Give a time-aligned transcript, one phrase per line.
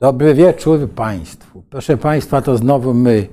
[0.00, 1.62] Dobry wieczór Państwu.
[1.70, 3.28] Proszę Państwa, to znowu my,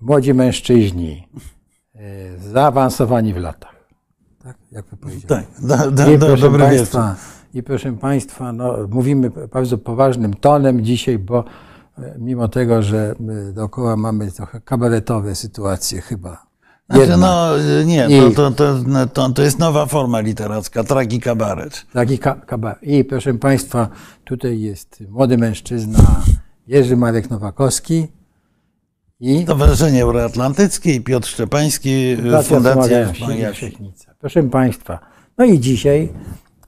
[0.00, 1.28] młodzi mężczyźni,
[1.94, 3.88] e, zaawansowani w latach.
[4.44, 5.44] Tak, jak wy powiedziałem.
[5.44, 6.68] Tak, da, da, I proszę dobry wieczór.
[6.68, 7.16] Państwa,
[7.54, 11.44] I proszę Państwa, no, mówimy bardzo poważnym tonem dzisiaj, bo
[11.98, 13.14] e, mimo tego, że
[13.52, 16.45] dookoła mamy trochę kabaretowe sytuacje chyba.
[16.90, 17.50] Znaczy, no
[17.84, 21.86] nie, I- to, to, to, to, to jest nowa forma literacka, tragi kabaret.
[21.92, 22.82] Taki ka- kabaret.
[22.82, 23.88] I proszę Państwa,
[24.24, 26.22] tutaj jest młody mężczyzna
[26.66, 28.06] Jerzy Marek Nowakowski
[29.20, 34.14] i Stowarzyszenie Euroatlantyckie i Piotr Szczepański, Fundacja Wsi Świetnica.
[34.20, 34.98] Proszę Państwa,
[35.38, 36.08] no i dzisiaj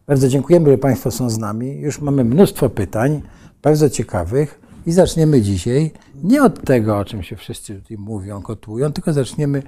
[0.06, 1.80] bardzo dziękujemy, że Państwo są z nami.
[1.80, 3.22] Już mamy mnóstwo pytań,
[3.62, 5.91] bardzo ciekawych i zaczniemy dzisiaj
[6.22, 9.62] nie od tego, o czym się wszyscy tutaj mówią, kotłują, tylko zaczniemy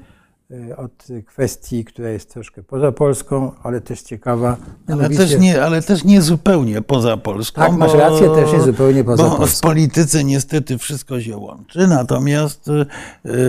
[0.77, 4.57] od kwestii, która jest troszkę poza Polską, ale też ciekawa.
[4.89, 7.61] Ale też, nie, ale też nie zupełnie poza Polską.
[7.63, 9.69] Tak, masz rację, też nie zupełnie poza bo w Polską.
[9.69, 11.87] polityce niestety wszystko się łączy.
[11.87, 12.87] Natomiast y,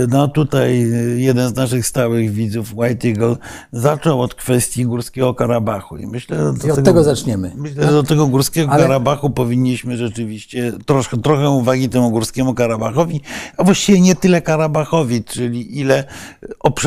[0.09, 3.35] no tutaj y, jeden z naszych stałych widzów, White Eagle,
[3.71, 5.97] zaczął od kwestii Górskiego Karabachu.
[5.97, 7.51] I myślę, że do I od tego zaczniemy.
[7.55, 13.21] Myślę, że do tego Górskiego Ale- Karabachu powinniśmy rzeczywiście troszkę, trochę uwagi temu Górskiemu Karabachowi,
[13.57, 16.03] a właściwie nie tyle Karabachowi, czyli ile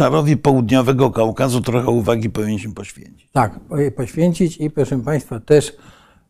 [0.07, 3.31] obszarowi południowego Kaukazu trochę uwagi powinniśmy poświęcić.
[3.33, 5.77] Tak, po- poświęcić i proszę Państwa też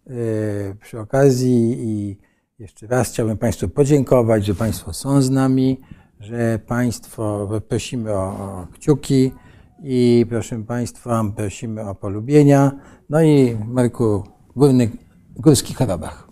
[0.06, 0.12] e,
[0.80, 2.18] przy okazji i
[2.58, 5.80] jeszcze raz chciałbym Państwu podziękować, że Państwo są z nami,
[6.20, 9.32] że Państwo prosimy o, kciuki
[9.82, 12.72] i proszę Państwa prosimy o polubienia.
[13.10, 14.24] No i Marku,
[14.56, 14.90] górny,
[15.36, 16.23] Górski Karabach.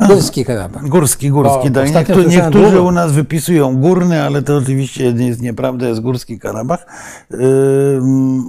[0.00, 0.88] Górski Karabach.
[0.88, 1.70] Górski, górski.
[1.70, 1.94] Bo tak.
[1.94, 6.86] Niektórzy, niektórzy u nas wypisują górny, ale to oczywiście jest nieprawda, jest Górski Karabach.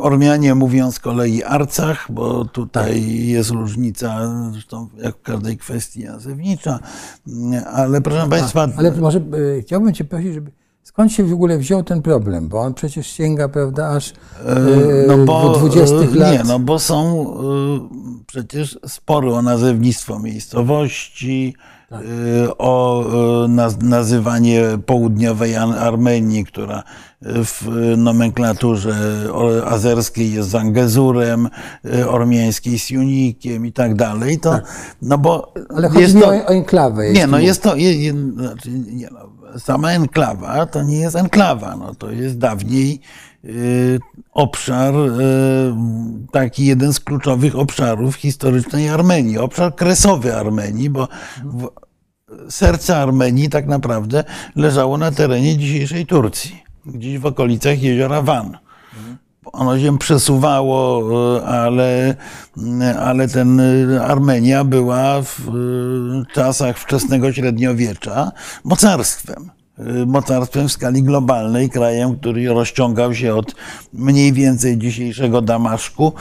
[0.01, 6.79] Ormianie mówią z kolei Arcach, bo tutaj jest różnica, zresztą jak w każdej kwestii nazewnicza.
[7.73, 9.19] Ale proszę Państwa, Ale może
[9.57, 10.51] e, chciałbym Cię prosić, żeby
[10.83, 14.09] skąd się w ogóle wziął ten problem, bo on przecież sięga, prawda, aż
[14.45, 14.55] e,
[15.07, 16.31] no bo, do 20 e, lat.
[16.33, 21.55] Nie, no bo są e, przecież spory o nazewnictwo miejscowości,
[21.89, 22.01] Tak.
[22.01, 26.83] e, o e, naz- nazywanie południowej Armenii, która
[27.25, 27.67] w
[27.97, 28.95] nomenklaturze
[29.66, 31.49] azerskiej jest Zangezurem,
[31.93, 34.39] e, ormiańskiej Siunikiem i tak dalej.
[34.39, 34.59] To,
[35.01, 37.11] no bo Ale chodzi mi to, o, enklawę.
[37.11, 39.19] nie, no jest to, je, je, znaczy, nie no,
[39.58, 43.00] sama enklawa to nie jest enklawa, no to jest dawniej
[43.46, 44.00] y,
[44.31, 45.09] obszar, y,
[46.31, 51.08] taki jeden z kluczowych obszarów historycznej Armenii, obszar kresowy Armenii, bo
[52.50, 54.24] serce Armenii tak naprawdę
[54.56, 58.62] leżało na terenie dzisiejszej Turcji, gdzieś w okolicach jeziora Van.
[59.51, 61.01] Ono się przesuwało,
[61.37, 62.15] y, ale,
[62.57, 65.51] y, ale ten y, Armenia była w
[66.33, 68.31] czasach wczesnego średniowiecza
[68.63, 69.51] mocarstwem.
[70.07, 73.55] Mocarstwem w skali globalnej, krajem, który rozciągał się od
[73.93, 76.13] mniej więcej dzisiejszego Damaszku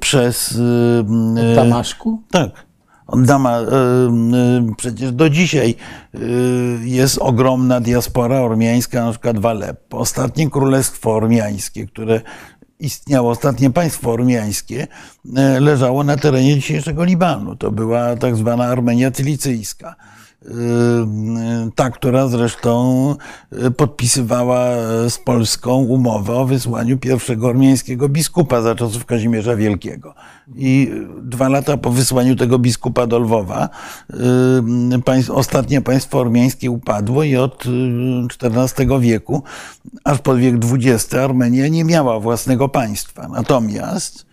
[0.00, 0.52] przez.
[0.52, 2.22] y, Damaszku?
[2.30, 2.69] tak.
[3.16, 5.74] Dama, y, y, przecież do dzisiaj
[6.14, 6.18] y,
[6.82, 9.98] jest ogromna diaspora ormiańska, na przykład w Aleppo.
[9.98, 12.20] Ostatnie królestwo ormiańskie, które
[12.80, 14.86] istniało, ostatnie państwo ormiańskie,
[15.60, 17.56] leżało na terenie dzisiejszego Libanu.
[17.56, 19.96] To była tak zwana Armenia Cylicyjska.
[20.44, 23.16] Y, y, Ta, która zresztą
[23.66, 24.70] y, podpisywała
[25.08, 30.14] z Polską umowę o wysłaniu pierwszego ormiańskiego biskupa za czasów Kazimierza Wielkiego.
[30.56, 30.90] I
[31.22, 33.68] dwa lata po wysłaniu tego biskupa do Lwowa
[35.28, 37.64] ostatnie państwo ormiańskie upadło i od
[38.42, 39.42] XIV wieku
[40.04, 43.28] aż pod wiek XX Armenia nie miała własnego państwa.
[43.28, 44.26] Natomiast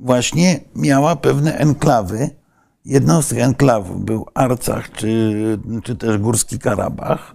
[0.00, 2.37] właśnie miała pewne enklawy.
[3.28, 7.34] Tych enklawów był Arcach czy, czy też Górski Karabach,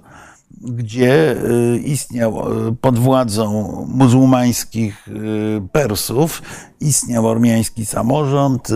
[0.63, 1.35] gdzie
[1.75, 5.11] y, istniał y, pod władzą muzułmańskich y,
[5.71, 6.41] Persów,
[6.79, 8.67] istniał ormiański samorząd,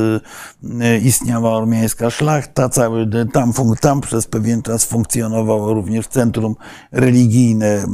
[1.03, 6.55] istniała ormiańska szlachta, cały, tam, tam przez pewien czas funkcjonowało również centrum
[6.91, 7.85] religijne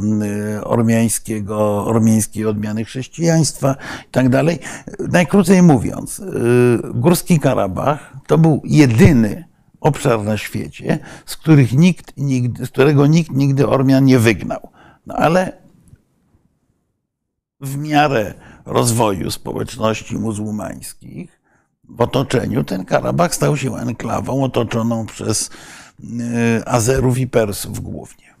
[0.64, 3.76] ormiańskiego, ormiańskiej odmiany chrześcijaństwa
[4.26, 4.44] i tak.
[5.12, 6.22] Najkrócej mówiąc,
[6.94, 9.53] Górski Karabach to był jedyny
[9.84, 14.68] obszar na świecie, z, których nikt, nigdy, z którego nikt nigdy Ormian nie wygnał.
[15.06, 15.52] No ale
[17.60, 18.34] w miarę
[18.64, 21.40] rozwoju społeczności muzułmańskich
[21.88, 25.50] w otoczeniu ten Karabach stał się enklawą otoczoną przez
[26.00, 28.34] y, Azerów i Persów głównie.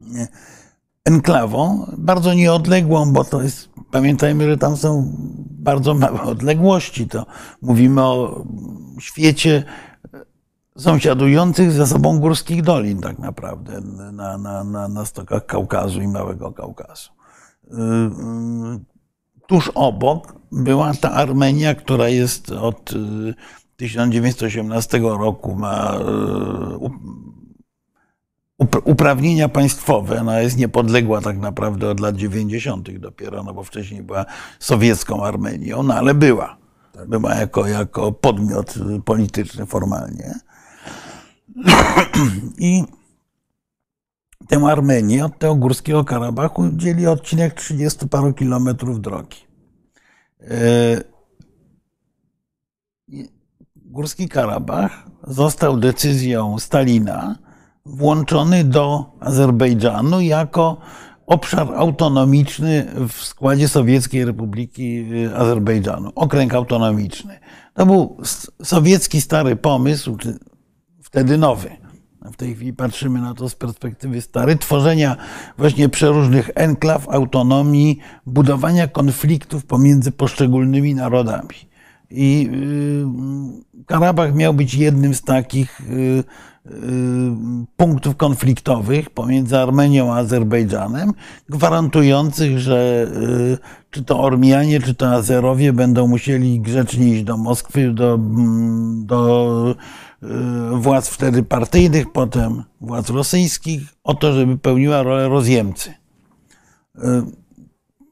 [0.00, 0.28] Nie.
[1.04, 5.12] Enklawą, bardzo nieodległą, bo to jest, pamiętajmy, że tam są
[5.60, 7.08] bardzo małe odległości.
[7.08, 7.26] To
[7.62, 8.44] mówimy o
[9.00, 9.64] świecie
[10.76, 13.80] sąsiadujących ze sobą górskich dolin, tak naprawdę,
[14.12, 17.10] na, na, na, na stokach Kaukazu i Małego Kaukazu.
[17.64, 17.80] Y, y,
[19.46, 22.90] tuż obok była ta Armenia, która jest od
[23.76, 25.98] 1918 roku, ma
[28.84, 30.20] uprawnienia państwowe.
[30.20, 32.98] Ona jest niepodległa tak naprawdę od lat 90.
[32.98, 34.24] dopiero, no bo wcześniej była
[34.58, 36.56] sowiecką Armenią, no ale była.
[37.08, 38.74] Była jako, jako podmiot
[39.04, 40.34] polityczny formalnie.
[42.58, 42.84] I
[44.48, 49.38] tę Armenię od tego Górskiego Karabachu dzieli odcinek 30 paru kilometrów drogi.
[50.40, 51.00] E,
[53.76, 57.49] Górski Karabach został decyzją Stalina
[57.90, 60.76] włączony do Azerbejdżanu jako
[61.26, 67.38] obszar autonomiczny w składzie Sowieckiej Republiki y, Azerbejdżanu, okręg autonomiczny.
[67.74, 68.16] To był
[68.62, 70.16] sowiecki stary pomysł,
[71.02, 71.70] wtedy nowy.
[72.32, 75.16] W tej chwili patrzymy na to z perspektywy stary, tworzenia
[75.58, 81.69] właśnie przeróżnych enklaw, autonomii, budowania konfliktów pomiędzy poszczególnymi narodami.
[82.10, 86.24] I y, Karabach miał być jednym z takich y,
[86.66, 86.72] Y,
[87.76, 91.12] punktów konfliktowych pomiędzy Armenią a Azerbejdżanem,
[91.48, 93.06] gwarantujących, że
[93.90, 99.74] czy to Ormianie, czy to Azerowie będą musieli grzecznie iść do Moskwy, do, mm, do
[100.72, 105.94] władz wtedy partyjnych, potem władz rosyjskich, o to, żeby pełniła rolę rozjemcy.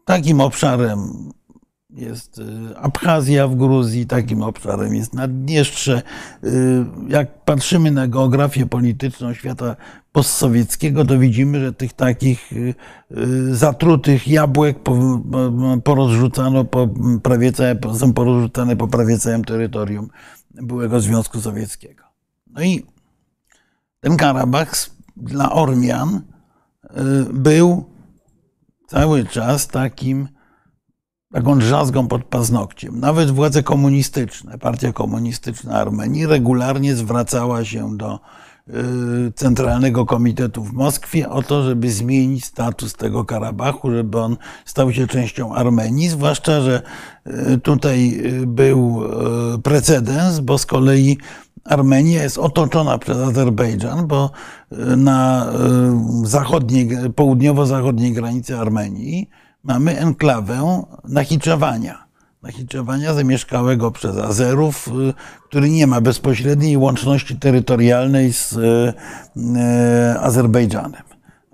[0.04, 1.30] Takim obszarem
[1.90, 6.02] jest y, Abchazja w Gruzji, takim obszarem jest Naddniestrze.
[6.44, 9.76] Y, jak patrzymy na geografię polityczną świata
[10.12, 12.75] postsowieckiego, to widzimy, że tych takich y,
[13.55, 14.79] zatrutych jabłek
[15.85, 16.88] porozrzucano po
[17.23, 20.08] prawie całe, są porozrzucane po prawie całym terytorium
[20.50, 22.05] byłego Związku Sowieckiego.
[22.50, 22.87] No i
[24.00, 24.73] ten Karabach
[25.17, 26.23] dla Ormian
[27.32, 27.85] był
[28.87, 30.29] cały czas takim
[31.32, 33.00] taką drzazgą pod paznokciem.
[33.00, 38.20] Nawet władze komunistyczne, partia komunistyczna Armenii regularnie zwracała się do
[38.69, 38.72] y,
[39.32, 45.06] Centralnego Komitetu w Moskwie o to, żeby zmienić status tego Karabachu, żeby on stał się
[45.06, 46.82] częścią Armenii, zwłaszcza, że
[47.26, 49.02] y, tutaj y, był
[49.62, 51.19] precedens, bo z kolei
[51.64, 54.30] Armenia jest otoczona przez Azerbejdżan, bo
[54.96, 55.46] na
[56.22, 59.30] zachodniej, południowo-zachodniej granicy Armenii
[59.62, 62.08] mamy enklawę Nachiczewania.
[62.43, 65.14] Nachiczewania zamieszkałego przez Azerów, y,
[65.49, 68.94] który nie ma bezpośredniej łączności terytorialnej z y,
[69.37, 71.02] y, Azerbejdżanem.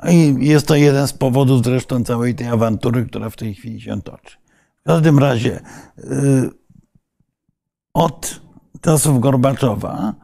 [0.05, 3.81] No I jest to jeden z powodów zresztą całej tej awantury, która w tej chwili
[3.81, 4.37] się toczy.
[4.81, 5.61] W każdym razie
[7.95, 8.41] od
[8.81, 10.15] czasów Gorbaczowa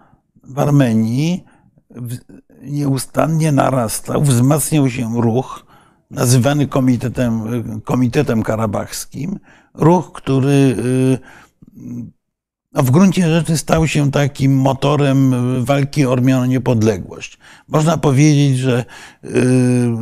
[0.44, 1.44] w Armenii
[2.62, 5.69] nieustannie narastał, wzmacniał się ruch
[6.10, 7.42] nazywany komitetem,
[7.84, 9.38] komitetem karabachskim,
[9.74, 11.18] ruch, który y,
[12.72, 17.38] no w gruncie rzeczy stał się takim motorem walki o niepodległość.
[17.68, 18.84] Można powiedzieć, że
[19.24, 19.30] y,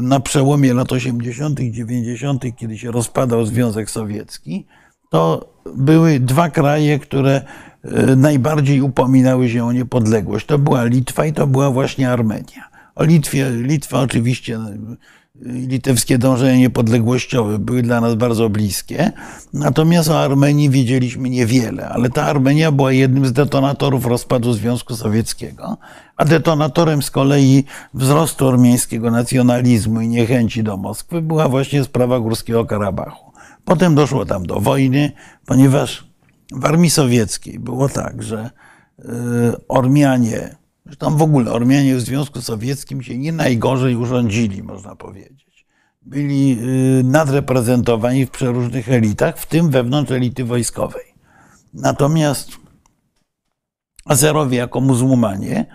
[0.02, 4.66] na przełomie lat 80., 90., kiedy się rozpadał Związek Sowiecki,
[5.10, 7.42] to były dwa kraje, które
[7.84, 10.46] y, najbardziej upominały się o niepodległość.
[10.46, 12.68] To była Litwa i to była właśnie Armenia.
[12.94, 14.58] O Litwie, Litwa oczywiście
[15.42, 19.12] litewskie dążenia niepodległościowe były dla nas bardzo bliskie.
[19.52, 25.76] Natomiast o Armenii wiedzieliśmy niewiele, ale ta Armenia była jednym z detonatorów rozpadu Związku Sowieckiego,
[26.16, 27.64] a detonatorem z kolei
[27.94, 33.32] wzrostu ormiańskiego nacjonalizmu i niechęci do Moskwy była właśnie sprawa Górskiego Karabachu.
[33.64, 35.12] Potem doszło tam do wojny,
[35.46, 36.08] ponieważ
[36.52, 38.50] w armii sowieckiej było tak, że
[38.98, 39.04] y,
[39.68, 40.56] Ormianie
[40.88, 45.66] Zresztą w ogóle Ormianie w Związku Sowieckim się nie najgorzej urządzili, można powiedzieć.
[46.02, 46.58] Byli
[47.00, 51.04] y, nadreprezentowani w przeróżnych elitach, w tym wewnątrz elity wojskowej.
[51.74, 52.50] Natomiast
[54.04, 55.66] Azerowie jako muzułmanie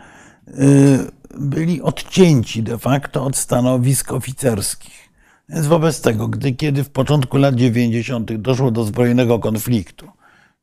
[0.47, 5.09] y, byli odcięci de facto od stanowisk oficerskich.
[5.49, 8.33] Więc wobec tego, gdy kiedy w początku lat 90.
[8.33, 10.07] doszło do zbrojnego konfliktu,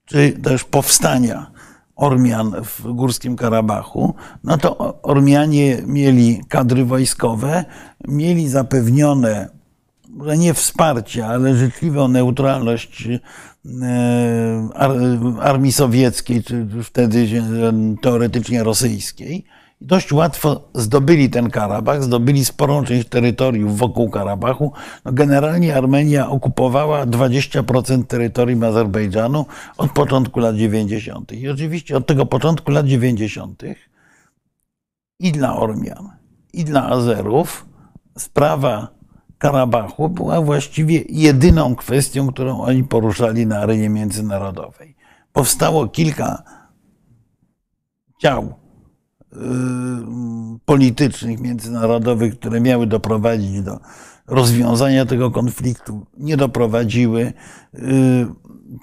[0.05, 1.51] czy też powstania
[2.01, 4.15] Ormian w Górskim Karabachu,
[4.45, 7.65] no to Ormianie mieli kadry wojskowe,
[8.09, 9.49] mieli zapewnione,
[10.39, 14.69] nie wsparcie, ale życzliwą neutralność e,
[15.41, 17.29] armii sowieckiej, czy wtedy
[18.03, 19.45] teoretycznie rosyjskiej
[19.81, 24.73] dość łatwo zdobyli ten Karabach, zdobyli sporą część terytoriów wokół Karabachu.
[25.05, 29.47] No generalnie Armenia okupowała 20% terytorium Azerbejdżanu
[29.77, 31.33] od początku lat 90.
[31.33, 33.63] I oczywiście od tego początku lat 90.
[35.21, 36.11] i dla Ormian,
[36.53, 37.67] i dla Azerów
[38.19, 38.89] sprawa
[39.39, 44.97] Karabachu była właściwie jedyną kwestią, którą oni poruszali na arenie międzynarodowej.
[45.33, 46.43] Powstało kilka
[48.19, 48.55] ciał
[50.65, 53.79] politycznych, międzynarodowych, które miały doprowadzić do
[54.27, 57.33] rozwiązania tego konfliktu, nie doprowadziły.
[57.75, 58.27] Y,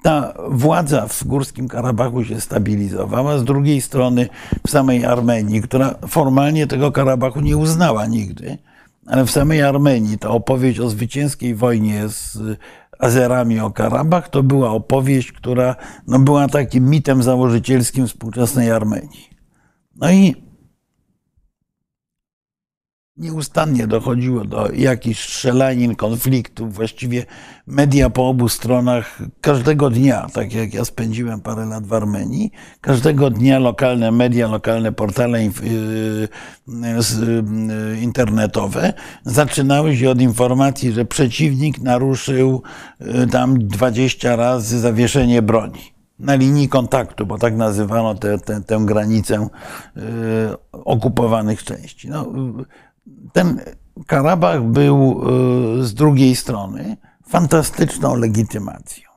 [0.02, 3.38] ta władza w Górskim Karabachu się stabilizowała.
[3.38, 4.28] Z drugiej strony
[4.66, 8.58] w samej Armenii, która formalnie tego Karabachu nie uznała nigdy,
[9.06, 12.38] ale w samej Armenii ta opowieść o zwycięskiej wojnie z
[12.98, 15.76] Azerami o Karabach to była opowieść, która
[16.06, 19.37] no, była takim mitem założycielskim współczesnej Armenii.
[20.00, 20.48] No i
[23.18, 26.74] Nieustannie dochodziło do jakichś strzelanin, konfliktów.
[26.74, 27.26] Właściwie
[27.66, 32.50] media po obu stronach każdego dnia, tak jak ja spędziłem parę lat w Armenii,
[32.80, 36.28] każdego dnia lokalne media, lokalne portale y, y,
[38.00, 38.92] internetowe
[39.24, 42.62] zaczynały się od informacji, że przeciwnik naruszył
[43.30, 49.48] tam 20 razy zawieszenie broni na linii kontaktu, bo tak nazywano tę, tę, tę granicę
[50.72, 52.08] okupowanych części.
[52.08, 52.26] No,
[53.32, 53.60] ten
[54.06, 55.20] Karabach był
[55.80, 56.96] e, z drugiej strony
[57.28, 59.08] fantastyczną legitymacją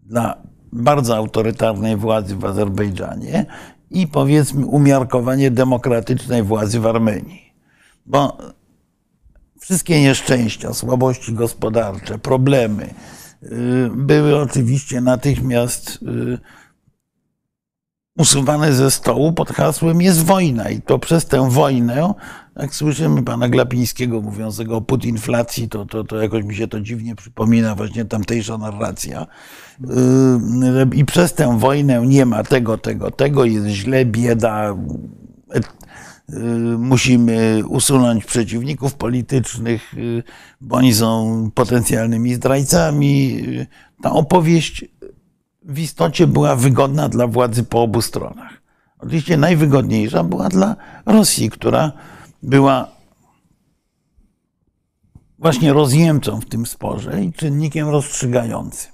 [0.00, 3.46] dla bardzo autorytarnej władzy w Azerbejdżanie
[3.90, 7.54] i powiedzmy umiarkowanie demokratycznej władzy w Armenii.
[8.06, 8.38] Bo
[9.60, 12.94] wszystkie nieszczęścia, słabości gospodarcze, problemy
[13.96, 16.38] były oczywiście natychmiast e,
[18.18, 22.14] usuwane ze stołu pod hasłem jest wojna i to przez tę wojnę
[22.56, 27.14] jak słyszymy pana Glapińskiego mówiącego o putinflacji, to, to, to jakoś mi się to dziwnie
[27.14, 29.26] przypomina właśnie tamtejsza narracja.
[29.80, 29.88] Yy,
[30.94, 34.76] I przez tę wojnę nie ma tego, tego, tego, jest źle, bieda,
[36.78, 40.22] musimy usunąć przeciwników politycznych, yy,
[40.60, 43.42] bo oni są potencjalnymi zdrajcami.
[44.02, 44.84] Ta opowieść
[45.62, 48.62] w istocie była wygodna dla władzy po obu stronach.
[48.98, 50.76] Oczywiście najwygodniejsza była dla
[51.06, 51.92] Rosji, która
[52.42, 52.88] była
[55.38, 58.92] właśnie rozjemcą w tym sporze i czynnikiem rozstrzygającym.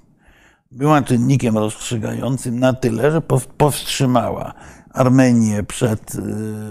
[0.71, 3.21] Była czynnikiem rozstrzygającym na tyle, że
[3.57, 4.53] powstrzymała
[4.93, 6.19] Armenię przed y,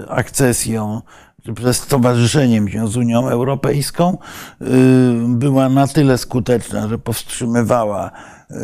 [0.08, 1.02] akcesją,
[1.44, 4.18] czy przed stowarzyszeniem się z Unią Europejską.
[4.62, 4.66] Y,
[5.28, 8.10] była na tyle skuteczna, że powstrzymywała
[8.50, 8.54] y,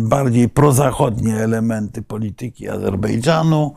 [0.00, 3.74] bardziej prozachodnie elementy polityki Azerbejdżanu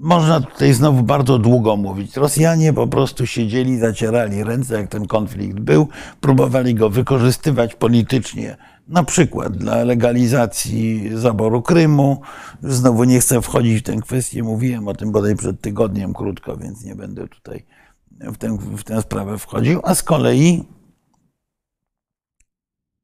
[0.00, 2.16] można tutaj znowu bardzo długo mówić.
[2.16, 5.88] Rosjanie po prostu siedzieli, zacierali ręce, jak ten konflikt był,
[6.20, 8.56] próbowali go wykorzystywać politycznie,
[8.90, 12.20] na przykład dla legalizacji zaboru Krymu.
[12.62, 16.84] Znowu nie chcę wchodzić w tę kwestię, mówiłem o tym bodaj przed tygodniem krótko, więc
[16.84, 17.66] nie będę tutaj
[18.10, 19.80] w tę, w tę sprawę wchodził.
[19.82, 20.64] A z kolei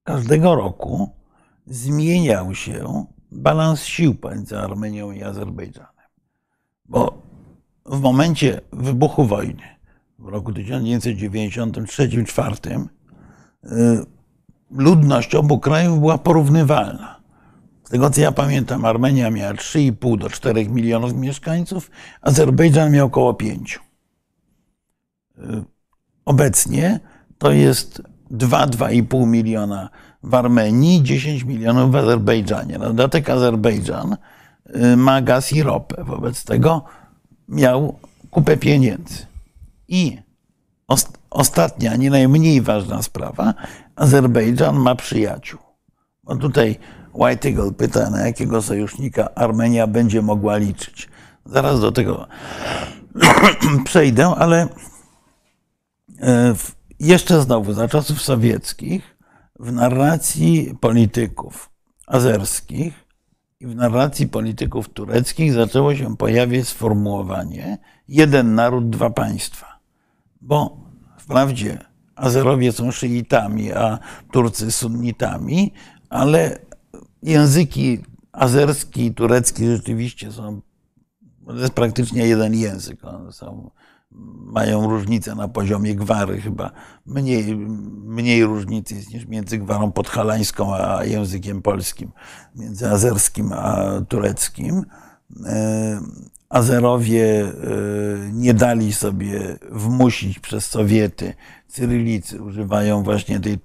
[0.02, 1.10] każdego roku
[1.66, 5.90] zmieniał się balans sił pomiędzy Armenią i Azerbejdżanem.
[6.84, 7.22] Bo
[7.86, 9.62] w momencie wybuchu wojny
[10.18, 12.86] w roku 1993-1994
[13.64, 14.15] y,
[14.70, 17.20] ludność obu krajów była porównywalna.
[17.84, 21.90] Z tego co ja pamiętam, Armenia miała 3,5 do 4 milionów mieszkańców,
[22.22, 23.80] Azerbejdżan miał około 5.
[25.38, 25.42] Y,
[26.24, 27.00] obecnie
[27.38, 29.90] to jest 2-2,5 miliona
[30.22, 32.78] w Armenii, 10 milionów w Azerbejdżanie.
[32.78, 34.16] Na dodatek Azerbejdżan
[34.74, 36.04] Y, ma gaz i ropę.
[36.04, 36.84] Wobec tego
[37.48, 37.98] miał
[38.30, 39.26] kupę pieniędzy.
[39.88, 40.18] I
[41.30, 43.54] ostatnia, nie najmniej ważna sprawa,
[43.96, 45.60] Azerbejdżan ma przyjaciół.
[46.24, 46.78] Bo tutaj
[47.14, 51.08] White pyta, na jakiego sojusznika Armenia będzie mogła liczyć.
[51.44, 52.26] Zaraz do tego
[53.84, 54.68] przejdę, ale y,
[57.00, 59.16] jeszcze znowu za czasów sowieckich
[59.60, 61.70] w narracji polityków
[62.06, 63.04] azerskich
[63.60, 69.78] i w narracji polityków tureckich zaczęło się pojawiać sformułowanie jeden naród, dwa państwa.
[70.40, 70.76] Bo
[71.18, 71.78] wprawdzie
[72.16, 73.98] Azerowie są szyitami, a
[74.32, 75.72] Turcy sunnitami,
[76.10, 76.58] ale
[77.22, 77.98] języki
[78.32, 80.60] azerski i turecki rzeczywiście są,
[81.46, 83.04] to jest praktycznie jeden język.
[83.04, 83.70] One są
[84.46, 86.70] mają różnicę na poziomie gwary chyba.
[87.06, 87.56] Mniej,
[88.04, 92.12] mniej różnicy jest niż między gwarą podhalańską a językiem polskim,
[92.54, 94.84] między azerskim a tureckim.
[96.48, 97.52] Azerowie e,
[98.32, 101.34] nie dali sobie wmusić przez Sowiety
[101.68, 103.58] cyrylicy, używają właśnie tej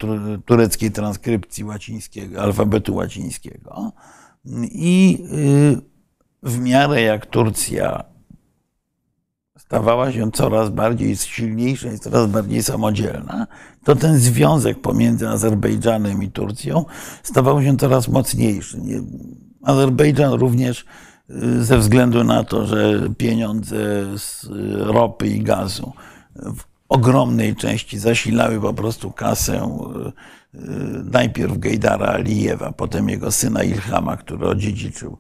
[0.45, 3.91] tureckiej transkrypcji łacińskiego, alfabetu łacińskiego.
[4.61, 5.23] I
[5.73, 5.81] e,
[6.43, 8.03] w miarę jak Turcja
[9.57, 13.47] stawała się coraz bardziej silniejsza i coraz bardziej samodzielna,
[13.83, 16.85] to ten związek pomiędzy Azerbejdżanem i Turcją
[17.23, 18.81] stawał się coraz mocniejszy.
[19.63, 20.85] Azerbejdżan również y,
[21.59, 23.77] ze względu na to, że pieniądze
[24.17, 24.47] z
[24.79, 25.93] ropy i gazu
[26.35, 29.85] w ogromnej części zasilały po prostu kasę
[30.55, 30.59] y,
[31.03, 35.17] najpierw Gejdara Alijewa, potem jego syna Ilhama, który odziedziczył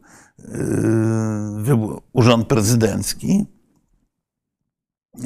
[2.13, 3.45] urząd prezydencki,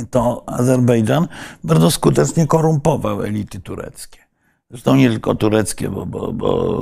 [0.09, 1.27] to Azerbejdżan
[1.63, 4.24] bardzo skutecznie korumpował elity tureckie.
[4.69, 6.81] Zresztą nie tylko tureckie, bo, bo, bo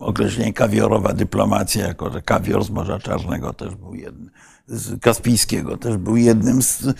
[0.00, 4.30] określenie kawiorowa dyplomacja, jako że kawior z Morza Czarnego też był jednym,
[4.66, 6.92] z Kaspijskiego też był jednym z yy,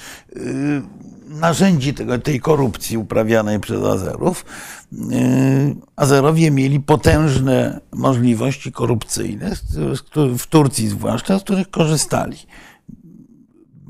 [1.29, 4.45] narzędzi tego, tej korupcji uprawianej przez Azerów.
[4.93, 9.57] Yy, Azerowie mieli potężne możliwości korupcyjne,
[10.39, 12.37] w Turcji zwłaszcza, z których korzystali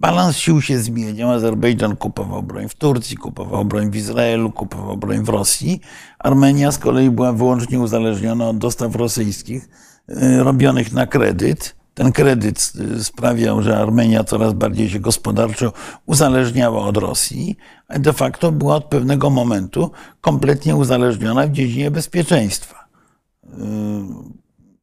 [0.01, 1.31] balans sił się zmieniał.
[1.31, 5.81] Azerbejdżan kupował broń w Turcji, kupował broń w Izraelu, kupował broń w Rosji.
[6.19, 9.69] Armenia z kolei była wyłącznie uzależniona od dostaw rosyjskich
[10.09, 11.77] e, robionych na kredyt.
[11.95, 15.73] Ten kredyt e, sprawiał, że Armenia coraz bardziej się gospodarczo
[16.07, 17.57] uzależniała od Rosji,
[17.89, 19.91] a de facto była od pewnego momentu
[20.21, 22.89] kompletnie uzależniona w dziedzinie bezpieczeństwa.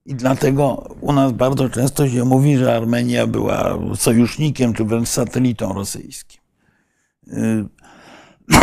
[0.08, 5.74] I dlatego u nas bardzo często się mówi, że Armenia była sojusznikiem czy wręcz satelitą
[5.74, 6.42] rosyjskim.
[7.28, 7.66] Y,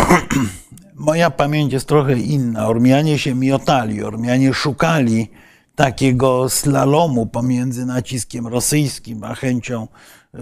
[0.95, 2.67] moja pamięć jest trochę inna.
[2.67, 5.27] Ormianie się miotali, Ormianie szukali
[5.75, 9.87] takiego slalomu pomiędzy naciskiem rosyjskim a chęcią
[10.35, 10.39] y,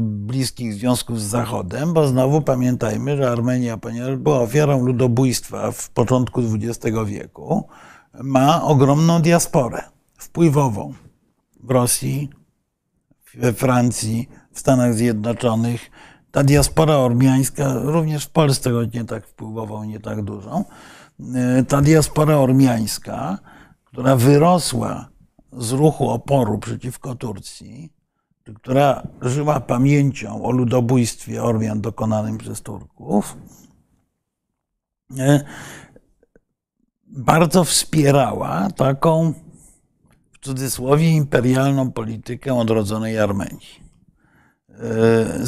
[0.00, 6.40] bliskich związków z Zachodem, bo znowu pamiętajmy, że Armenia, ponieważ była ofiarą ludobójstwa w początku
[6.40, 7.68] XX wieku,
[8.22, 9.93] ma ogromną diasporę
[10.34, 10.92] wpływową
[11.62, 12.30] w Rosji,
[13.34, 15.90] we Francji, w Stanach Zjednoczonych.
[16.30, 20.64] Ta diaspora ormiańska, również w Polsce, choć nie tak wpływową, nie tak dużą,
[21.34, 23.38] e, ta diaspora ormiańska,
[23.84, 25.08] która wyrosła
[25.52, 27.92] z ruchu oporu przeciwko Turcji,
[28.54, 33.36] która żyła pamięcią o ludobójstwie Ormian dokonanym przez Turków,
[35.18, 35.44] e,
[37.06, 39.34] bardzo wspierała taką
[40.44, 43.84] cudzysłowie imperialną politykę odrodzonej Armenii.
[44.68, 45.46] E,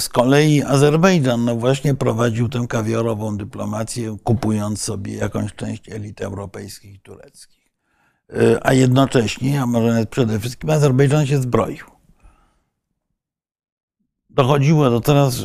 [0.00, 6.94] z, kolei Azerbejdżan no właśnie prowadził tę kawiorową dyplomację, kupując sobie jakąś część elit europejskich
[6.94, 7.72] i tureckich.
[8.32, 11.84] E, a jednocześnie, a może przede wszystkim, Azerbejdżan się zbroił.
[14.30, 15.44] Dochodziło do teraz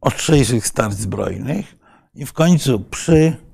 [0.00, 1.76] ostrzejszych starć zbrojnych
[2.14, 3.45] i w końcu przy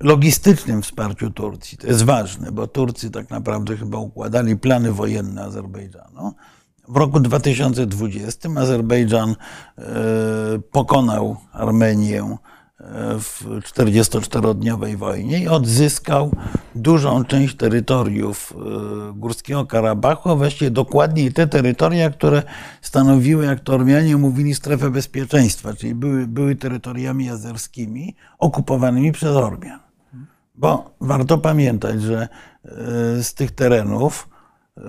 [0.00, 1.78] logistycznym wsparciu Turcji.
[1.78, 6.32] To jest ważne, bo Turcy tak naprawdę chyba układali plany wojenne Azerbejdżanu.
[6.88, 9.84] W roku 2020 Azerbejdżan e,
[10.72, 12.36] pokonał Armenię
[13.18, 16.30] w 44-dniowej wojnie i odzyskał
[16.74, 22.42] dużą część terytoriów e, Górskiego Karabachu, a właściwie dokładniej te terytoria, które
[22.80, 29.80] stanowiły, jak to Ormianie mówili, strefę bezpieczeństwa, czyli były, były terytoriami azerskimi okupowanymi przez Ormian.
[30.54, 32.28] Bo warto pamiętać, że
[32.64, 32.68] e,
[33.22, 34.28] z tych terenów
[34.76, 34.82] e,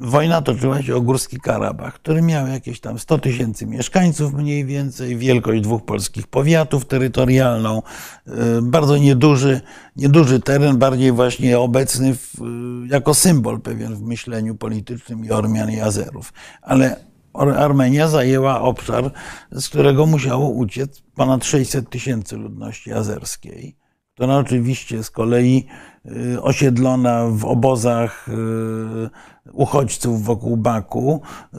[0.00, 5.16] wojna toczyła się o Górski Karabach, który miał jakieś tam 100 tysięcy mieszkańców mniej więcej,
[5.16, 7.82] wielkość dwóch polskich powiatów terytorialną,
[8.28, 8.32] y,
[8.62, 9.60] bardzo nieduży,
[9.96, 12.42] nieduży teren, bardziej właśnie obecny w,
[12.84, 16.32] y, jako symbol pewien w myśleniu politycznym i Ormian i Azerów.
[16.62, 17.08] Ale
[17.56, 19.10] Armenia zajęła obszar,
[19.52, 23.76] z którego musiało uciec ponad 600 tysięcy ludności azerskiej
[24.18, 25.66] która oczywiście z kolei
[26.06, 31.20] y, osiedlona w obozach y, uchodźców wokół Baku
[31.54, 31.58] y,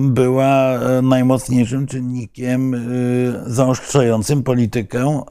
[0.00, 2.86] była najmocniejszym czynnikiem
[3.46, 5.22] zaostrzającym politykę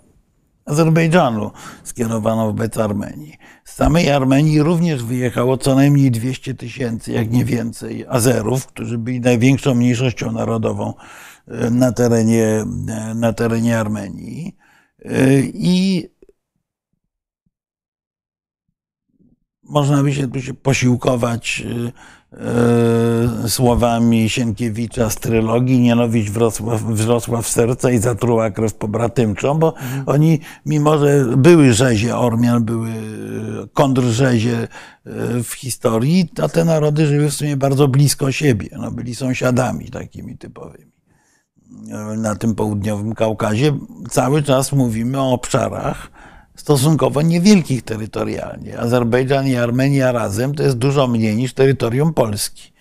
[0.65, 1.51] Azerbejdżanu
[1.83, 3.33] skierowaną wobec Armenii.
[3.65, 9.19] Z samej Armenii również wyjechało co najmniej 200 tysięcy, jak nie więcej, Azerów, którzy byli
[9.19, 10.93] największą mniejszością narodową
[11.71, 12.65] na terenie,
[13.15, 14.55] na terenie Armenii.
[15.53, 16.09] I
[19.65, 27.93] można by się posiłkować y, y, słowami Sienkiewicza z trylogii Nienowicz wrosła, wzrosła w serce
[27.93, 30.03] i zatruła krew pobratymczą, bo mhm.
[30.05, 32.89] oni, mimo że były rzezie Ormian, były
[33.73, 38.69] kontrrzezie y, w historii, to te narody żyły w sumie bardzo blisko siebie.
[38.79, 40.95] No, byli sąsiadami takimi typowymi.
[42.17, 43.73] Na tym południowym Kaukazie
[44.09, 46.11] cały czas mówimy o obszarach,
[46.55, 48.79] stosunkowo niewielkich terytorialnie.
[48.79, 52.73] Azerbejdżan i Armenia razem to jest dużo mniej niż terytorium Polski.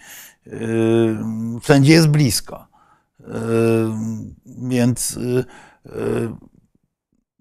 [0.46, 1.16] Yy,
[1.62, 2.74] wszędzie jest blisko.
[4.46, 5.18] Więc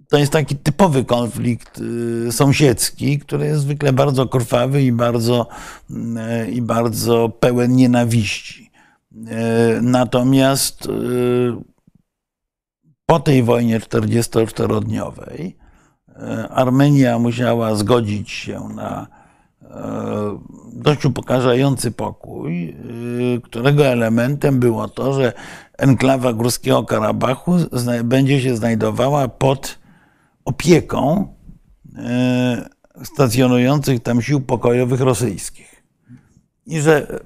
[0.09, 1.81] to jest taki typowy konflikt
[2.31, 5.47] sąsiedzki, który jest zwykle bardzo krwawy i bardzo,
[6.51, 8.71] i bardzo pełen nienawiści.
[9.81, 10.87] Natomiast
[13.05, 15.62] po tej wojnie 44-dniowej
[16.49, 19.07] Armenia musiała zgodzić się na
[20.73, 22.75] dość upokarzający pokój,
[23.43, 25.33] którego elementem było to, że
[25.77, 27.55] enklawa Górskiego Karabachu
[28.03, 29.79] będzie się znajdowała pod
[30.45, 31.33] opieką
[33.03, 35.83] stacjonujących tam sił pokojowych rosyjskich.
[36.65, 37.19] I że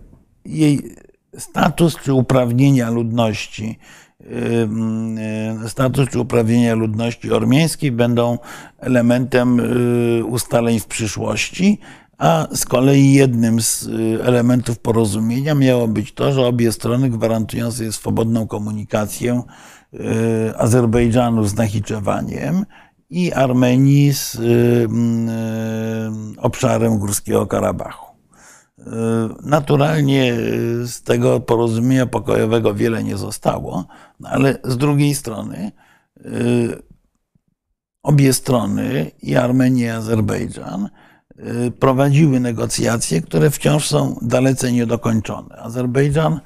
[0.45, 0.95] jej
[1.37, 3.79] status czy uprawnienia ludności
[5.67, 8.37] status czy uprawnienia ludności ormiańskiej będą
[8.79, 9.61] elementem
[10.27, 11.79] ustaleń w przyszłości,
[12.17, 13.89] a z kolei jednym z
[14.23, 19.43] elementów porozumienia miało być to, że obie strony gwarantują sobie swobodną komunikację
[20.57, 22.65] Azerbejdżanu z Nachiczewaniem
[23.09, 24.37] i Armenii z
[26.37, 28.06] obszarem Górskiego Karabachu.
[29.43, 30.35] Naturalnie
[30.85, 33.85] z tego porozumienia pokojowego wiele nie zostało,
[34.19, 35.71] no ale z drugiej strony
[38.03, 40.89] obie strony, i Armenia, i Azerbejdżan,
[41.79, 45.55] prowadziły negocjacje, które wciąż są dalece niedokończone.
[45.55, 46.39] Azerbejdżan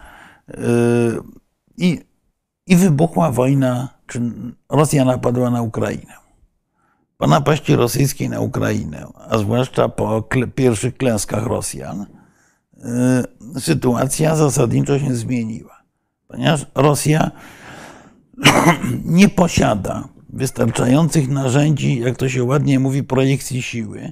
[1.77, 1.99] i,
[2.67, 4.21] i wybuchła wojna, czy
[4.69, 6.13] Rosja napadła na Ukrainę.
[7.17, 10.23] Po napaści rosyjskiej na Ukrainę, a zwłaszcza po
[10.55, 12.05] pierwszych klęskach Rosjan,
[13.59, 15.83] sytuacja zasadniczo się zmieniła,
[16.27, 17.31] ponieważ Rosja
[19.05, 24.11] nie posiada wystarczających narzędzi, jak to się ładnie mówi, projekcji siły,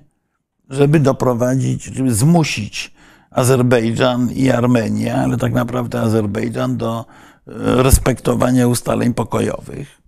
[0.69, 2.93] żeby doprowadzić, żeby zmusić
[3.31, 7.05] Azerbejdżan i Armenię, ale tak naprawdę Azerbejdżan do
[7.47, 7.53] y,
[7.83, 10.01] respektowania ustaleń pokojowych.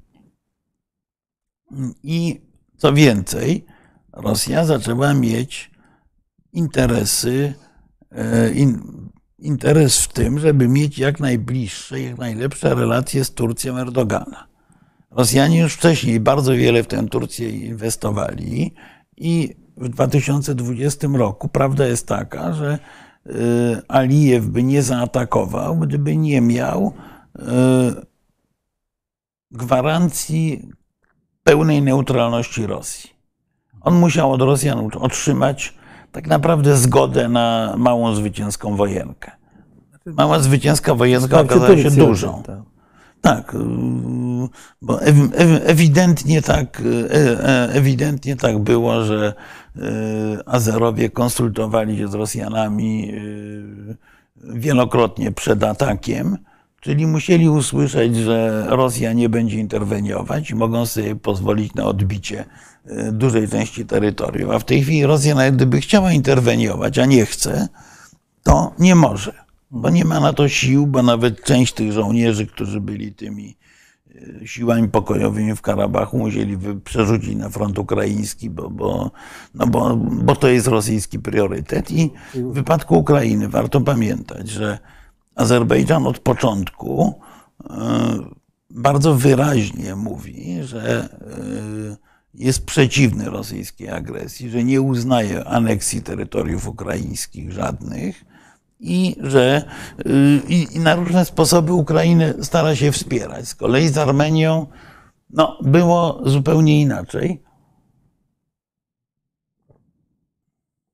[2.03, 2.41] I
[2.77, 3.65] co więcej,
[4.13, 5.71] Rosja zaczęła mieć
[6.53, 7.53] interesy
[9.39, 14.47] interes w tym, żeby mieć jak najbliższe, jak najlepsze relacje z Turcją Erdogana.
[15.11, 18.73] Rosjanie już wcześniej bardzo wiele w tę Turcję inwestowali
[19.17, 22.79] i w 2020 roku prawda jest taka, że
[23.25, 23.31] e,
[23.87, 26.93] Alijew by nie zaatakował, gdyby nie miał
[27.39, 27.41] e,
[29.51, 30.69] gwarancji
[31.43, 33.09] pełnej neutralności Rosji.
[33.81, 35.80] On musiał od Rosjan otrzymać
[36.11, 39.31] tak naprawdę zgodę na małą zwycięską wojenkę.
[40.05, 42.43] Mała zwycięska wojenka okazała się dużą.
[42.43, 42.59] Tak.
[43.21, 43.57] tak, y,
[44.81, 45.01] bo
[45.65, 49.33] ewidentnie tak, y, e, ewidentnie tak było, że
[49.75, 49.81] y,
[50.45, 53.13] Azerowie konsultowali się z Rosjanami
[54.43, 56.37] wielokrotnie przed atakiem,
[56.79, 62.45] czyli musieli usłyszeć, że Rosja nie będzie interweniować i mogą sobie pozwolić na odbicie E,
[63.11, 64.51] dużej części terytorium.
[64.51, 67.67] A w tej chwili Rosja, nawet gdyby chciała interweniować, a nie chce,
[68.43, 69.33] to nie może,
[69.71, 73.57] bo nie ma na to sił, bo nawet część tych żołnierzy, którzy byli tymi
[74.41, 79.11] e, siłami pokojowymi w Karabachu, musieli przerzucić na front ukraiński, bo, bo,
[79.55, 81.91] no bo, bo to jest rosyjski priorytet.
[81.91, 84.79] I w wypadku Ukrainy warto pamiętać, że
[85.35, 87.19] Azerbejdżan od początku
[87.69, 91.09] e, bardzo wyraźnie mówi, że
[92.33, 98.25] jest przeciwny rosyjskiej agresji, że nie uznaje aneksji terytoriów ukraińskich żadnych
[98.79, 99.69] i że
[100.05, 103.47] y, i, na różne sposoby Ukrainę stara się wspierać.
[103.47, 104.67] Z kolei z Armenią
[105.29, 107.43] no, było zupełnie inaczej.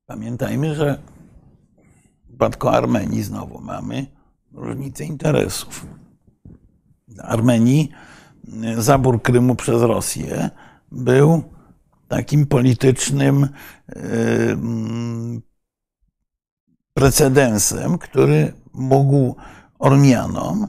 [0.06, 1.00] Pamiętajmy, że
[2.24, 4.06] w przypadku Armenii znowu mamy
[4.54, 5.86] różnicę interesów.
[7.22, 7.90] Armenii
[8.78, 10.50] y, zabór Krymu przez Rosję
[10.92, 11.44] był
[12.08, 14.00] takim politycznym e,
[16.94, 19.36] precedensem, który mógł
[19.80, 20.68] Ormianom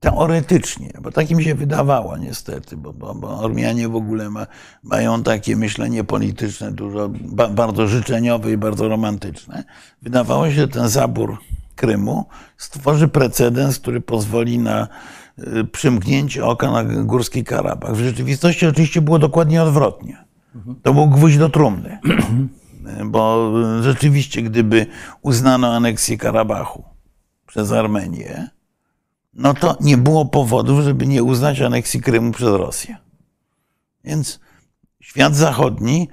[0.00, 4.46] teoretycznie, bo tak im się wydawało niestety, bo, bo, bo Ormianie w ogóle ma,
[4.82, 9.64] mają takie myślenie polityczne dużo, ba, bardzo życzeniowe i bardzo romantyczne.
[10.02, 11.38] Wydawało się, że ten zabór
[11.76, 12.24] Krymu
[12.56, 14.88] stworzy precedens, który pozwoli na
[15.72, 17.96] przymknięcie oka na Górski Karabach.
[17.96, 20.24] W rzeczywistości oczywiście było dokładnie odwrotnie.
[20.82, 21.98] To był gwóźdź do trumny.
[23.04, 24.86] Bo rzeczywiście, gdyby
[25.22, 26.84] uznano aneksję Karabachu
[27.46, 28.48] przez Armenię,
[29.34, 32.96] no to nie było powodów, żeby nie uznać aneksji Krymu przez Rosję.
[34.04, 34.40] Więc
[35.00, 36.08] świat zachodni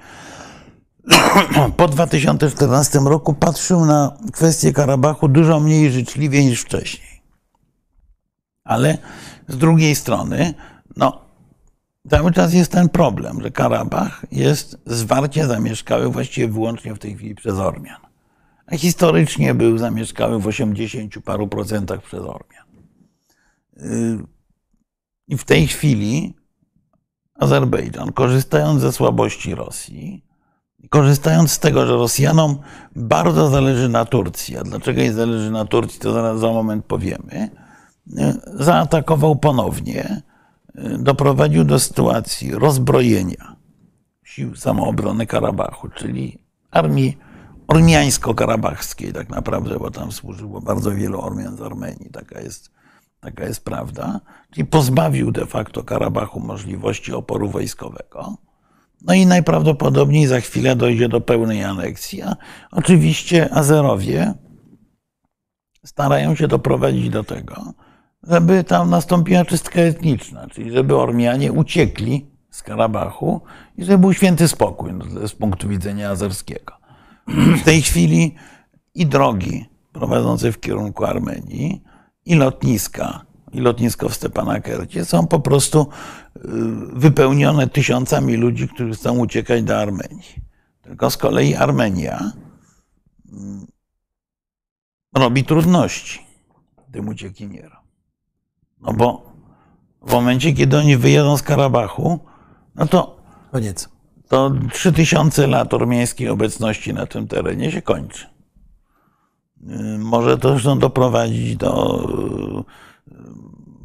[1.78, 7.11] po 2014 roku patrzył na kwestię Karabachu dużo mniej życzliwie niż wcześniej.
[8.64, 8.98] Ale
[9.48, 10.54] z drugiej strony,
[10.98, 11.22] no,
[12.10, 17.36] cały czas jest ten problem, że Karabach jest zwarcie zamieszkały właściwie wyłącznie w tej chwili
[17.36, 18.02] przez Ormian.
[18.68, 22.66] A historycznie był zamieszkały w 80 paru procentach przez Ormian.
[25.28, 26.34] I w tej chwili
[27.36, 30.26] Azerbejdżan, korzystając ze słabości Rosji,
[30.90, 32.60] korzystając z tego, że Rosjanom
[32.96, 37.50] bardzo zależy na Turcji, a dlaczego jej zależy na Turcji, to zaraz za moment powiemy,
[38.46, 40.22] zaatakował ponownie,
[41.00, 43.56] doprowadził do sytuacji rozbrojenia
[44.24, 47.18] sił samoobrony Karabachu, czyli armii
[47.68, 52.72] ormiańsko-karabachskiej tak naprawdę, bo tam służyło bardzo wielu Ormian z Armenii, taka jest,
[53.20, 54.20] taka jest prawda,
[54.52, 58.38] czyli pozbawił de facto Karabachu możliwości oporu wojskowego.
[59.02, 62.22] No i najprawdopodobniej za chwilę dojdzie do pełnej aneksji.
[62.22, 62.36] A
[62.72, 64.34] oczywiście Azerowie
[65.86, 67.74] starają się doprowadzić do tego,
[68.24, 73.42] żeby tam nastąpiła czystka etniczna, czyli żeby Ormianie uciekli z Karabachu
[73.78, 76.74] i żeby był święty spokój no, z punktu widzenia azerskiego.
[77.62, 78.36] W tej chwili
[78.96, 81.84] i drogi prowadzące w kierunku Armenii,
[82.26, 86.40] i lotniska, i lotnisko w Stepanakercie są po prostu y,
[86.94, 90.42] wypełnione tysiącami ludzi, którzy chcą uciekać do Armenii.
[90.82, 92.32] Tylko z kolei Armenia
[93.32, 93.66] mm,
[95.16, 96.20] robi trudności
[96.92, 97.81] tym uciekinierom.
[98.82, 99.32] No bo
[100.02, 102.20] w momencie, kiedy oni wyjedą z Karabachu,
[102.76, 103.18] no to
[103.52, 103.90] Koniec.
[104.28, 108.28] to 3000 lat ormiańskiej obecności na tym terenie się kończy.
[109.70, 112.04] Y, Może to zresztą doprowadzić do
[113.08, 113.12] y,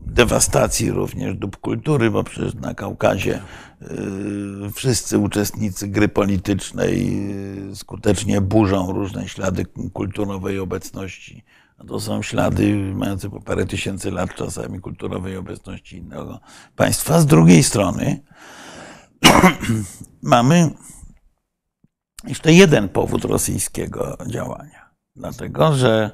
[0.06, 3.40] dewastacji również dóbr kultury, bo przecież na Kaukazie
[3.82, 7.26] y, wszyscy uczestnicy gry politycznej
[7.74, 11.44] skutecznie burzą różne ślady kulturowej obecności.
[11.88, 16.40] To są ślady mające po parę tysięcy lat czasami kulturowej obecności innego
[16.76, 17.20] państwa.
[17.20, 18.22] Z drugiej strony
[20.22, 20.70] mamy
[22.26, 24.90] jeszcze jeden powód rosyjskiego działania.
[25.16, 26.10] Dlatego, że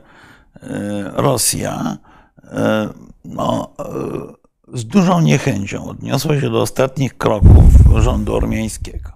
[0.62, 1.98] e, Rosja
[2.44, 2.88] e,
[3.24, 7.64] no, e, z dużą niechęcią odniosła się do ostatnich kroków
[7.98, 9.10] rządu ormiańskiego.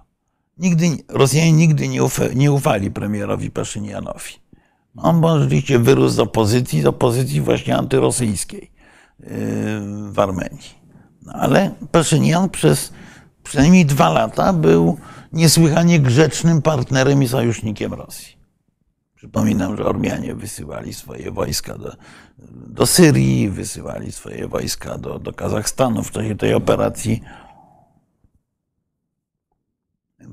[0.57, 4.46] Nigdy, Rosjanie nigdy nie, ufa, nie ufali premierowi Paszynianowi.
[4.97, 8.71] On bo rzeczywiście wyrósł z opozycji, z opozycji właśnie antyrosyjskiej
[10.09, 10.77] w Armenii.
[11.21, 12.93] No, ale Paszynian przez
[13.43, 14.97] przynajmniej dwa lata był
[15.33, 18.37] niesłychanie grzecznym partnerem i sojusznikiem Rosji.
[19.15, 21.95] Przypominam, że Ormianie wysyłali swoje wojska do,
[22.67, 27.21] do Syrii, wysyłali swoje wojska do, do Kazachstanu w czasie tej operacji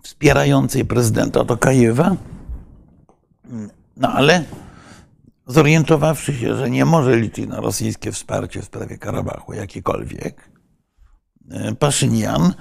[0.02, 2.16] wspierającej prezydenta Tokajewa.
[3.96, 4.44] No ale
[5.46, 10.50] zorientowawszy się, że nie może liczyć na rosyjskie wsparcie w sprawie Karabachu jakiekolwiek,
[11.78, 12.54] Paszynian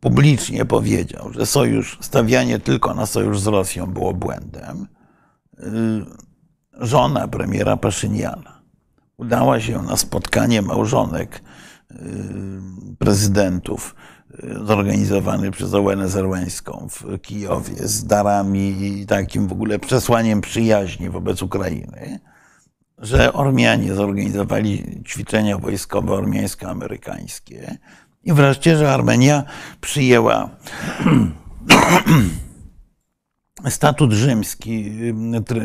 [0.00, 4.86] publicznie powiedział, że sojusz, stawianie tylko na sojusz z Rosją było błędem.
[6.72, 8.62] Żona premiera Paszyniana
[9.16, 11.42] udała się na spotkanie małżonek
[12.98, 13.94] prezydentów
[14.64, 21.42] zorganizowany przez Ołenę Zerłańską w Kijowie z darami i takim w ogóle przesłaniem przyjaźni wobec
[21.42, 22.20] Ukrainy,
[22.98, 27.76] że Ormianie zorganizowali ćwiczenia wojskowe ormiańsko-amerykańskie
[28.24, 29.44] i wreszcie, że Armenia
[29.80, 30.50] przyjęła
[33.68, 34.90] statut rzymski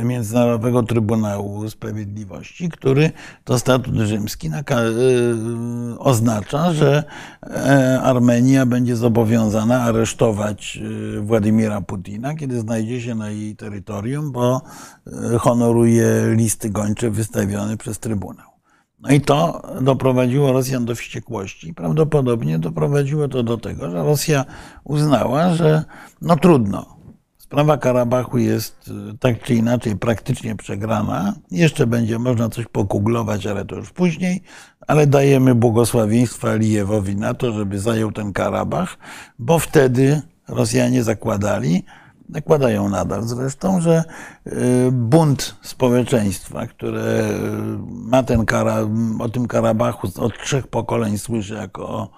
[0.04, 3.12] Międzynarodowego Trybunału Sprawiedliwości, który
[3.44, 4.50] to statut rzymski
[6.00, 7.04] oznacza, że
[8.02, 10.80] Armenia będzie zobowiązana aresztować
[11.22, 14.62] Władimira Putina, kiedy znajdzie się na jej terytorium, bo
[15.40, 18.48] honoruje listy gończe wystawione przez Trybunał.
[19.00, 21.74] No i to doprowadziło Rosjan do wściekłości.
[21.74, 24.46] Prawdopodobnie doprowadziło to do tego, że Rosja
[24.84, 25.84] uznała, że
[26.22, 27.03] no trudno,
[27.54, 31.34] Sprawa Karabachu jest tak czy inaczej praktycznie przegrana.
[31.52, 34.42] Jeszcze będzie można coś pokuglować, ale to już później.
[34.88, 38.98] Ale dajemy błogosławieństwo Alijewowi na to, żeby zajął ten Karabach,
[39.40, 41.84] bo wtedy Rosjanie zakładali,
[42.30, 44.04] zakładają nadal zresztą, że
[44.92, 47.30] bunt społeczeństwa, które
[47.88, 48.78] ma ten Kara,
[49.20, 52.10] o tym Karabachu od trzech pokoleń słyszy jako o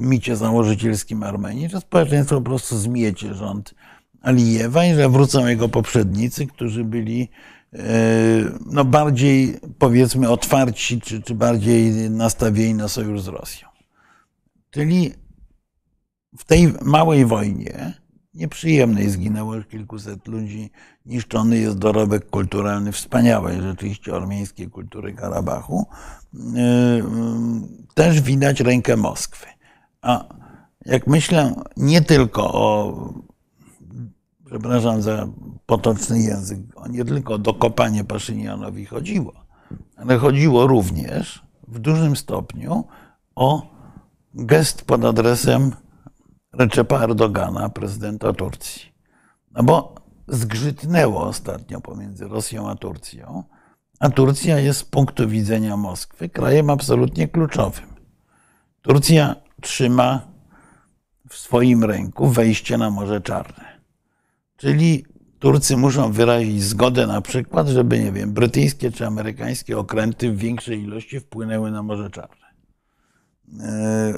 [0.00, 3.74] micie założycielskim Armenii, że społeczeństwo po prostu zmiecie rząd
[4.22, 7.28] Alijewa i że wrócą jego poprzednicy, którzy byli
[8.66, 13.68] no, bardziej, powiedzmy, otwarci, czy, czy bardziej nastawieni na sojusz z Rosją.
[14.70, 15.14] Czyli
[16.38, 18.00] w tej małej wojnie
[18.34, 19.10] nieprzyjemnej.
[19.10, 20.70] Zginęło już kilkuset ludzi,
[21.06, 25.86] niszczony jest dorobek kulturalny wspaniałej rzeczywiście ormiańskiej kultury Karabachu.
[27.94, 29.46] Też widać rękę Moskwy.
[30.02, 30.24] A
[30.86, 33.14] jak myślę nie tylko o,
[34.50, 35.28] przepraszam za
[35.66, 36.58] potoczny język,
[36.88, 39.32] nie tylko o dokopanie Paszynianowi chodziło,
[39.96, 42.84] ale chodziło również w dużym stopniu
[43.34, 43.62] o
[44.34, 45.72] gest pod adresem
[46.52, 48.92] Recepa Erdogana, prezydenta Turcji.
[49.52, 49.94] No bo
[50.28, 53.44] zgrzytnęło ostatnio pomiędzy Rosją a Turcją,
[54.00, 57.86] a Turcja jest z punktu widzenia Moskwy krajem absolutnie kluczowym.
[58.82, 60.20] Turcja trzyma
[61.28, 63.69] w swoim ręku wejście na Morze Czarne.
[64.60, 65.04] Czyli
[65.38, 70.82] Turcy muszą wyrazić zgodę na przykład, żeby, nie wiem, brytyjskie czy amerykańskie okręty w większej
[70.82, 72.46] ilości wpłynęły na Morze Czarne.
[73.60, 74.14] E,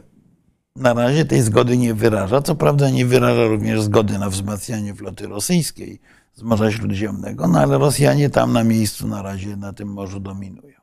[0.77, 2.43] na razie tej zgody nie wyraża.
[2.43, 6.01] Co prawda nie wyraża również zgody na wzmacnianie floty rosyjskiej
[6.35, 10.77] z Morza Śródziemnego, no ale Rosjanie tam na miejscu na razie na tym morzu dominują.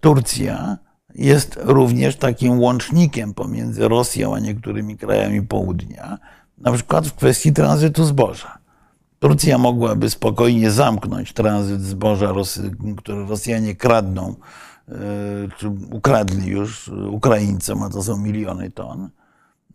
[0.00, 0.78] Turcja
[1.14, 6.18] jest również takim łącznikiem pomiędzy Rosją a niektórymi krajami południa,
[6.58, 8.58] na przykład w kwestii tranzytu zboża.
[9.18, 12.32] Turcja mogłaby spokojnie zamknąć tranzyt zboża,
[12.96, 14.34] które Rosjanie kradną
[14.88, 14.94] E,
[15.58, 19.10] czy ukradli już Ukraińcom, a to są miliony ton,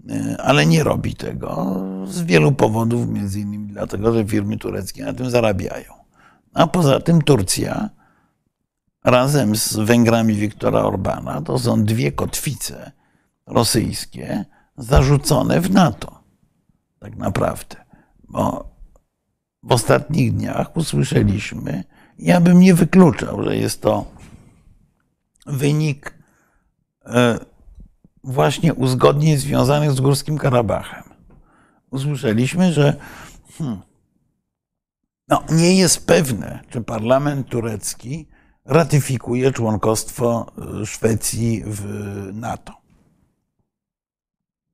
[0.09, 1.75] e, ale nie robi tego
[2.07, 5.93] z wielu powodów, między innymi dlatego, że firmy tureckie na tym zarabiają.
[6.53, 7.89] A poza tym Turcja
[9.03, 12.91] razem z Węgrami Wiktora Orbana to są dwie kotwice
[13.47, 14.45] rosyjskie
[14.77, 16.18] zarzucone w NATO.
[16.99, 17.75] Tak naprawdę.
[18.29, 18.69] Bo
[19.63, 21.83] w ostatnich dniach usłyszeliśmy,
[22.19, 24.05] ja bym nie wykluczał, że jest to
[25.45, 26.13] wynik
[27.05, 27.39] e,
[28.23, 31.03] właśnie uzgodnień związanych z Górskim Karabachem.
[31.91, 32.95] Usłyszeliśmy, że
[33.57, 33.81] hmm,
[35.27, 38.27] no, nie jest pewne, czy parlament turecki
[38.65, 41.83] ratyfikuje członkostwo e, Szwecji w
[42.33, 42.78] NATO.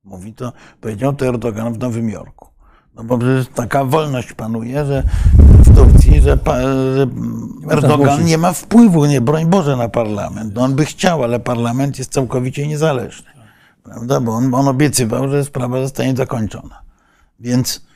[0.06, 2.48] Mówi to, powiedział to Erdogan w Nowym Jorku.
[2.94, 5.02] No bo przecież taka wolność panuje, że
[5.38, 6.38] w Turcji, że,
[6.96, 7.06] że
[7.70, 10.54] Erdogan nie ma wpływu, nie, broń Boże, na parlament.
[10.54, 13.30] No on by chciał, ale parlament jest całkowicie niezależny.
[13.82, 14.20] Prawda?
[14.20, 16.82] Bo on, on obiecywał, że sprawa zostanie zakończona.
[17.40, 17.86] Więc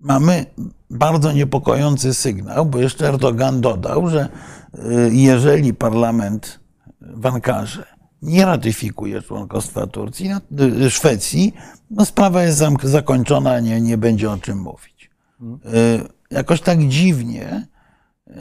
[0.00, 0.46] mamy
[0.90, 4.28] bardzo niepokojący sygnał, bo jeszcze Erdogan dodał, że
[4.74, 6.60] y, jeżeli parlament
[7.00, 11.54] w Ankarze nie ratyfikuje członkostwa Turcji, no, y, Szwecji,
[11.90, 15.10] no sprawa jest zakończona, nie, nie będzie o czym mówić.
[15.42, 17.66] Y, jakoś tak dziwnie
[18.28, 18.32] y,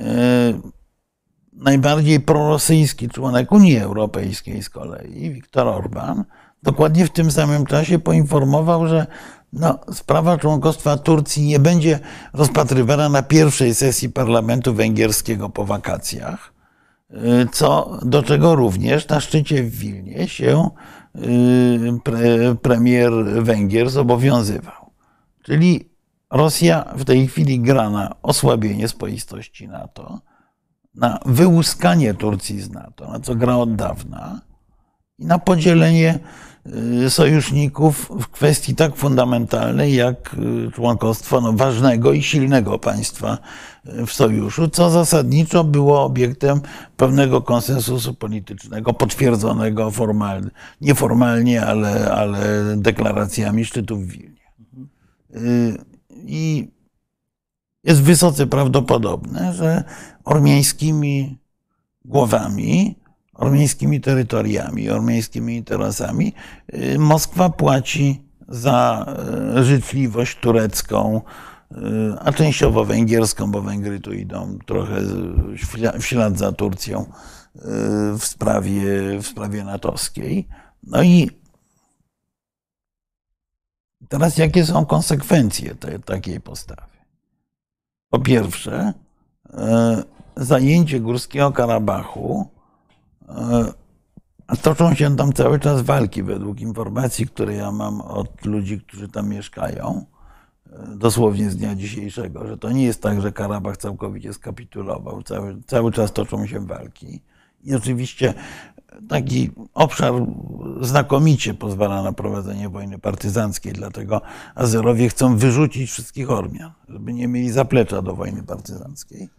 [1.53, 6.23] najbardziej prorosyjski członek Unii Europejskiej z kolei, Viktor Orban,
[6.63, 9.07] dokładnie w tym samym czasie poinformował, że
[9.53, 11.99] no, sprawa członkostwa Turcji nie będzie
[12.33, 16.53] rozpatrywana na pierwszej sesji parlamentu węgierskiego po wakacjach,
[17.51, 20.69] co, do czego również na szczycie w Wilnie się
[21.15, 24.91] y, pre, premier Węgier zobowiązywał.
[25.43, 25.89] Czyli
[26.31, 30.19] Rosja w tej chwili gra na osłabienie swoistości NATO,
[30.95, 34.41] na wyłuskanie Turcji z NATO, na co gra od dawna,
[35.19, 36.54] i na podzielenie Y,
[37.09, 40.35] sojuszników w kwestii tak fundamentalnej jak
[40.67, 43.37] y, członkostwo no, ważnego i silnego państwa
[43.85, 46.61] y, w sojuszu, co zasadniczo było obiektem
[46.97, 50.49] pewnego konsensusu politycznego, potwierdzonego formalnie,
[50.81, 54.45] nieformalnie, ale, ale deklaracjami szczytu w Wilnie.
[56.25, 56.71] I
[57.83, 59.83] jest wysoce prawdopodobne, że
[60.23, 61.37] ormiańskimi
[62.05, 62.95] głowami
[63.35, 66.33] ormiańskimi terytoriami, ormiańskimi interesami,
[66.73, 69.05] y, Moskwa płaci za
[69.57, 71.21] y, życzliwość turecką,
[71.71, 71.75] y,
[72.19, 75.01] a częściowo węgierską, bo Węgry tu idą trochę
[75.99, 77.05] w ślad za Turcją
[78.19, 78.83] w sprawie,
[79.21, 80.47] w sprawie natowskiej.
[80.83, 81.29] No i
[84.09, 86.97] teraz jakie są konsekwencje tej, takiej postawy?
[88.09, 88.93] Po pierwsze,
[90.35, 92.54] zajęcie Górskiego Karabachu
[94.61, 99.29] toczą się tam cały czas walki, według informacji, które ja mam od ludzi, którzy tam
[99.29, 100.05] mieszkają,
[100.95, 105.23] dosłownie z dnia dzisiejszego, że to nie jest tak, że Karabach całkowicie skapitulował.
[105.23, 107.21] Cały, cały czas toczą się walki.
[107.63, 108.33] I oczywiście
[109.09, 110.13] taki obszar
[110.81, 114.21] znakomicie pozwala na prowadzenie wojny partyzanckiej, dlatego
[114.55, 119.29] Azerowie chcą wyrzucić wszystkich Ormian, żeby nie mieli zaplecza do wojny partyzanckiej.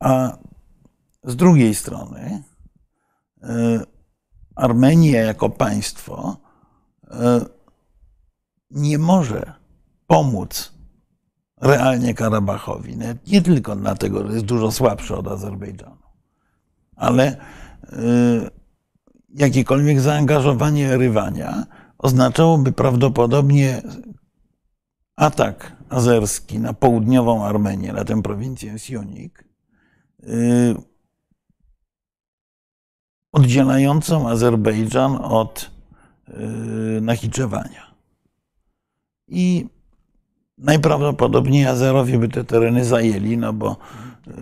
[0.00, 0.36] A
[1.26, 2.42] z drugiej strony,
[3.42, 3.80] e,
[4.54, 6.36] Armenia jako państwo
[7.10, 7.40] e,
[8.70, 9.52] nie może
[10.06, 10.72] pomóc
[11.60, 12.96] realnie Karabachowi.
[13.26, 15.96] Nie tylko dlatego, że jest dużo słabszy od Azerbejdżanu,
[16.96, 17.36] ale
[19.34, 21.66] jakiekolwiek zaangażowanie rywania
[21.98, 23.82] oznaczałoby prawdopodobnie
[25.16, 29.44] atak azerski na południową Armenię, na tę prowincję Sionik,
[33.36, 35.70] oddzielającą Azerbejdżan od
[37.00, 37.86] Nachiczewania.
[39.28, 39.66] I
[40.58, 43.76] najprawdopodobniej Azerowie by te tereny zajęli, no bo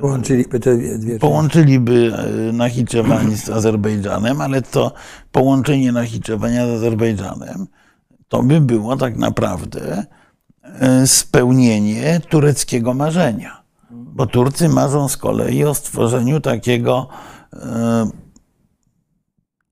[0.00, 2.12] Połączyliby te dwie połączyliby
[2.52, 4.92] Nachiczewań z Azerbejdżanem, ale to
[5.32, 7.66] połączenie Nachiczewania z Azerbejdżanem
[8.28, 10.04] to by było tak naprawdę
[11.06, 13.62] spełnienie tureckiego marzenia.
[13.90, 17.08] Bo Turcy marzą z kolei o stworzeniu takiego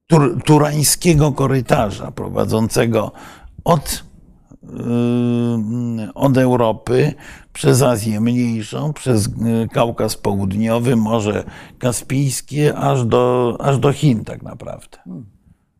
[0.07, 3.12] tur, turańskiego korytarza prowadzącego
[3.64, 4.05] od,
[6.14, 7.14] od Europy
[7.53, 9.28] przez Azję Mniejszą, przez
[9.72, 11.44] Kaukaz Południowy, Morze
[11.78, 14.98] Kaspijskie, aż do, aż do Chin tak naprawdę.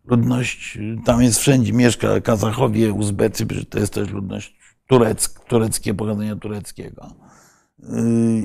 [0.05, 4.55] Ludność, tam jest wszędzie, mieszka Kazachowie, Uzbecy, to jest też ludność
[4.87, 7.07] turecka, tureckie, pochodzenia tureckiego.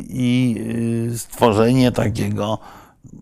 [0.10, 0.56] I
[1.16, 2.60] stworzenie takiego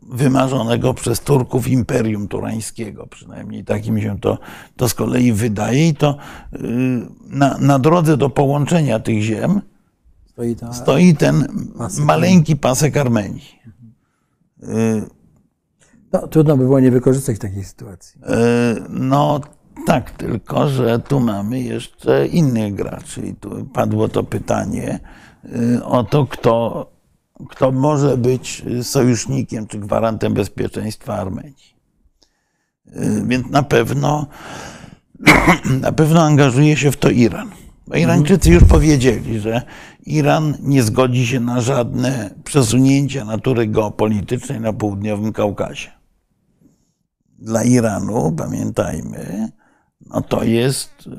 [0.10, 3.08] wymarzonego przez Turków imperium turańskiego.
[3.08, 4.38] Przynajmniej tak mi się to,
[4.76, 5.88] to z kolei wydaje.
[5.88, 6.18] I to
[7.28, 9.62] na, na drodze do połączenia tych ziem
[10.26, 12.06] Stoi, ta, stoi ten pasek.
[12.06, 13.60] maleńki pasek Armenii.
[16.14, 18.22] no, trudno by było nie wykorzystać takiej sytuacji.
[18.90, 19.42] No
[19.86, 23.22] tak, tylko że tu mamy jeszcze innych graczy.
[23.22, 25.00] I tu padło to pytanie
[25.84, 26.86] o to, kto,
[27.50, 31.76] kto może być sojusznikiem czy gwarantem bezpieczeństwa Armenii.
[33.26, 34.28] Więc na pewno,
[35.82, 37.52] na pewno angażuje się w to Iran.
[37.88, 39.62] Bo Irańczycy już powiedzieli, że
[40.06, 45.92] Iran nie zgodzi się na żadne przesunięcia natury geopolitycznej na południowym Kaukazie.
[47.40, 49.52] Dla Iranu, pamiętajmy,
[50.06, 51.10] no to jest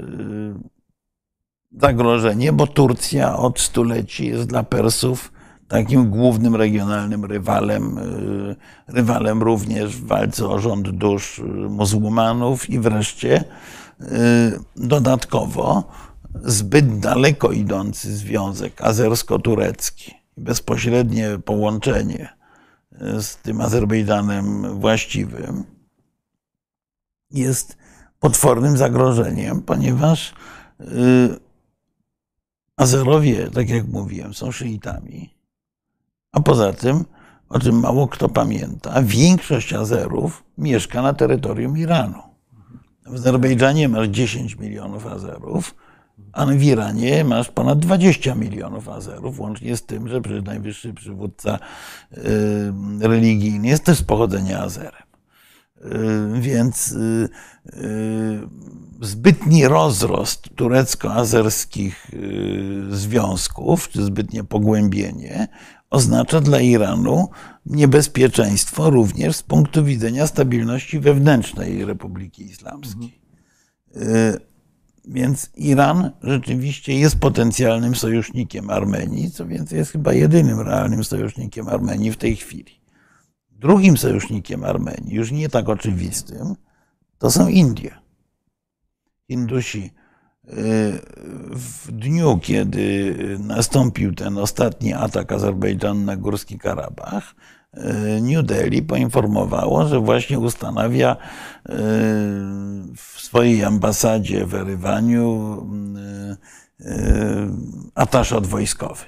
[1.80, 5.32] zagrożenie, bo Turcja od stuleci jest dla Persów
[5.68, 7.98] takim głównym regionalnym rywalem,
[8.88, 13.44] rywalem również w walce o rząd dusz muzułmanów i wreszcie
[14.76, 15.84] dodatkowo
[16.44, 22.36] zbyt daleko idący związek azersko-turecki, bezpośrednie połączenie
[23.00, 25.64] z tym Azerbejdżanem właściwym
[27.30, 27.76] jest
[28.20, 30.34] potwornym zagrożeniem, ponieważ
[32.76, 35.36] Azerowie, tak jak mówiłem, są szyitami,
[36.37, 37.05] a poza tym,
[37.49, 42.22] o czym mało kto pamięta, większość Azerów mieszka na terytorium Iranu.
[43.07, 45.74] W Azerbejdżanie masz 10 milionów Azerów,
[46.32, 51.59] a w Iranie masz ponad 20 milionów Azerów, łącznie z tym, że najwyższy przywódca
[53.01, 55.07] religijny jest też z pochodzenia Azerem.
[56.41, 56.95] Więc
[59.01, 62.11] zbytni rozrost turecko-azerskich
[62.91, 65.49] związków, czy zbytnie pogłębienie,
[65.91, 67.28] oznacza dla Iranu
[67.66, 73.20] niebezpieczeństwo również z punktu widzenia stabilności wewnętrznej Republiki Islamskiej.
[75.09, 82.12] Więc Iran rzeczywiście jest potencjalnym sojusznikiem Armenii, co więcej, jest chyba jedynym realnym sojusznikiem Armenii
[82.12, 82.80] w tej chwili.
[83.51, 86.55] Drugim sojusznikiem Armenii, już nie tak oczywistym,
[87.18, 87.95] to są Indie.
[89.28, 89.93] Indusi
[91.51, 97.34] w dniu, kiedy nastąpił ten ostatni atak Azerbejdżanu na Górski Karabach,
[98.22, 101.16] New Delhi poinformowało, że właśnie ustanawia
[102.97, 105.62] w swojej ambasadzie w Erywaniu
[107.94, 109.05] ataszat wojskowy.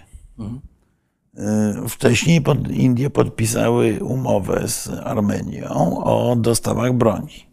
[1.88, 7.48] Wcześniej Indie podpisały umowę z Armenią o dostawach broni.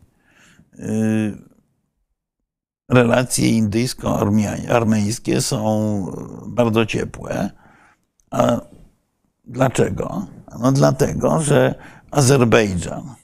[2.89, 6.05] Relacje indyjsko-armeńskie są
[6.47, 7.49] bardzo ciepłe.
[8.31, 8.61] A
[9.43, 10.27] dlaczego?
[10.59, 11.75] No dlatego, że
[12.11, 13.15] Azerbejdżan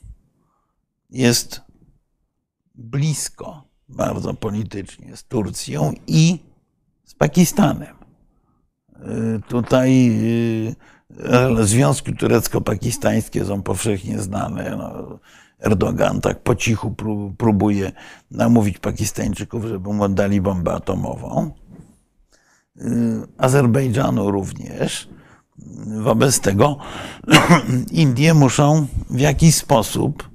[1.10, 1.60] jest
[2.74, 6.38] blisko bardzo politycznie z Turcją i
[7.04, 7.96] z Pakistanem.
[9.48, 10.18] Tutaj
[11.62, 14.76] związki turecko-pakistańskie są powszechnie znane.
[14.76, 15.18] No,
[15.62, 16.94] Erdogan tak po cichu
[17.38, 17.92] próbuje
[18.30, 21.50] namówić Pakistańczyków, żeby mu oddali bombę atomową.
[23.38, 25.08] Azerbejdżanu również.
[26.02, 26.76] Wobec tego
[27.92, 30.30] Indie muszą w jakiś sposób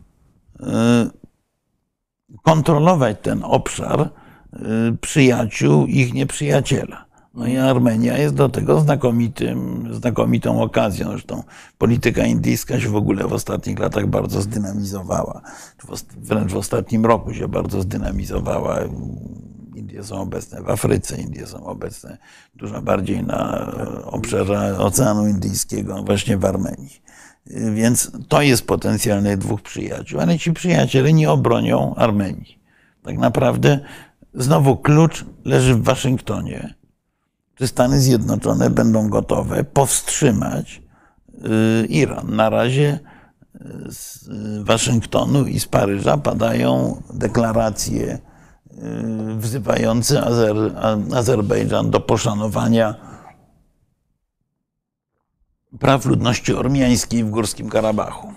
[2.43, 7.06] kontrolować ten obszar y, przyjaciół ich nieprzyjaciela.
[7.37, 11.09] No i Armenia jest do tego znakomitym, znakomitą okazją.
[11.09, 11.43] Zresztą
[11.77, 15.41] polityka indyjska się w ogóle w ostatnich latach bardzo zdynamizowała.
[16.17, 18.79] Wręcz w ostatnim roku się bardzo zdynamizowała.
[19.75, 22.17] Indie są obecne w Afryce, Indie są obecne
[22.55, 23.71] dużo bardziej na
[24.05, 27.01] obszarze Oceanu Indyjskiego, właśnie w Armenii.
[27.73, 32.59] Więc to jest potencjalnych dwóch przyjaciół, ale ci przyjaciele nie obronią Armenii.
[33.03, 33.79] Tak naprawdę
[34.33, 36.77] znowu klucz leży w Waszyngtonie.
[37.57, 40.81] Czy Stany Zjednoczone będą gotowe powstrzymać
[41.83, 42.35] y, Iran?
[42.35, 42.99] Na razie
[43.89, 44.29] z
[44.63, 48.79] Waszyngtonu i z Paryża padają deklaracje y,
[49.37, 50.55] wzywające Azer
[51.15, 52.95] Azerbejdżan do poszanowania
[55.79, 58.33] praw ludności ormiańskiej w Górskim Karabachu.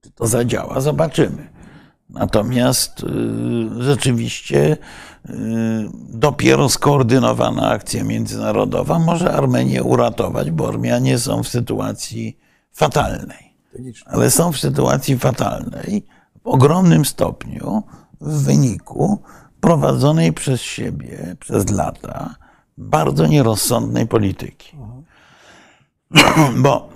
[0.00, 0.80] Czy to zadziała?
[0.80, 1.48] Zobaczymy.
[2.10, 4.78] Natomiast y, rzeczywiście y,
[6.08, 12.38] dopiero skoordynowana akcja międzynarodowa może Armenię uratować, bo Ormianie są w sytuacji
[12.72, 13.54] fatalnej.
[14.06, 16.06] Ale są w sytuacji fatalnej
[16.42, 17.82] w ogromnym stopniu
[18.20, 19.22] w wyniku
[19.60, 22.34] prowadzonej przez siebie przez lata
[22.78, 24.76] bardzo nierozsądnej polityki.
[26.62, 26.87] Bo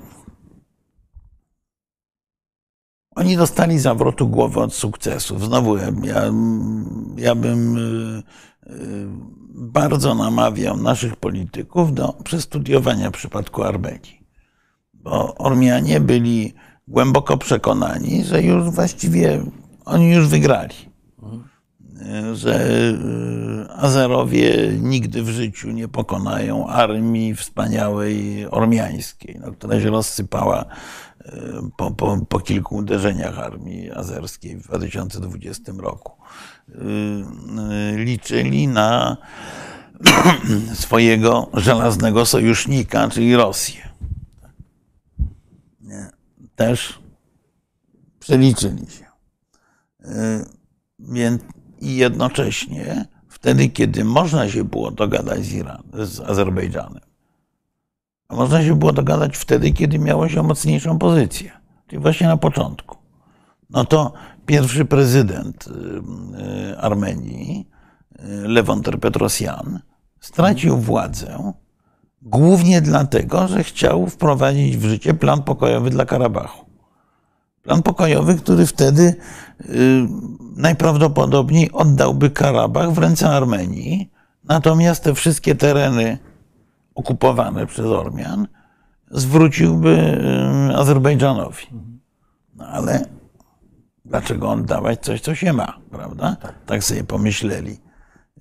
[3.15, 5.45] oni dostali zawrotu głowy od sukcesów.
[5.45, 6.23] Znowu ja,
[7.17, 8.23] ja bym y,
[8.67, 9.07] y,
[9.55, 14.23] bardzo namawiał naszych polityków do przestudiowania przypadku Armenii.
[14.95, 16.55] Bo Ormianie byli
[16.89, 19.45] głęboko przekonani, że już właściwie
[19.85, 20.93] oni już wygrali.
[22.33, 30.65] Że y, Azerowie nigdy w życiu nie pokonają armii wspaniałej ormiańskiej, no, która się rozsypała
[31.77, 36.13] po, po, po kilku uderzeniach armii azerskiej w 2020 roku.
[36.69, 36.73] Y,
[37.93, 39.17] y, liczyli na
[40.75, 43.89] swojego żelaznego sojusznika, czyli Rosję.
[46.57, 46.99] Też
[48.21, 49.05] przeliczyli się.
[50.05, 50.45] Y,
[50.99, 51.43] więc
[51.81, 57.12] i jednocześnie wtedy, kiedy można się było dogadać z, Iran, z Azerbejdżanem,
[58.33, 61.51] można się było dogadać wtedy, kiedy miało się mocniejszą pozycję,
[61.87, 62.97] czyli właśnie na początku.
[63.71, 64.13] No to
[64.47, 65.71] pierwszy prezydent y,
[66.71, 67.69] y, Armenii,
[68.19, 69.81] y, Lewon Petrosjan,
[70.21, 71.53] stracił władzę
[72.23, 76.67] głównie dlatego, że chciał wprowadzić w życie plan pokojowy dla Karabachu.
[77.63, 79.15] Plan pokojowy, który wtedy
[80.57, 84.11] najprawdopodobniej oddałby Karabach w ręce Armenii,
[84.45, 86.19] natomiast te wszystkie tereny
[86.95, 88.49] okupowane przez Ormian,
[89.11, 90.23] zwróciłby
[90.77, 91.67] Azerbejdżanowi.
[92.57, 93.07] No ale
[94.05, 96.37] dlaczego on dawać coś, co się ma, prawda?
[96.67, 97.79] Tak sobie pomyśleli.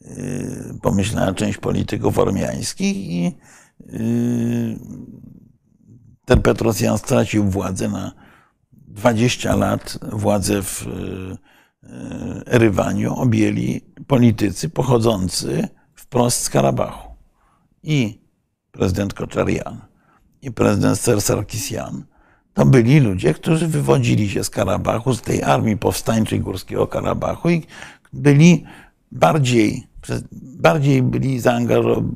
[0.02, 3.38] Yy, pomyślała część polityków ormiańskich i
[3.80, 4.80] yy,
[6.26, 8.12] ten Petrosjan stracił władzę na
[8.74, 9.99] 20 lat.
[10.12, 11.38] Władzę w yy,
[12.45, 17.16] Erywaniu objęli politycy pochodzący wprost z Karabachu.
[17.84, 18.20] I
[18.72, 19.82] prezydent Koczarian
[20.41, 22.03] i prezydent Ser Sarkisian,
[22.53, 27.63] to byli ludzie, którzy wywodzili się z Karabachu, z tej armii powstańczej Górskiego Karabachu i
[28.13, 28.63] byli
[29.11, 29.88] bardziej,
[30.41, 31.41] bardziej byli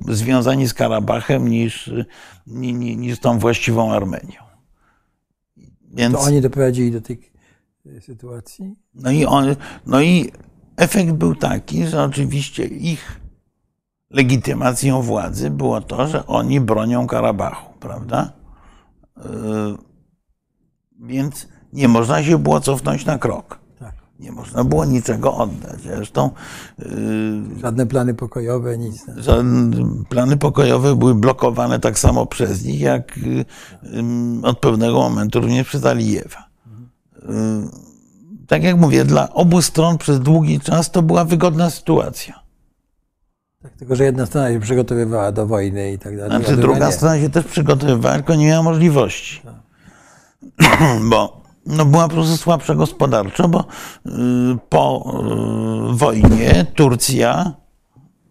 [0.07, 1.91] związani z Karabachem niż,
[2.47, 4.45] niż, niż tą właściwą Armenią.
[5.93, 7.31] Więc, to oni doprowadzili do tej
[8.01, 8.75] sytuacji?
[8.93, 10.31] No i, on, no i
[10.77, 13.19] efekt był taki, że oczywiście ich
[14.16, 18.32] legitymacją władzy było to, że oni bronią Karabachu, prawda?
[19.18, 19.24] Yy,
[20.99, 23.59] więc nie można się było cofnąć na krok.
[23.80, 23.93] Tak.
[24.20, 25.82] Nie można było niczego oddać.
[25.82, 26.30] Zresztą.
[26.80, 26.86] Yy,
[27.61, 29.05] żadne plany pokojowe, nic.
[29.18, 33.45] Żadne plany pokojowe były blokowane tak samo przez nich, jak yy,
[34.43, 36.45] od pewnego momentu również przez Alijewa.
[38.47, 42.44] Tak jak mówię, dla obu stron przez długi czas to była wygodna sytuacja.
[43.66, 46.41] Tak, tylko, że jedna strona się przygotowywała do wojny i tak dalej.
[46.41, 46.91] Znaczy, druga nie.
[46.91, 49.41] strona się też przygotowywała, tylko nie miała możliwości.
[49.41, 50.80] Tak.
[51.09, 53.59] Bo no, była po prostu słabsza gospodarczo, bo
[54.05, 54.11] y,
[54.70, 55.13] po
[55.93, 57.53] y, wojnie Turcja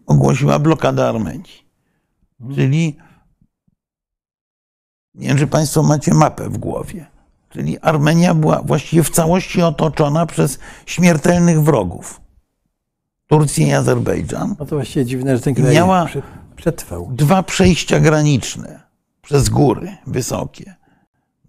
[0.05, 1.65] ogłosiła blokadę Armenii.
[2.39, 2.55] Mhm.
[2.55, 2.97] Czyli
[5.15, 7.05] nie wiem, czy Państwo macie mapę w głowie.
[7.49, 12.24] Czyli Armenia była właściwie w całości otoczona przez śmiertelnych wrogów.
[13.27, 14.55] Turcję i Azerbejdżan.
[14.59, 16.07] No to właściwie dziwne, że ten kraj miała
[16.55, 17.09] przetrwał.
[17.11, 18.79] Dwa przejścia graniczne
[19.21, 20.75] przez góry wysokie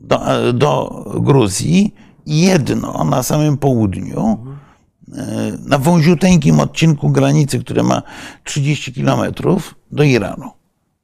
[0.01, 1.95] do, do Gruzji
[2.27, 4.39] i jedno na samym południu
[5.67, 8.03] na wąziuteńkim odcinku granicy, które ma
[8.45, 10.51] 30 kilometrów do Iranu.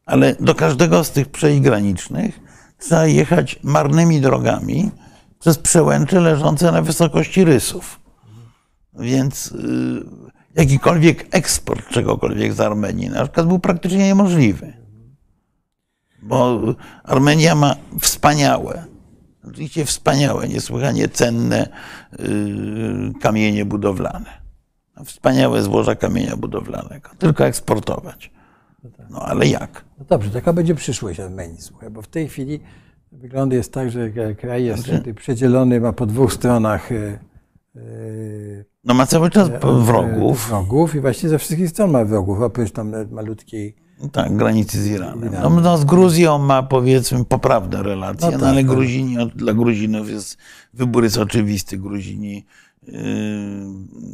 [0.07, 2.41] Ale do każdego z tych przejść granicznych
[2.79, 4.91] trzeba jechać marnymi drogami
[5.39, 8.01] przez przełęcze leżące na wysokości rysów.
[8.99, 10.05] Więc y,
[10.55, 14.73] jakikolwiek eksport czegokolwiek z Armenii na przykład był praktycznie niemożliwy.
[16.23, 16.61] Bo
[17.05, 18.85] Armenia ma wspaniałe,
[19.49, 21.69] oczywiście wspaniałe, niesłychanie cenne
[22.21, 24.43] y, kamienie budowlane.
[25.05, 27.11] Wspaniałe złoża kamienia budowlanego.
[27.19, 28.31] Tylko eksportować.
[29.11, 29.85] No ale jak?
[29.99, 32.61] No dobrze, taka będzie przyszłość Armenii, słuchaj, bo w tej chwili
[33.13, 37.19] wygląd jest tak, że kraj jest Znaczy- przedzielony, ma po dwóch stronach y,
[38.85, 39.49] No ma cały czas
[39.85, 40.49] wrogów.
[40.49, 43.77] wrogów i właściwie ze wszystkich stron ma wrogów, oprócz tam malutkiej.
[44.13, 45.31] Tak, granicy z Iranem.
[45.43, 48.67] No, no, z Gruzją ma powiedzmy poprawne relacje, No no, tak, ale tak.
[48.67, 50.39] Gruzini, dla Gruzinów jest
[50.75, 51.79] wybór jest oczywisty.
[51.79, 52.47] Gruzini
[52.83, 52.95] yy,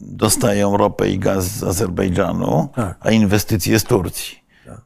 [0.02, 2.96] dostają ropę i gaz z Azerbejdżanu, Tak.
[3.00, 4.38] a inwestycje z Turcji.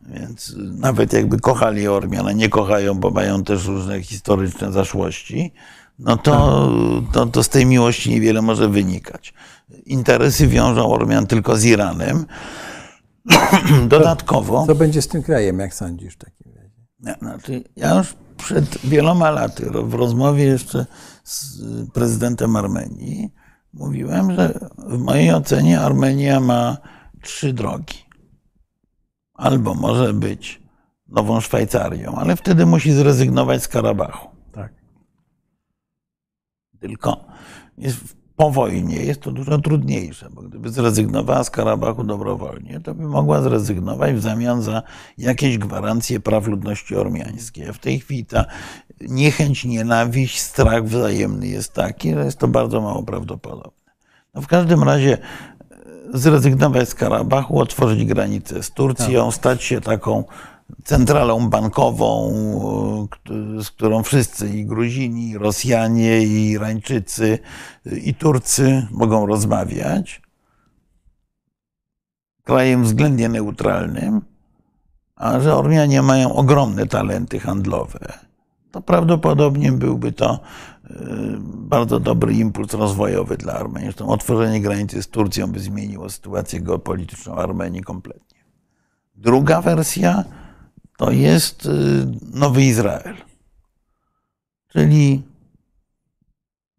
[0.07, 5.53] Więc y, nawet jakby kochali Ormian, a nie kochają, bo mają też różne historyczne zaszłości,
[5.99, 6.71] no to,
[7.13, 9.35] to, to z tej miłości niewiele może wynikać.
[9.87, 12.27] Interesy wiążą Ormian tylko z Iranem.
[13.89, 14.67] Dodatkowo.
[14.67, 17.19] Co będzie z tym krajem, jak sądzisz w takim razie?
[17.19, 20.87] Znaczy, ja już przed wieloma laty, w rozmowie jeszcze
[21.25, 23.33] z prezydentem Armenii,
[23.73, 26.77] mówiłem, że w mojej ocenie Armenia ma
[27.23, 28.05] trzy drogi.
[29.35, 30.63] Albo może być
[31.09, 34.32] nową Szwajcarią, ale wtedy musi zrezygnować z Karabachu.
[36.83, 36.91] Tak.
[36.91, 37.25] Tylko
[37.79, 43.03] jest, po wojnie jest to dużo trudniejsze, bo gdyby zrezygnowała z Karabachu dobrowolnie, to by
[43.03, 44.83] mogła zrezygnować w zamian za
[45.19, 47.69] jakieś gwarancje praw ludności ormiańskiej.
[47.69, 48.45] A w tej chwili ta
[49.01, 53.93] niechęć, nienawiść, strach wzajemny jest taki, że jest to bardzo mało prawdopodobne.
[54.35, 55.77] No w każdym razie e,
[56.15, 60.25] zrezygnować z Karabachu, otworzyć granicę z Turcją, stać się taką
[60.85, 62.33] centralą bankową,
[63.59, 67.39] e, z którą wszyscy i Gruzini, i Rosjanie, i Irańczycy,
[68.03, 70.23] i Turcy mogą rozmawiać.
[72.45, 74.21] Krajem względnie neutralnym,
[75.17, 78.13] a że Ormianie mają ogromne talenty handlowe,
[78.71, 80.41] to prawdopodobnie byłby to
[80.85, 80.91] e,
[81.43, 83.87] bardzo dobry impuls rozwojowy dla Armenii.
[83.87, 88.39] Zresztą otworzenie granicy z Turcją by zmieniło sytuację geopolityczną Armenii kompletnie.
[89.17, 90.25] Druga wersja
[90.97, 91.71] to jest y,
[92.35, 93.17] Nowy Izrael,
[94.69, 95.23] czyli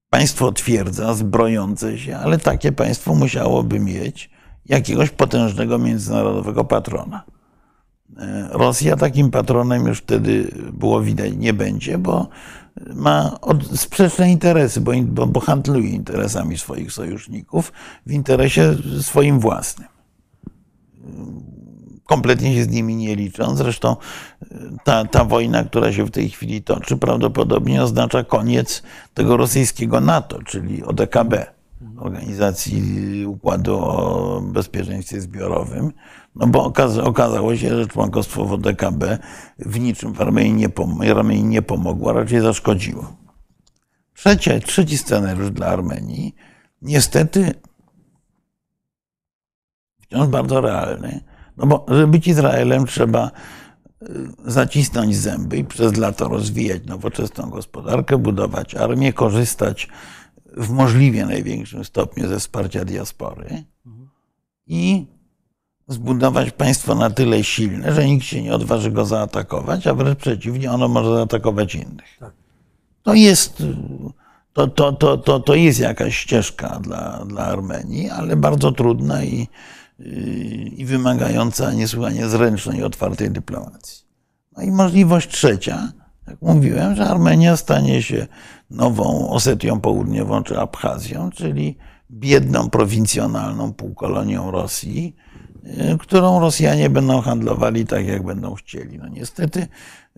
[0.10, 4.30] państwo twierdza, zbrojące się, ale takie państwo musiałoby mieć
[4.66, 7.24] jakiegoś potężnego międzynarodowego patrona.
[8.18, 12.28] E, Rosja takim patronem już wtedy było widać nie będzie, bo
[12.94, 13.40] ma
[13.76, 17.72] sprzeczne interesy, bo, bo, bo handluje interesami swoich sojuszników
[18.06, 19.88] w interesie swoim własnym
[22.06, 23.56] kompletnie się z nimi nie liczą.
[23.56, 23.96] Zresztą
[24.42, 24.48] y,
[24.84, 28.84] ta, ta wojna, która się w tej chwili toczy, prawdopodobnie oznacza koniec
[29.14, 31.34] tego rosyjskiego NATO, czyli ODKB,
[31.98, 35.92] Organizacji Układu o Bezpieczeństwie Zbiorowym.
[36.36, 39.18] No bo okaza- okazało się, że członkostwo w ODKB
[39.60, 43.16] w niczym w Armenii nie, pom- nie pomogło, a raczej zaszkodziło.
[44.16, 46.36] Trzecie, trzeci scenariusz dla Armenii,
[46.82, 47.52] niestety
[50.02, 51.24] wciąż bardzo realny.
[51.58, 53.32] No bo żeby być Izraelem, trzeba
[54.02, 54.08] y,
[54.46, 59.88] zacisnąć zęby i przez lata rozwijać nowoczesną gospodarkę, budować armię, korzystać
[60.58, 63.64] w możliwie największym stopniu ze wsparcia diaspory
[64.68, 65.06] i
[65.88, 70.72] zbudować państwo na tyle silne, że nikt się nie odważy go zaatakować, a wręcz przeciwnie,
[70.72, 72.20] ono może zaatakować innych.
[73.04, 73.64] To jest,
[74.54, 79.48] to, to, to, to, to jest jakaś ścieżka dla, dla Armenii, ale bardzo trudna i,
[80.78, 84.04] i wymagająca niesłychanie zręcznej i otwartej dyplomacji.
[84.58, 85.92] No i możliwość trzecia,
[86.28, 88.28] jak mówiłem, że Armenia stanie się
[88.70, 91.78] nową Osetią Południową czy Abchazją, czyli
[92.12, 95.16] biedną, prowincjonalną półkolonią Rosji,
[95.66, 98.98] y, którą Rosjanie będą handlowali tak, jak będą chcieli.
[98.98, 99.68] No niestety,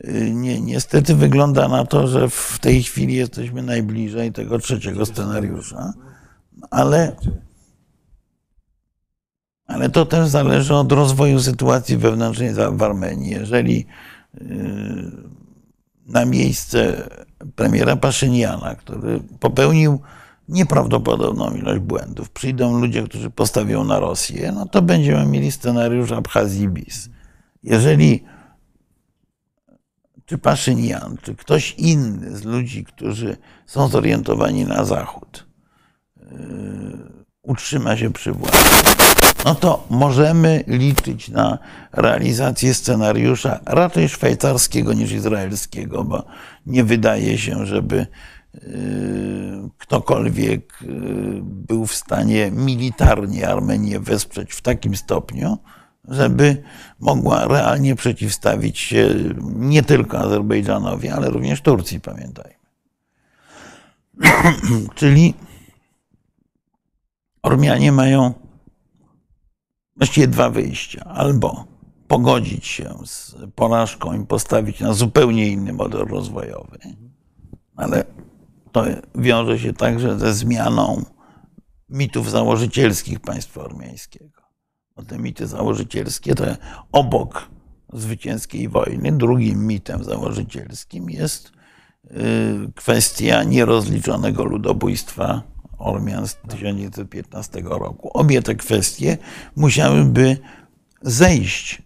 [0.05, 5.93] y, nie, niestety wygląda na to, że w tej chwili jesteśmy najbliżej tego trzeciego scenariusza,
[6.71, 7.15] ale,
[9.68, 13.32] ale to też zależy od rozwoju sytuacji wewnętrznej w Armenii.
[13.32, 13.86] Jeżeli
[14.36, 14.45] y,
[16.07, 17.09] na miejsce
[17.55, 19.99] premiera Paszyniana, który popełnił
[20.49, 26.70] nieprawdopodobną ilość błędów, przyjdą ludzie, którzy postawią na Rosję, no to będziemy mieli scenariusz Abchazji
[26.70, 27.09] bis.
[27.63, 28.24] Jeżeli
[30.26, 35.47] czy Paszynian, czy ktoś inny z ludzi, którzy są zorientowani na Zachód,
[36.18, 38.58] yy, utrzyma się przy władzy,
[39.46, 41.58] no to możemy liczyć na
[41.93, 46.26] realizację scenariusza raczej szwajcarskiego niż izraelskiego, bo
[46.66, 48.08] nie wydaje się, żeby
[48.56, 48.60] y,
[49.78, 50.88] ktokolwiek y,
[51.41, 55.58] był w stanie militarnie Armenię wesprzeć w takim stopniu,
[56.08, 56.64] żeby
[57.00, 59.10] mogła realnie przeciwstawić się
[59.46, 62.56] nie tylko Azerbejdżanowi, ale również Turcji, pamiętajmy.
[64.96, 65.34] Czyli
[67.46, 68.34] Ormianie mają
[69.96, 71.04] właściwie dwa wyjścia.
[71.06, 71.66] Albo
[72.08, 76.80] pogodzić się z porażką i postawić na zupełnie inny model rozwojowy,
[77.76, 78.04] ale
[78.72, 78.84] to
[79.16, 81.06] wiąże się także ze zmianą
[81.89, 84.41] mitów założycielskich państwa ormiańskiego.
[84.96, 86.46] Bo te mity założycielskie to
[86.91, 87.50] obok
[87.93, 91.52] zwycięskiej wojny, drugim mitem założycielskim jest
[92.06, 92.12] y,
[92.76, 98.09] kwestia nierozliczonego ludobójstwa Ormian z 1915 roku.
[98.13, 99.17] Obie te kwestie
[99.55, 100.38] musiałyby
[101.01, 101.82] zejść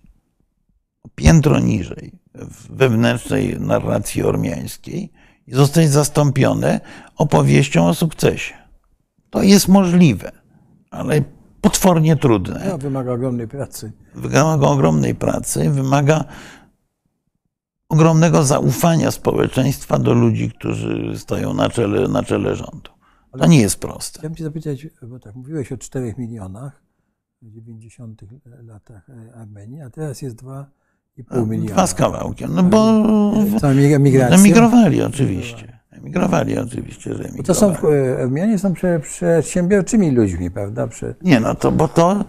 [1.15, 5.11] piętro niżej w wewnętrznej narracji ormiańskiej
[5.47, 6.79] i zostać zastąpione
[7.15, 8.53] opowieścią o sukcesie.
[9.29, 10.31] To jest możliwe,
[10.91, 11.21] ale
[11.61, 12.65] potwornie trudne.
[12.69, 13.91] No, wymaga ogromnej pracy.
[14.15, 16.25] Wymaga ogromnej pracy, wymaga
[17.89, 22.91] ogromnego zaufania społeczeństwa do ludzi, którzy stoją na czele, na czele rządu.
[23.37, 24.19] To nie jest proste.
[24.19, 26.83] Chciałem Cię zapytać, bo tak mówiłeś o 4 milionach
[27.41, 31.73] w 90 latach Armenii, a teraz jest 2,5 miliona.
[31.73, 33.01] Dwa z kawałkiem, no bo
[33.95, 34.37] emigracja.
[34.37, 35.79] emigrowali oczywiście.
[35.91, 37.97] Emigrowali oczywiście, że Bo to są, emigrowali.
[38.01, 40.87] e, Armianie są prze- przedsiębiorczymi ludźmi, prawda?
[40.87, 42.25] Prze, Nie, no to, bo to,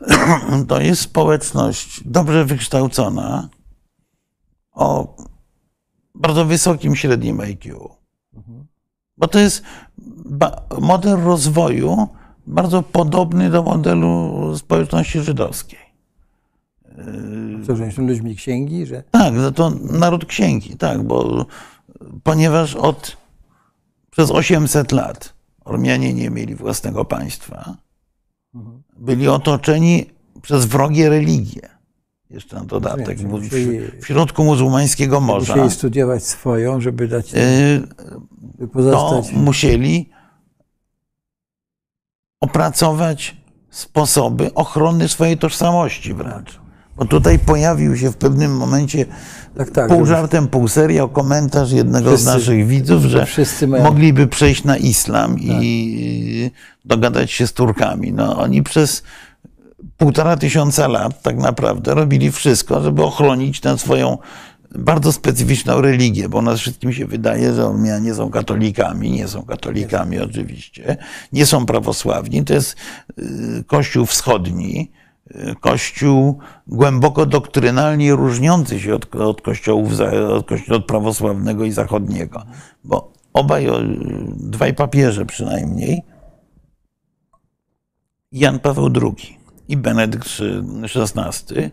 [0.68, 3.48] to jest społeczność dobrze wykształcona,
[4.72, 5.16] o
[6.14, 7.90] bardzo wysokim średnim IQ.
[9.16, 9.62] Bo to jest
[10.80, 12.08] model rozwoju
[12.46, 15.78] bardzo podobny do modelu społeczności żydowskiej.
[17.66, 21.46] co, że są ludźmi księgi, że Tak, no to naród księgi, tak, bo
[22.22, 23.16] ponieważ od
[24.10, 27.74] przez 800 lat Ormianie nie mieli własnego państwa,
[28.98, 30.06] byli otoczeni
[30.42, 31.68] przez wrogie religie.
[32.30, 33.48] Jeszcze na dodatek, w,
[34.02, 35.54] w środku muzułmańskiego morza.
[35.54, 37.38] musieli studiować swoją, żeby dać, y,
[38.58, 39.32] by To pozostać.
[39.32, 40.10] musieli
[42.40, 43.36] opracować
[43.70, 46.60] sposoby ochrony swojej tożsamości wręcz.
[46.96, 49.06] Bo tutaj pojawił się w pewnym momencie
[49.58, 53.26] Tak, tak, pół żartem, pół serio komentarz jednego Wszyscy- z naszych widzów, że
[53.68, 55.42] mają- mogliby przejść na islam Tak.
[55.44, 56.50] i
[56.84, 58.12] dogadać się z Turkami.
[58.12, 59.02] No, oni przez
[59.96, 64.18] półtora tysiąca lat tak naprawdę robili wszystko, żeby ochronić tę swoją
[64.74, 70.18] bardzo specyficzną religię, bo nas wszystkim się wydaje, że Ormianie są katolikami, nie są katolikami
[70.18, 70.96] oczywiście,
[71.32, 72.76] nie są prawosławni, to jest
[73.18, 74.92] y, kościół wschodni,
[75.30, 79.92] y, kościół głęboko doktrynalnie różniący się od, od kościołów,
[80.30, 82.42] od, kości- od prawosławnego i zachodniego,
[82.84, 83.66] bo obaj,
[84.36, 86.02] dwaj papieże przynajmniej,
[88.32, 90.28] Jan Paweł II i Benedykt
[90.82, 91.70] XVI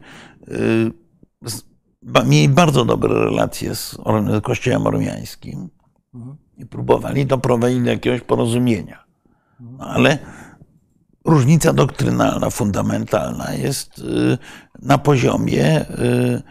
[2.26, 3.98] mieli bardzo dobre relacje z
[4.44, 5.70] Kościołem Ormiańskim
[6.58, 9.04] i próbowali doprowadzić do jakiegoś porozumienia.
[9.60, 10.18] No, ale
[11.26, 14.38] różnica doktrynalna, fundamentalna jest y,
[14.82, 16.42] na poziomie y,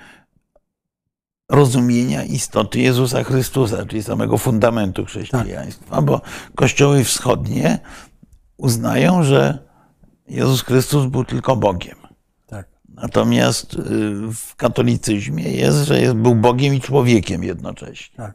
[1.48, 6.20] rozumienia istoty Jezusa Chrystusa, czyli samego fundamentu chrześcijaństwa, bo
[6.54, 7.78] kościoły wschodnie
[8.57, 9.66] uznają, że
[10.28, 12.05] Jezus Chrystus był tylko Bogiem.
[12.97, 13.78] Natomiast y,
[14.32, 18.16] w katolicyzmie jest, że jest, był Bogiem i człowiekiem jednocześnie.
[18.16, 18.34] Tak.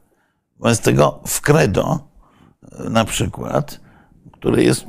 [0.60, 2.00] Wobec tego w credo
[2.86, 3.80] y, na przykład,
[4.32, 4.86] które jest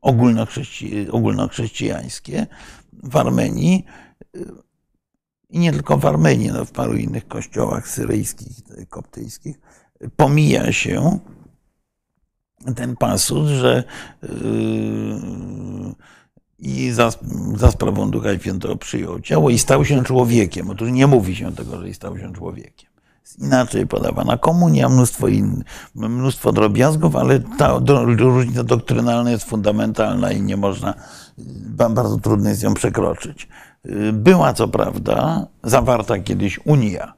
[0.00, 2.46] ogólnochrześci, ogólnochrześcijańskie,
[2.92, 3.84] w Armenii
[4.36, 4.46] y,
[5.50, 8.56] i nie tylko w Armenii, no w paru innych kościołach syryjskich,
[8.88, 9.60] koptyjskich,
[10.16, 11.18] pomija się
[12.76, 13.84] ten pasus, że
[14.22, 14.28] yy,
[16.58, 17.10] i za,
[17.56, 20.70] za sprawą Ducha Świętego przyjął ciało i stał się człowiekiem.
[20.70, 22.90] Otóż nie mówi się tego, że stał się człowiekiem.
[23.38, 30.40] Inaczej podawana komunia, mnóstwo, in, mnóstwo drobiazgów, ale ta do, różnica doktrynalna jest fundamentalna i
[30.42, 30.94] nie można,
[31.66, 33.48] ba- bardzo trudno jest ją przekroczyć.
[33.84, 37.15] Yy, Była co prawda zawarta kiedyś Unia y,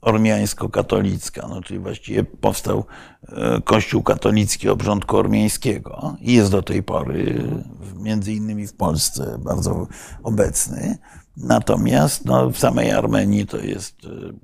[0.00, 2.84] ormiańsko-katolicka, no, czyli właściwie powstał
[3.22, 7.48] y, Kościół katolicki obrządku ormiańskiego i jest do tej pory
[7.96, 9.86] między innymi w Polsce bardzo
[10.22, 10.98] obecny.
[11.36, 14.34] Natomiast no, w samej Armenii to jest y,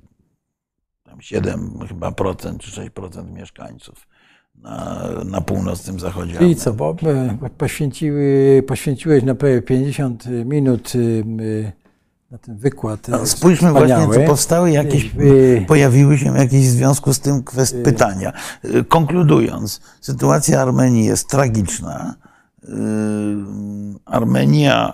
[1.03, 4.07] tam 7 chyba procent czy 6% mieszkańców
[4.55, 6.37] na, na północnym zachodzie.
[6.37, 10.93] Czyli co, bo e, poświęciły, poświęciłeś na prawie 50 minut
[12.31, 13.07] na ten wykład.
[13.07, 14.05] No, spójrzmy wspaniały.
[14.05, 18.33] właśnie, co powstały jakieś, E, pojawiły się jakieś w związku z tym kwest- pytania.
[18.87, 22.15] Konkludując, sytuacja Armenii jest tragiczna.
[24.05, 24.93] Armenia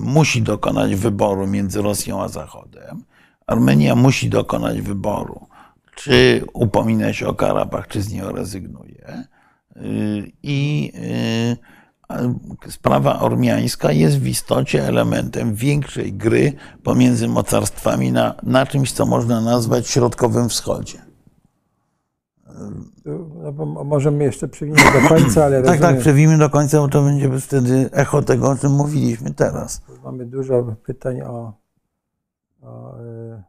[0.00, 3.04] musi dokonać wyboru między Rosją a Zachodem.
[3.46, 5.46] Armenia musi dokonać wyboru,
[5.96, 9.24] czy upomina się o Karabach, czy z niego rezygnuje.
[10.42, 10.92] I
[12.68, 16.52] sprawa ormiańska jest w istocie elementem większej gry
[16.82, 20.98] pomiędzy mocarstwami na, na czymś, co można nazwać Środkowym Wschodzie.
[23.42, 26.88] no, bo możemy jeszcze przewinąć do końca, ale Tak, tak, rozumiem, przewimy do końca, bo
[26.88, 29.82] to będzie wtedy echo tego, o czym mówiliśmy teraz.
[30.04, 31.52] mamy dużo pytań o,
[32.62, 33.42] o e,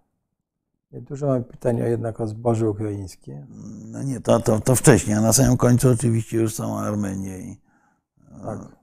[0.91, 3.47] nie, dużo mamy pytań o jednak o zboże ukraińskie.
[3.85, 7.64] No nie, to, to, to wcześniej, a na samym końcu oczywiście już są Armenię i
[8.43, 8.75] Tak.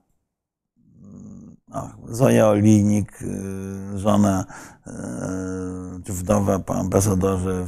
[2.09, 4.45] Zoja Olejnik, y, żona,
[4.87, 4.91] y,
[6.03, 7.65] czy wdowa po ambasadorze,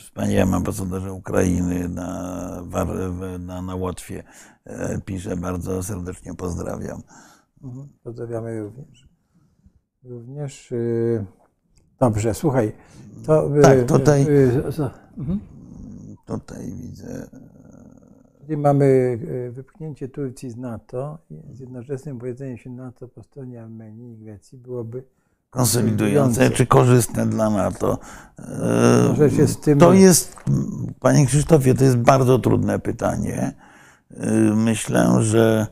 [0.00, 2.62] wspaniałym ambasadorze Ukrainy na,
[3.38, 4.24] na, na Łotwie,
[4.66, 7.02] y, pisze bardzo serdecznie pozdrawiam.
[7.62, 7.88] Mhm.
[8.02, 9.08] Pozdrawiamy również.
[10.04, 10.72] Również.
[12.00, 12.72] Dobrze, słuchaj.
[13.26, 14.26] To, Tak, tutaj-
[15.18, 15.40] mhm.
[16.26, 17.28] Tutaj widzę.
[18.46, 21.18] Czyli mamy y, wypchnięcie Turcji z NATO
[21.52, 25.04] z jednoczesnym pojedzeniem się NATO po stronie Armenii i Grecji byłoby
[25.50, 27.98] Konsolidujące czy korzystne dla NATO?
[29.08, 30.36] No, rzecz jest w tym- To jest,
[31.00, 33.52] panie Krzysztofie, to jest bardzo trudne pytanie.
[34.56, 35.66] Myślę, że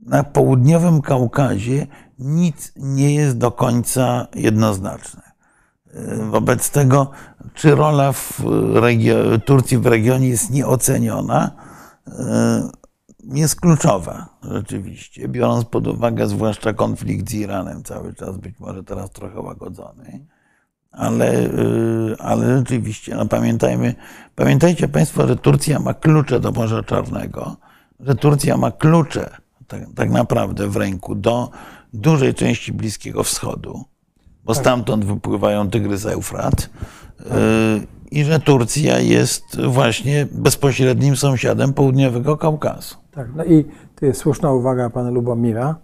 [0.00, 1.86] na południowym Kaukazie
[2.18, 5.31] nic nie jest do końca jednoznaczne.
[6.30, 7.10] Wobec tego,
[7.54, 8.40] czy rola w
[8.74, 11.50] regio- Turcji w regionie jest nieoceniona,
[13.24, 19.10] jest kluczowa rzeczywiście, biorąc pod uwagę zwłaszcza konflikt z Iranem cały czas, być może teraz
[19.10, 20.26] trochę łagodzony.
[20.92, 23.94] Ale, y, ale rzeczywiście, no pamiętajmy,
[24.34, 27.56] pamiętajcie Państwo, że Turcja ma klucze do Morza Czarnego,
[28.00, 29.30] że Turcja ma klucze
[29.68, 31.50] tak, tak naprawdę w ręku do
[31.92, 33.84] dużej części Bliskiego Wschodu,
[34.44, 36.70] bo stamtąd wypływają Tygrys Eufrat
[37.20, 37.26] y,
[38.10, 42.94] i że Turcja jest właśnie bezpośrednim sąsiadem południowego Kaukazu.
[43.10, 43.64] Tak, no i
[43.96, 45.76] to jest słuszna uwaga pana Lubomira.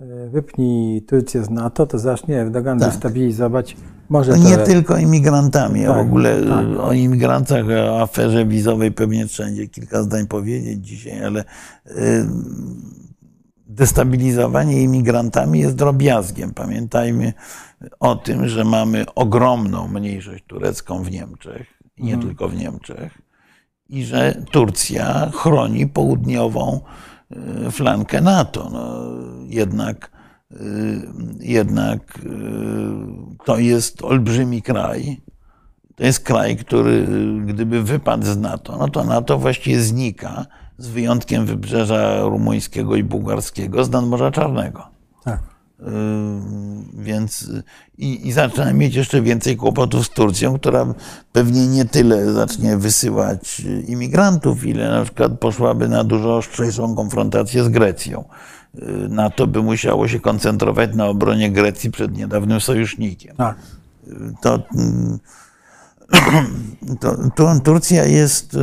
[0.00, 2.88] Y, Wypnij Turcję z NATO, to zacznie Erdogan Tak.
[2.88, 3.76] destabilizować.
[4.08, 6.64] Może No nie to, tylko imigrantami, a w Tak, ogóle tak.
[6.66, 11.40] y, o imigrantach, o aferze wizowej pewnie trzeba będzie kilka zdań powiedzieć dzisiaj, ale
[11.86, 12.26] y,
[13.68, 16.54] destabilizowanie imigrantami jest drobiazgiem.
[16.54, 17.32] Pamiętajmy
[18.00, 21.66] o tym, że mamy ogromną mniejszość turecką w Niemczech,
[21.96, 22.28] i nie Mhm.
[22.28, 23.18] tylko w Niemczech,
[23.88, 26.80] i że Turcja chroni południową
[27.66, 28.70] y, flankę NATO.
[28.72, 29.00] No,
[29.46, 30.10] jednak,
[30.52, 30.56] y,
[31.40, 32.30] jednak y,
[33.44, 35.20] to jest olbrzymi kraj.
[35.94, 37.06] To jest kraj, który
[37.46, 40.46] gdyby wypadł z NATO, no to NATO właściwie znika,
[40.78, 44.86] z wyjątkiem wybrzeża rumuńskiego i bułgarskiego z nadmorza Czarnego.
[45.24, 45.40] tak.
[45.78, 45.86] Yy,
[47.04, 47.50] Więc
[47.98, 50.94] i, i zaczyna mieć jeszcze więcej kłopotów z Turcją, która
[51.32, 57.64] pewnie nie tyle zacznie wysyłać y, imigrantów, ile na przykład poszłaby na dużo ostrzejszą konfrontację
[57.64, 58.24] z Grecją.
[58.74, 63.56] Yy, NATO by musiało się koncentrować na obronie Grecji przed niedawnym sojusznikiem tak.
[64.42, 65.18] to, mm,
[67.00, 68.56] to, to Turcja jest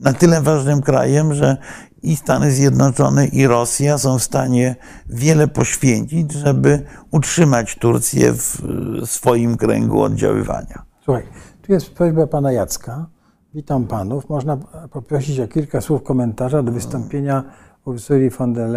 [0.00, 1.56] na tyle ważnym krajem, że
[2.02, 4.76] i Stany Zjednoczone, i Rosja są w stanie
[5.06, 8.60] wiele poświęcić, żeby utrzymać Turcję w
[9.02, 10.82] y, swoim kręgu oddziaływania.
[11.04, 11.22] Słuchaj,
[11.62, 13.06] tu jest prośba pana Jacka.
[13.54, 14.28] Witam panów.
[14.28, 14.56] Można
[14.90, 17.44] poprosić o kilka słów komentarza do wystąpienia
[17.84, 18.68] Ursuli von der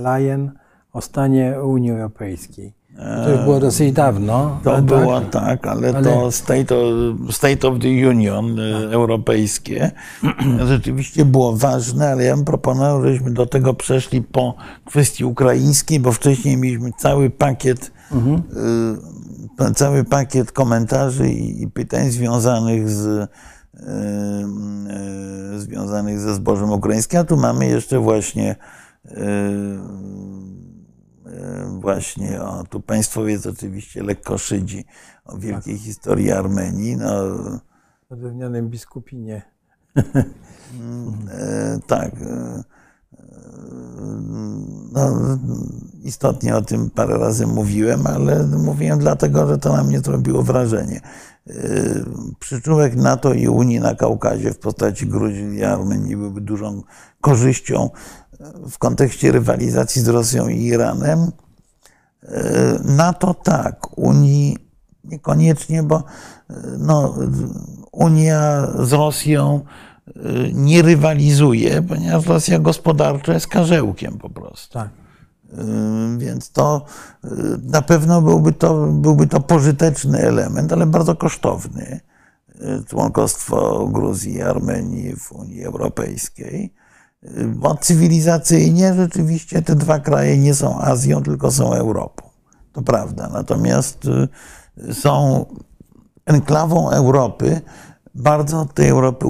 [0.00, 0.52] Leyen
[0.92, 2.74] o stanie Unii Europejskiej.
[2.96, 4.60] To już było dosyć dawno.
[4.64, 6.84] To ale było tak, tak, ale, ale- to State of,
[7.34, 9.90] State of the Union y, europejskie.
[10.68, 16.12] Rzeczywiście było ważne, ale ja bym proponował, żebyśmy do tego przeszli po kwestii ukraińskiej, bo
[16.12, 17.92] wcześniej mieliśmy cały pakiet,
[19.60, 23.28] y, cały pakiet komentarzy i, pytań związanych z y,
[25.60, 28.56] związanych ze zbożem ukraińskim, a tu mamy jeszcze właśnie
[29.06, 29.12] E,
[31.80, 34.84] właśnie, o, tu państwowiec oczywiście lekko szydzi
[35.24, 36.96] o wielkiej historii Armenii.
[36.96, 37.12] No,
[38.10, 39.42] o drewnianym biskupinie.
[41.30, 42.12] e, tak.
[42.22, 42.62] E,
[44.92, 45.38] No,
[46.02, 51.00] istotnie o tym parę razy mówiłem, ale mówiłem dlatego, że to na mnie zrobiło wrażenie.
[52.38, 56.82] Przyczółek NATO i Unii na Kaukazie w postaci Gruzji i Armenii byłby dużą
[57.20, 57.90] korzyścią
[58.70, 61.32] w kontekście rywalizacji z Rosją i Iranem.
[62.22, 62.30] Yy,
[62.84, 64.58] NATO tak, Unii
[65.04, 66.02] niekoniecznie, bo
[66.50, 67.14] yy, no,
[67.92, 69.60] Unia z Rosją
[70.52, 74.72] nie rywalizuje, ponieważ Rosja gospodarczo jest karzełkiem po prostu.
[74.72, 74.88] Tak.
[76.18, 76.84] Więc to
[77.62, 82.00] na pewno byłby to, byłby to pożyteczny element, ale bardzo kosztowny.
[82.86, 86.74] Członkostwo Gruzji i Armenii w Unii Europejskiej.
[87.46, 92.28] Bo cywilizacyjnie rzeczywiście te dwa kraje nie są Azją, tylko są Europą.
[92.72, 93.28] To prawda.
[93.32, 93.98] Natomiast
[94.92, 95.46] są
[96.26, 97.60] enklawą Europy,
[98.14, 99.26] bardzo od tej Europy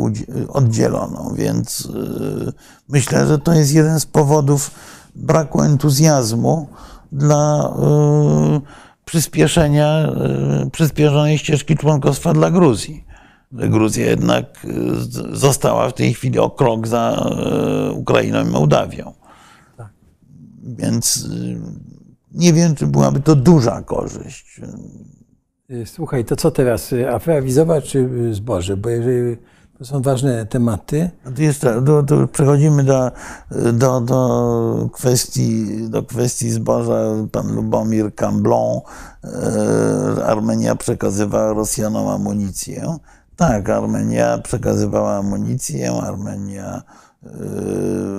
[0.48, 1.88] oddzieloną, więc
[2.88, 4.70] myślę, że to jest jeden z powodów
[5.14, 6.68] braku entuzjazmu
[7.12, 7.74] dla
[9.04, 10.12] przyspieszenia,
[10.72, 13.04] przyspieszonej ścieżki członkostwa dla Gruzji.
[13.52, 14.66] Gruzja jednak
[15.32, 17.30] została w tej chwili o krok za
[17.94, 19.12] Ukrainą i Mołdawią.
[19.76, 19.88] Tak.
[20.62, 21.28] Więc
[22.34, 24.60] nie wiem, czy byłaby to duża korzyść.
[25.84, 26.94] Słuchaj, to co teraz?
[27.12, 28.76] Afera wizowa czy zboże?
[28.76, 29.36] Bo jeżeli
[29.78, 31.10] to są ważne tematy.
[31.24, 33.10] No to jeszcze, do, do, przechodzimy do,
[33.72, 37.02] do, do, kwestii, do kwestii zboża.
[37.32, 38.80] Pan Lubomir Camblon,
[40.24, 42.96] Armenia przekazywała Rosjanom amunicję.
[43.36, 46.82] Tak, Armenia przekazywała amunicję, Armenia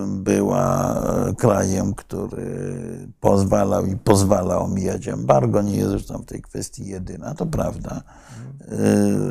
[0.07, 1.01] była
[1.38, 2.78] krajem, który
[3.20, 5.61] pozwalał i pozwala omijać embargo.
[5.61, 8.01] Nie jest zresztą w tej kwestii jedyna, to prawda.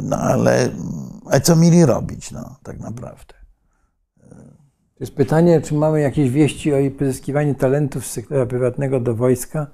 [0.02, 0.68] No ale
[1.30, 3.34] a co mieli robić, no, tak naprawdę?
[4.94, 9.66] To jest pytanie, czy mamy jakieś wieści o pozyskiwaniu talentów z sektora prywatnego do wojska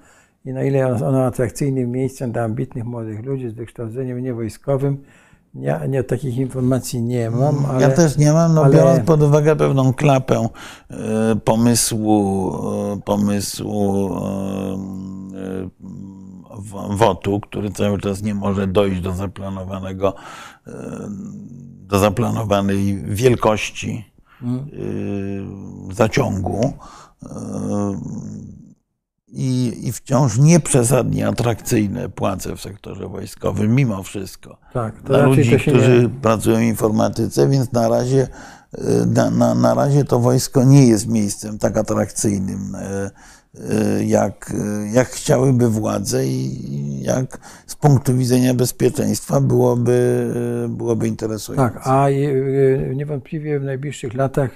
[0.45, 5.05] i na ile ono atrakcyjnym miejscem dla ambitnych młodych ludzi z wykształceniem niewojskowym.
[5.61, 7.67] Ja nie, takich informacji nie mam.
[7.67, 8.77] Ale, ja też nie mam, no ale...
[8.77, 10.49] biorąc pod uwagę pewną klapę
[10.91, 10.97] e,
[11.45, 12.53] pomysłu,
[12.95, 14.11] e, pomysłu
[16.91, 20.15] WOT-u, który cały czas nie może dojść do zaplanowanego,
[21.87, 24.05] do zaplanowanej wielkości
[25.93, 26.73] zaciągu
[29.33, 34.59] i, i wciąż nieprzesadnie atrakcyjne płace w sektorze wojskowym, mimo wszystko.
[34.73, 36.09] Tak, dla ludzi, którzy nie...
[36.09, 38.29] pracują w informatyce, więc na razie,
[39.07, 42.77] na, na, na razie to wojsko nie jest miejscem tak atrakcyjnym,
[44.07, 44.55] jak,
[44.93, 50.27] jak chciałyby władze i jak z punktu widzenia bezpieczeństwa byłoby,
[50.69, 51.75] byłoby interesujące.
[51.75, 52.07] Tak, a
[52.95, 54.51] niewątpliwie w najbliższych latach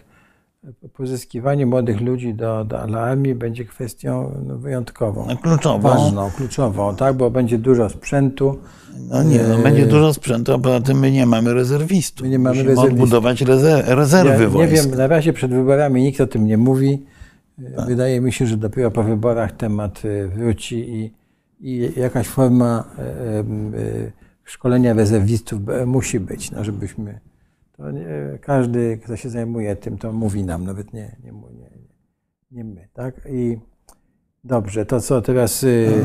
[0.93, 5.27] pozyskiwanie młodych ludzi do, do armii będzie kwestią no, wyjątkową.
[5.29, 5.89] No, kluczową.
[5.89, 8.59] Ważną, kluczową, tak, bo będzie dużo sprzętu.
[9.09, 12.25] No nie, no, będzie dużo sprzętu, a poza tym my nie mamy rezerwistów.
[12.25, 13.03] My nie mamy Musimy rezerwistów.
[13.03, 14.73] odbudować rezer rezerwy ja, wojsk.
[14.73, 17.07] Nie wiem, na razie przed wyborami nikt o tym nie mówi.
[17.77, 17.87] Tak.
[17.87, 20.03] Wydaje mi się, że dopiero po wyborach temat
[20.35, 21.13] wróci i,
[21.61, 23.45] i jakaś forma e, e,
[24.45, 27.21] szkolenia rezerwistów musi być, no, żebyśmy
[27.91, 31.70] nie, każdy, kto się zajmuje tym, to mówi nam, nawet nie, nie, nie,
[32.51, 33.14] nie my, tak?
[33.28, 33.59] I
[34.45, 36.05] dobrze, to co teraz y,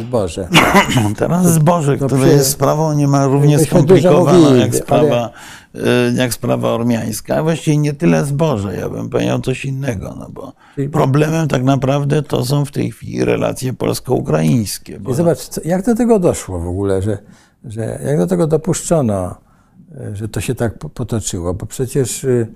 [0.00, 0.48] zboże?
[1.18, 5.30] Teraz zboże, No które jest sprawą niemal równie Myśmy dużo skomplikowaną mówili, jak sprawa,
[5.74, 5.80] y,
[6.14, 7.36] jak sprawa ormiańska.
[7.36, 10.52] A właściwie nie tyle zboże, ja bym powiedział coś innego, no bo
[10.92, 15.00] problemem tak naprawdę to są w tej chwili relacje polsko-ukraińskie.
[15.00, 17.18] Bo I zobacz, co, jak do tego doszło w ogóle, że,
[17.64, 19.47] że jak do tego dopuszczono,
[20.12, 22.46] że to się tak po- potoczyło, bo przecież y,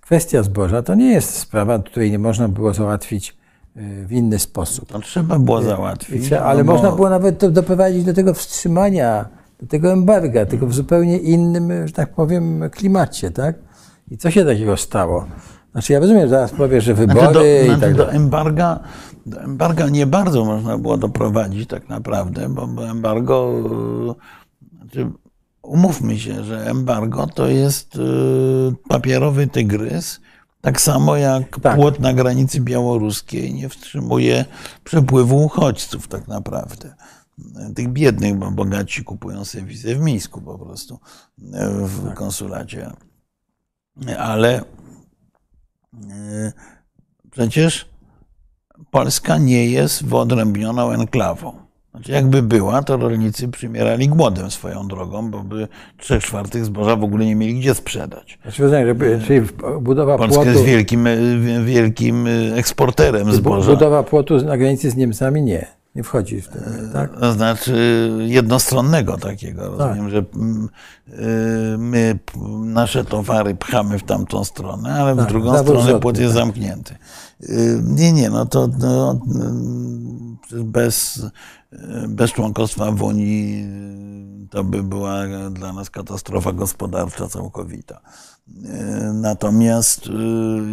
[0.00, 3.36] kwestia zboża to nie jest sprawa, której nie można było załatwić
[3.76, 4.88] y, w inny sposób.
[4.92, 6.22] to trzeba było I załatwić.
[6.30, 9.28] trze- ale no można było nawet to doprowadzić do tego wstrzymania,
[9.60, 13.56] do tego embarga, tylko w zupełnie innym, że tak powiem, klimacie, tak?
[14.10, 15.24] I co się takiego stało?
[15.72, 18.16] Znaczy ja rozumiem, zaraz powiesz, że wybory Znaczy do, i znaczy tak do, dalej.
[18.16, 18.80] embarga,
[19.26, 23.52] do embarga nie bardzo można było doprowadzić tak naprawdę, bo, bo embargo,
[24.72, 25.10] y, znaczy
[25.64, 28.00] umówmy się, że embargo to jest y,
[28.88, 30.20] papierowy tygrys,
[30.60, 31.76] tak samo jak Tak.
[31.76, 34.44] płot na granicy białoruskiej nie wstrzymuje
[34.84, 36.94] przepływu uchodźców tak naprawdę.
[37.74, 41.42] Tych biednych, bo bogaci kupują sobie wizy w Mińsku po prostu, y,
[41.86, 42.14] w Tak.
[42.14, 42.90] konsulacie.
[44.18, 44.60] Ale
[45.94, 46.52] y,
[47.30, 47.88] przecież
[48.90, 51.63] Polska nie jest wyodrębnioną enklawą.
[51.94, 55.68] Znaczy Jakby była, to rolnicy przymierali głodem swoją drogą, bo by
[55.98, 58.38] trzech czwartych zboża w ogóle nie mieli gdzie sprzedać.
[58.42, 59.46] Znaczy, rozumiem, czyli
[59.80, 61.16] budowa Polska płotu, jest wielkim, e,
[61.64, 63.72] wielkim e, eksporterem zboża.
[63.72, 66.58] budowa płotu na granicy z Niemcami nie, nie wchodzi w to,
[66.92, 67.20] tak?
[67.20, 69.76] To znaczy jednostronnego takiego.
[69.76, 70.68] Rozumiem, że mm,
[71.08, 72.18] y, my
[72.64, 76.44] nasze towary pchamy w tamtą stronę, ale w Tak, drugą zawód stronę płot jest tak.
[76.44, 76.94] zamknięty.
[77.42, 81.16] Y, Nie, nie, no to no, mm, bez,
[81.72, 81.78] y,
[82.08, 83.64] bez członkostwa w Unii
[84.44, 88.00] y, to by była dla nas katastrofa gospodarcza całkowita.
[88.48, 90.10] Y, Natomiast y,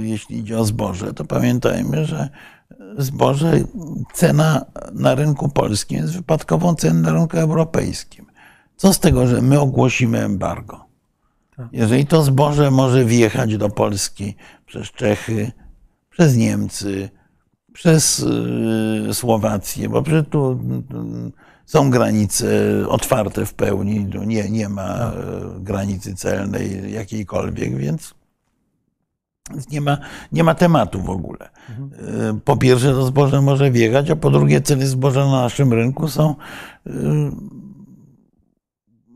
[0.07, 2.30] jeśli idzie o zboże, to pamiętajmy, że
[2.97, 3.63] zboże,
[4.13, 8.26] cena na rynku polskim jest wypadkową ceną na rynku europejskim.
[8.76, 10.86] Co z tego, że my ogłosimy embargo?
[11.72, 15.51] Jeżeli to zboże może wjechać do Polski przez Czechy,
[16.09, 17.09] przez Niemcy,
[17.74, 18.19] przez
[19.09, 20.59] y, Słowację, bo przecież tu
[21.65, 22.47] są granice
[22.88, 28.13] otwarte w pełni, nie, nie ma y, granicy celnej jakiejkolwiek, więc
[29.52, 29.97] więc nie ma,
[30.32, 31.49] nie ma tematu w ogóle.
[31.70, 36.08] Y, Po pierwsze, to zboże może wjechać, a po drugie, ceny zboża na naszym rynku
[36.08, 36.36] są
[36.88, 36.91] y,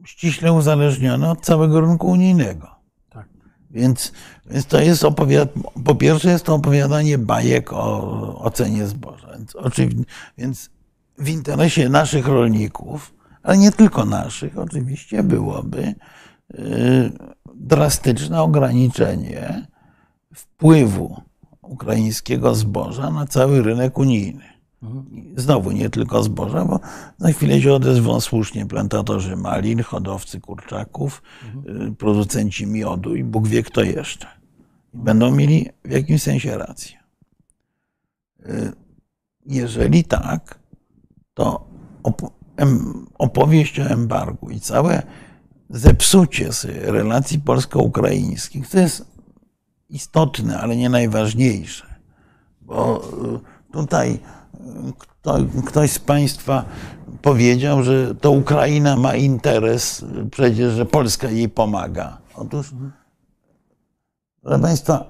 [0.05, 2.67] ściśle uzależnione od całego rynku unijnego.
[3.09, 3.27] Tak.
[3.71, 4.11] Więc,
[4.49, 5.49] więc to jest opowiad...
[5.85, 9.27] po pierwsze jest to opowiadanie bajek o, o cenie zboża.
[9.37, 10.05] Więc, oczywi...
[10.37, 10.69] więc
[11.17, 13.13] w interesie naszych rolników,
[13.43, 15.95] ale nie tylko naszych, oczywiście byłoby
[16.53, 17.11] y,
[17.55, 19.67] drastyczne ograniczenie
[20.35, 21.21] wpływu
[21.61, 24.43] ukraińskiego zboża na cały rynek unijny.
[25.37, 26.79] Znowu nie tylko zboża, bo
[27.17, 31.23] za chwilę się odezwą słusznie plantatorzy malin, hodowcy kurczaków,
[31.89, 34.27] y, producenci miodu i Bóg wie kto jeszcze.
[34.93, 36.97] Będą mieli w jakimś sensie rację.
[38.45, 38.73] Y,
[39.45, 40.59] Jeżeli tak,
[41.33, 41.67] to
[43.17, 45.03] opowieść o embargu i całe
[45.69, 46.49] zepsucie
[46.83, 49.14] relacji polsko-ukraińskich, to jest
[49.89, 51.85] istotne, ale nie najważniejsze.
[52.61, 53.01] Bo
[53.69, 54.19] y, tutaj y,
[54.97, 56.65] kto, ktoś z Państwa
[57.21, 62.17] powiedział, że to Ukraina ma interes przecież, że Polska jej pomaga.
[62.35, 62.73] Otóż,
[64.41, 65.05] proszę Państwa,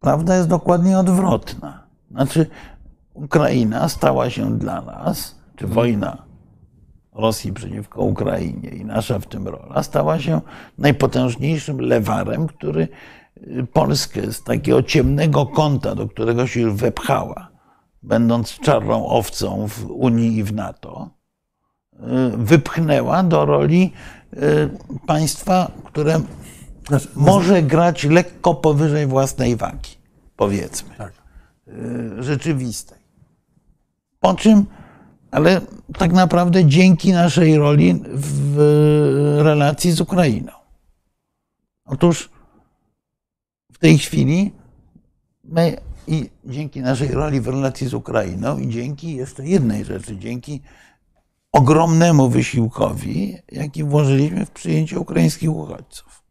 [0.00, 1.86] prawda jest dokładnie odwrotna.
[2.10, 2.46] Znaczy,
[3.14, 6.29] Ukraina stała się dla nas, czy wojna
[7.20, 10.40] Rosji przeciwko Ukrainie i nasza w tym rola, stała się
[10.78, 12.88] najpotężniejszym lewarem, który
[13.36, 17.48] y, Polskę z takiego ciemnego kąta, do którego się już wepchała,
[18.02, 21.10] będąc czarną owcą w Unii i w NATO,
[21.94, 21.98] y,
[22.36, 23.92] wypchnęła do roli
[24.32, 24.70] y,
[25.06, 26.20] państwa, które
[26.88, 29.90] Znaczy, może grać lekko powyżej własnej wagi,
[30.36, 31.12] powiedzmy tak.
[32.18, 32.98] rzeczywistej.
[34.20, 34.66] Po czym,
[35.30, 35.60] ale
[35.98, 38.56] tak naprawdę dzięki naszej roli w
[39.42, 40.52] relacji z Ukrainą.
[41.84, 42.30] Otóż
[43.72, 44.52] w tej chwili
[45.44, 45.76] my
[46.06, 50.62] i dzięki naszej roli w relacji z Ukrainą i dzięki jeszcze jednej rzeczy, dzięki
[51.52, 56.22] ogromnemu wysiłkowi, jaki włożyliśmy w przyjęcie ukraińskich uchodźców.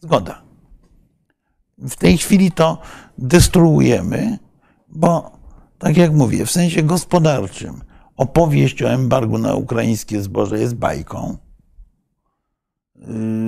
[0.00, 0.42] Zgoda.
[1.78, 2.78] W tej chwili to
[3.18, 4.38] destruujemy,
[4.88, 5.30] bo
[5.78, 7.80] tak jak mówię, w sensie gospodarczym
[8.20, 11.36] opowieść o embargu na ukraińskie zboże jest bajką,
[12.96, 13.06] yy,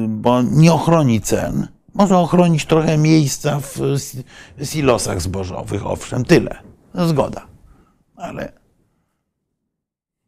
[0.09, 1.69] bo nie ochroni cen.
[1.95, 4.25] Może ochronić trochę miejsca w si-
[4.65, 6.63] silosach zbożowych, owszem, tyle.
[6.95, 7.47] Zgoda.
[8.17, 8.53] Ale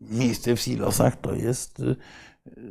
[0.00, 1.96] miejsce w silosach to jest y,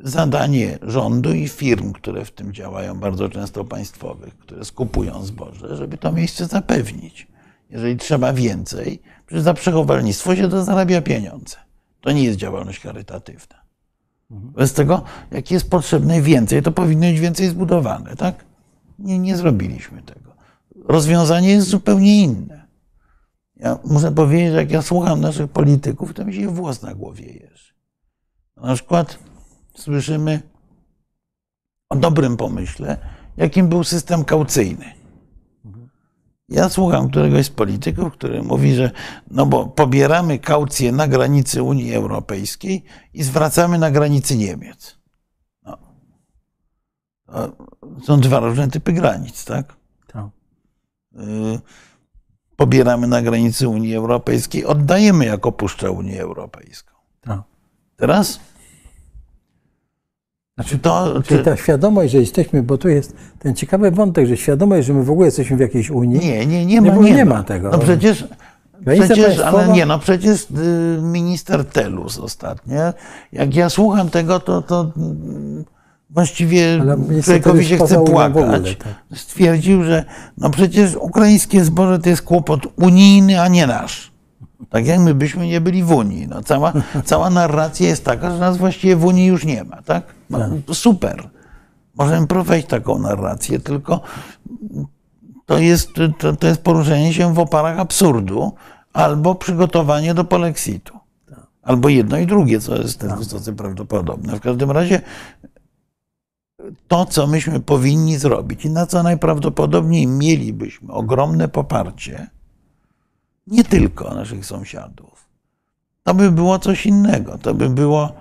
[0.04, 5.98] zadanie rządu i firm, które w tym działają, bardzo często państwowych, które skupują zboże, żeby
[5.98, 7.28] to miejsce zapewnić.
[7.70, 11.63] Jeżeli trzeba więcej, przecież za przechowalnictwo się to zarabia pieniądze.
[12.04, 13.56] To nie jest działalność charytatywna.
[14.30, 18.46] Bez tego, jak jest potrzebne więcej, to powinno być więcej zbudowane, tak?
[19.00, 20.36] Nie, nie zrobiliśmy tego.
[20.86, 22.68] Rozwiązanie jest zupełnie inne.
[23.56, 27.26] Ja muszę powiedzieć, że jak ja słucham naszych polityków, to mi się włos na głowie
[27.26, 27.74] jeży.
[28.58, 29.20] Na przykład
[29.76, 30.42] słyszymy
[31.90, 32.98] o dobrym pomyśle,
[33.38, 35.03] jakim był system kaucyjny.
[36.54, 38.92] Ja słucham któregoś z polityków, który mówi, że
[39.32, 44.98] no bo pobieramy kaucję na granicy Unii Europejskiej i zwracamy na granicy Niemiec.
[45.66, 45.78] No.
[48.04, 49.76] Są dwa różne typy granic, tak?
[50.08, 50.26] Tak.
[51.16, 51.60] Y,
[52.56, 56.94] Pobieramy na granicy Unii Europejskiej, oddajemy jako puszcza Unię Europejską.
[57.22, 57.40] tak.
[57.96, 58.40] Teraz?
[60.66, 64.38] Czy to, Czyli czy, ta świadomość, że jesteśmy, bo tu jest ten ciekawy wątek, że
[64.38, 66.20] świadomość, że my w ogóle jesteśmy w jakiej Unii.
[66.20, 67.44] Nie, nie, nie ma, nie, nie ma.
[67.44, 67.70] tego.
[67.70, 68.28] No przecież
[68.82, 72.94] Granica Przecież, ale nie, no przecież y, minister Telus ostatnio,
[73.32, 75.66] jak ja słucham tego, to, to mm,
[76.10, 76.86] właściwie
[77.24, 78.76] człowiekowi się chce w ogóle, płakać.
[78.76, 79.20] tak.
[79.20, 80.06] Stwierdził, że
[80.38, 84.13] no przecież ukraińskie zboże to jest kłopot unijny, a nie nasz.
[84.70, 86.28] Tak jak my byśmy nie byli w Unii.
[86.28, 86.74] No, cała,
[87.06, 89.82] cała narracja jest taka, że nas właściwie w Unii już nie ma.
[89.82, 90.04] Tak?
[90.30, 91.30] No, to super.
[91.96, 94.02] Możemy prowadzić taką narrację, tylko
[95.46, 98.54] to jest, to, to jest poruszenie się w oparach absurdu
[98.94, 101.00] albo przygotowanie do polexitu.
[101.62, 104.36] Albo jedno i drugie, co jest też wysoce prawdopodobne.
[104.36, 105.02] W każdym razie
[106.88, 112.28] to, co myśmy powinni zrobić i na co najprawdopodobniej mielibyśmy ogromne poparcie,
[113.48, 115.30] nie tylko naszych sąsiadów,
[116.04, 117.38] to by było coś innego.
[117.38, 118.14] To by było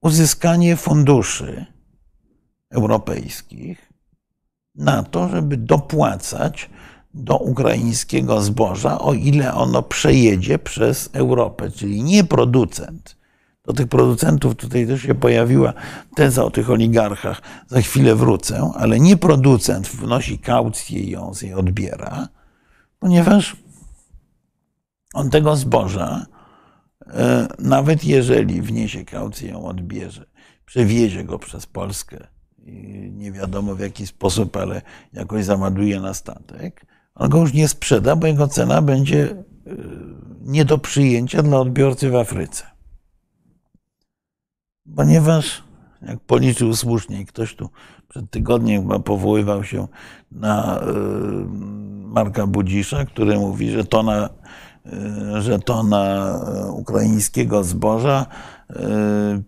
[0.00, 1.66] uzyskanie funduszy
[2.70, 3.92] europejskich
[4.74, 6.70] na to, żeby dopłacać
[7.14, 13.16] do ukraińskiego zboża, o ile ono przejedzie przez Europę, czyli nie producent.
[13.64, 15.72] Do tych producentów tutaj też się pojawiła
[16.14, 21.54] teza o tych oligarchach, za chwilę wrócę, ale nie producent wnosi kaucję i ją jej
[21.54, 22.28] odbiera,
[22.98, 23.56] ponieważ
[25.14, 26.26] on tego zboża,
[27.06, 30.26] e, nawet jeżeli wniesie kaucję, ją odbierze,
[30.64, 32.26] przewiezie go przez Polskę
[33.12, 34.82] nie wiadomo w jaki sposób, ale
[35.12, 39.44] jakoś załaduje na statek, on go już nie sprzeda, bo jego cena będzie e,
[40.40, 42.64] nie do przyjęcia dla odbiorcy w Afryce.
[44.96, 45.62] Ponieważ,
[46.02, 47.70] jak policzył słusznie, ktoś tu
[48.08, 49.88] przed tygodniem chyba powoływał się
[50.30, 50.84] na e,
[52.06, 54.28] Marka Budzisza, który mówi, że tona,
[54.86, 56.34] e, że tona
[56.66, 58.26] e, ukraińskiego zboża
[58.70, 58.74] e,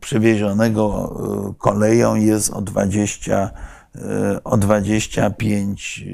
[0.01, 3.51] przywiezionego koleją jest o 20,
[3.95, 6.05] e, o 25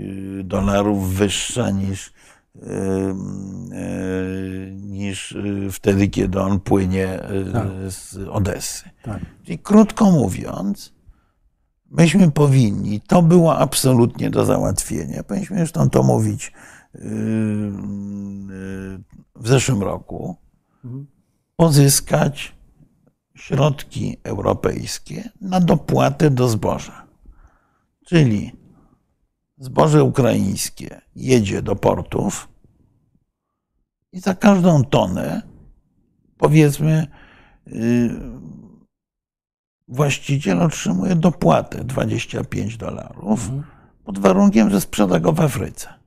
[0.45, 2.13] dolarów wyższa niż,
[4.73, 5.37] niż
[5.73, 7.21] wtedy, kiedy on płynie
[7.53, 7.67] Tak.
[7.89, 8.91] z Odessy.
[9.03, 9.21] Tak.
[9.45, 10.93] Czyli krótko mówiąc,
[11.91, 15.23] myśmy powinni, to było absolutnie do załatwienia.
[15.23, 16.53] Powinniśmy zresztą to mówić
[19.35, 20.37] w zeszłym roku,
[21.57, 22.55] pozyskać
[23.37, 27.07] środki europejskie na dopłatę do zboża.
[28.07, 28.53] Czyli
[29.59, 32.49] zboże ukraińskie jedzie do portów
[34.13, 35.43] i za każdą tonę,
[36.37, 37.07] powiedzmy,
[37.67, 38.11] yy,
[39.89, 43.51] właściciel otrzymuje dopłatę 25 dolarów,
[44.05, 46.00] pod warunkiem, że sprzeda go w Afryce.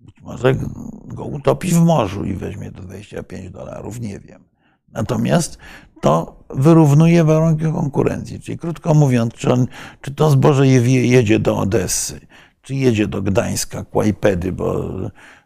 [0.00, 0.54] Być może
[1.04, 4.44] go utopi w morzu i weźmie to 25 dolarów, nie wiem.
[4.92, 5.58] Natomiast
[6.00, 8.40] to wyrównuje warunki konkurencji.
[8.40, 9.66] Czyli krótko mówiąc, czy, on,
[10.00, 12.20] czy to zboże je- jedzie do Odessy,
[12.62, 14.74] czy jedzie do Gdańska, Kłajpedy, bo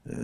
[0.06, 0.14] yy,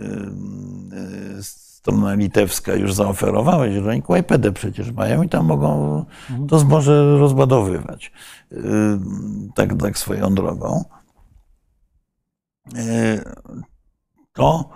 [1.35, 6.05] yy, strona litewska już zaoferowała, że oni Kłajpedę przecież mają i tam mogą
[6.47, 8.11] to zboże rozładowywać.
[8.51, 8.59] Yy,
[9.55, 10.83] Tak, tak swoją drogą.
[12.65, 13.23] Yy,
[14.33, 14.69] To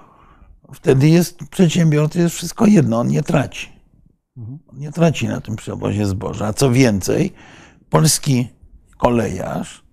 [0.74, 3.70] wtedy jest przedsiębiorcy jest wszystko jedno, on nie traci.
[4.68, 6.48] On nie traci na tym przewozie zboża.
[6.48, 7.34] A co więcej,
[7.90, 8.48] polski
[8.98, 9.84] kolejarz,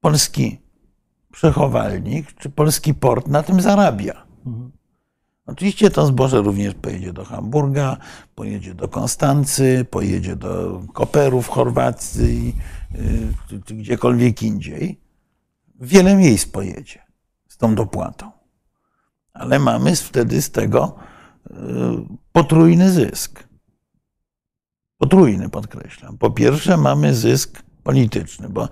[0.00, 0.58] polski
[1.32, 4.26] przechowalnik czy polski port na tym zarabia.
[5.46, 7.96] Oczywiście to zboże również pojedzie do Hamburga,
[8.34, 12.54] pojedzie do Konstancy, pojedzie do Koperu w Chorwacji,
[12.92, 13.00] yy,
[13.48, 15.00] czy, czy gdziekolwiek indziej.
[15.80, 17.03] Wiele miejsc pojedzie
[17.64, 18.30] tą dopłatą.
[19.32, 20.94] Ale mamy wtedy z tego
[21.50, 21.56] yy,
[22.32, 23.48] potrójny zysk.
[24.98, 26.18] Potrójny podkreślam.
[26.18, 28.68] Po pierwsze, mamy zysk polityczny, bo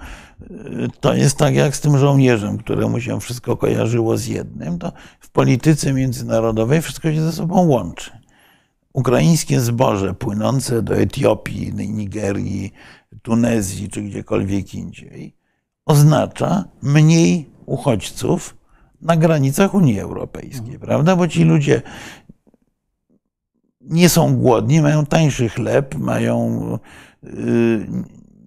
[0.51, 4.78] yy, to jest tak jak z tym żołnierzem, któremu się wszystko kojarzyło z jednym.
[4.78, 8.10] To w polityce międzynarodowej wszystko się ze sobą łączy.
[8.93, 12.73] Ukraińskie zboże płynące do Etiopii, Nigerii,
[13.23, 15.36] Tunezji czy gdziekolwiek indziej
[15.86, 18.62] oznacza mniej uchodźców
[19.03, 21.16] na granicach Unii Europejskiej, prawda?
[21.16, 21.83] Bo ci ludzie
[23.81, 26.69] nie są głodni, mają tańszy chleb, mają,
[27.23, 27.87] yy,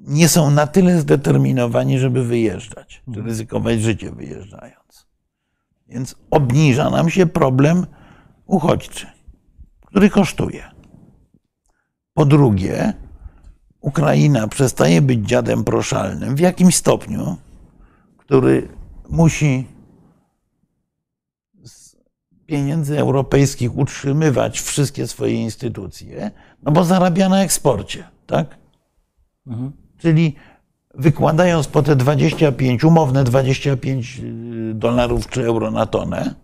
[0.08, 5.08] nie są na tyle zdeterminowani, żeby wyjeżdżać, czy ryzykować życie wyjeżdżając.
[5.88, 7.86] Więc obniża nam się problem
[8.46, 9.08] uchodźczy,
[9.86, 10.64] który kosztuje.
[12.14, 12.94] Po drugie,
[13.82, 17.38] Ukraina przestaje być dziadem proszalnym w jakimś stopniu,
[18.18, 18.68] który
[19.10, 19.75] musi
[22.46, 26.32] pieniędzy europejskich utrzymywać wszystkie swoje instytucje,
[26.64, 28.58] no bo zarabia na eksporcie, tak?
[29.98, 30.36] Czyli
[30.94, 34.22] wykładając po te 25, umowne 25
[34.74, 36.36] dolarów czy euro na tonę,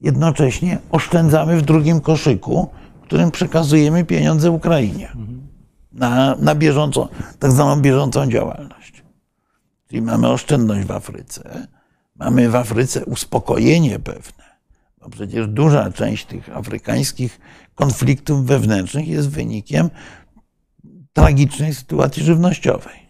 [0.00, 2.68] jednocześnie oszczędzamy w drugim koszyku,
[3.02, 5.12] którym przekazujemy pieniądze Ukrainie
[5.92, 7.08] na, na bieżącą,
[7.38, 9.04] tak zwaną bieżącą działalność.
[9.88, 11.66] Czyli mamy oszczędność w Afryce,
[12.16, 14.45] mamy w Afryce uspokojenie pewne,
[15.06, 17.40] bo przecież duża część tych afrykańskich
[17.74, 19.90] konfliktów wewnętrznych jest wynikiem
[21.12, 23.06] tragicznej sytuacji żywnościowej.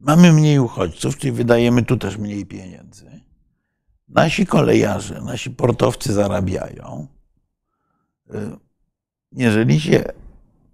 [0.00, 3.20] Mamy mniej uchodźców, czyli wydajemy tu też mniej pieniędzy.
[4.08, 7.06] Nasi kolejarze, nasi portowcy zarabiają.
[9.32, 10.04] Jeżeli się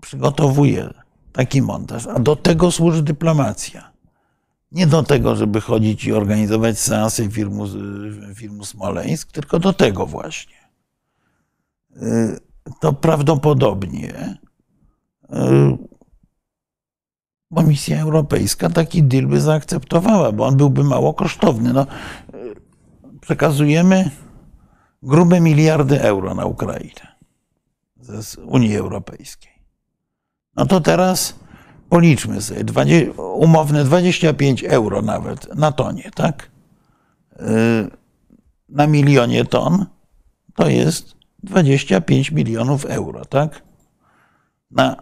[0.02, 0.90] przygotowuje
[1.32, 3.95] taki montaż, a do tego służy dyplomacja.
[4.77, 7.65] Nie do tego, żeby chodzić i organizować seansy filmu,
[8.35, 10.57] filmu Smoleńsk, tylko do tego właśnie.
[12.81, 14.39] To prawdopodobnie
[17.55, 21.73] Komisja Europejska taki deal by zaakceptowała, bo on byłby mało kosztowny.
[21.73, 21.86] No,
[23.20, 24.11] przekazujemy
[25.03, 27.16] grube miliardy euro na Ukrainę
[27.97, 29.53] z Unii Europejskiej.
[30.57, 31.35] No to teraz
[31.89, 36.51] policzmy sobie, 20, umowne 25 euro nawet na tonie, tak?
[38.69, 39.87] Na milionie ton
[40.55, 43.63] to jest 25 milionów euro, tak?
[44.71, 44.97] Na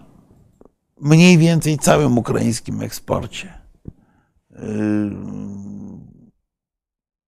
[1.00, 3.52] mniej więcej całym ukraińskim eksporcie.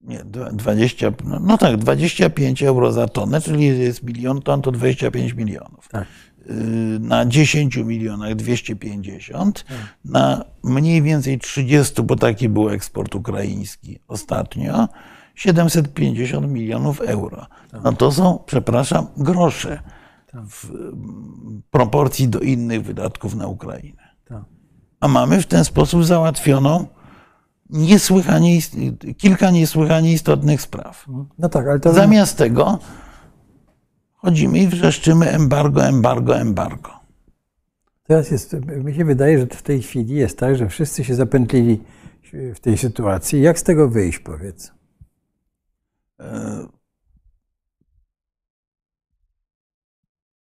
[0.01, 5.33] Nie, 20, no, no tak, 25 euro za tonę, czyli jest milion ton, to 25
[5.33, 5.89] milionów.
[5.89, 6.07] Tak.
[7.01, 9.77] Na 10 milionach 250, tak.
[10.05, 14.89] na mniej więcej 30, bo taki był eksport ukraiński ostatnio,
[15.35, 17.47] 750 milionów euro.
[17.85, 19.83] No to są, przepraszam, grosze
[20.35, 20.71] w
[21.71, 24.07] proporcji do innych wydatków na Ukrainę.
[25.01, 26.87] A mamy w ten sposób załatwioną
[27.71, 28.59] niesłychanie,
[29.17, 31.07] kilka niesłychanie istotnych spraw.
[31.39, 31.95] No tak, ale to...
[31.95, 32.79] Zamiast tego
[34.17, 36.91] chodzimy i wrzeszczymy embargo, embargo, embargo.
[38.03, 41.83] Teraz jest, mi się wydaje, że w tej chwili jest tak, że wszyscy się zapętlili
[42.55, 43.43] w tej sytuacji.
[43.43, 44.73] Jak z tego wyjść, powiedz?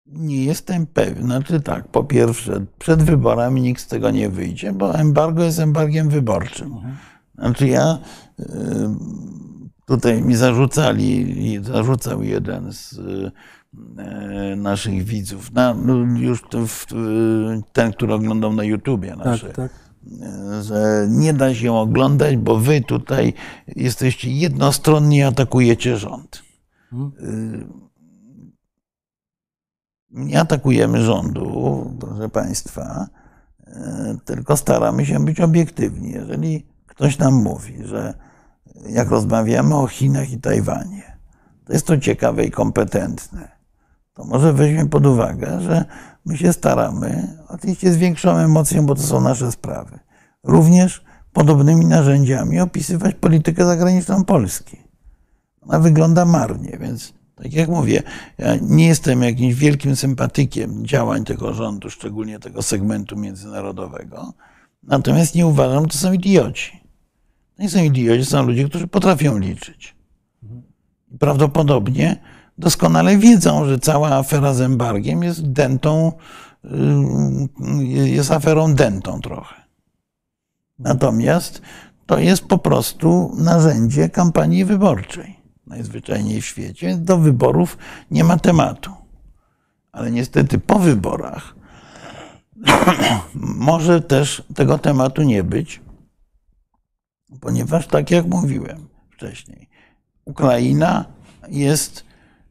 [0.07, 1.25] Nie jestem pewien.
[1.25, 6.09] Znaczy tak, po pierwsze, przed wyborami nikt z tego nie wyjdzie, bo embargo jest embargiem
[6.09, 6.75] wyborczym.
[7.35, 7.99] Znaczy ja
[9.89, 13.01] tutaj mi zarzucali, zarzucał jeden z
[14.57, 15.77] naszych widzów, na,
[16.17, 16.43] już
[17.73, 19.71] ten, który oglądał na YouTubie nasze, tak, tak.
[20.63, 23.33] że nie da się oglądać, bo wy tutaj
[23.77, 26.43] jesteście jednostronnie atakujecie rząd.
[26.91, 27.89] Hmm
[30.11, 33.07] nie atakujemy rządu, proszę Państwa,
[33.67, 36.11] e, tylko staramy się być obiektywni.
[36.11, 38.15] Jeżeli ktoś nam mówi, że
[38.87, 41.19] jak rozmawiamy o Chinach i Tajwanie,
[41.65, 43.49] to jest to ciekawe i kompetentne,
[44.15, 45.85] to może weźmy pod uwagę, że
[46.25, 49.99] my się staramy, oczywiście z większą emocją, bo to są nasze sprawy,
[50.45, 54.77] również podobnymi narzędziami opisywać politykę zagraniczną Polski.
[55.61, 58.03] Ona wygląda marnie, więc tak jak mówię,
[58.39, 64.33] ja nie jestem jakimś wielkim sympatykiem działań tego rządu, szczególnie tego segmentu międzynarodowego.
[64.83, 66.88] Natomiast nie uważam, to są idioci.
[67.59, 69.97] Nie są idioci, są ludzie, którzy potrafią liczyć.
[71.19, 72.17] Prawdopodobnie
[72.59, 76.13] doskonale wiedzą, że cała afera z embargiem jest dentą,
[76.65, 76.69] y,
[77.85, 79.55] jest aferą dentą trochę.
[80.79, 81.63] Natomiast
[82.07, 87.79] to jest po prostu narzędzie kampanii wyborczej najzwyczajniej w świecie, do wyborów
[88.11, 88.93] nie ma tematu.
[89.93, 91.55] Ale niestety po wyborach
[93.71, 95.81] może też tego tematu nie być,
[97.41, 99.69] ponieważ, tak jak mówiłem wcześniej,
[100.25, 101.05] Ukraina
[101.49, 102.05] jest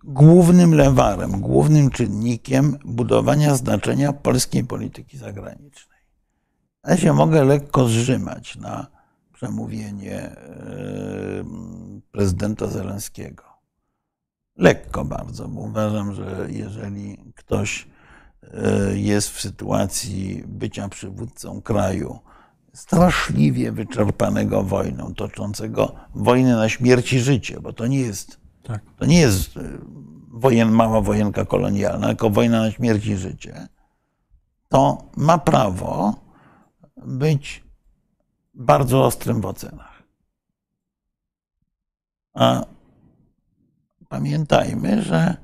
[0.03, 5.97] głównym lewarem, głównym czynnikiem budowania znaczenia polskiej polityki zagranicznej.
[6.87, 8.87] Ja się mogę lekko zrzymać na
[9.33, 10.35] przemówienie e,
[12.11, 13.43] prezydenta Zelenskiego.
[14.55, 17.87] Lekko bardzo, bo uważam, że jeżeli ktoś
[18.43, 22.19] e, jest w sytuacji bycia przywódcą kraju
[22.77, 28.81] straszliwie wyczerpanego wojną, toczącego wojnę na śmierć i życie, bo to nie jest, tak.
[28.97, 29.61] to nie jest e,
[30.27, 33.67] wojen, mała wojenka kolonialna, tylko wojna na śmierć i życie,
[34.69, 36.15] to ma prawo
[36.97, 37.63] być
[38.53, 40.03] bardzo ostrym w ocenach.
[42.33, 42.65] A
[44.09, 45.37] pamiętajmy, że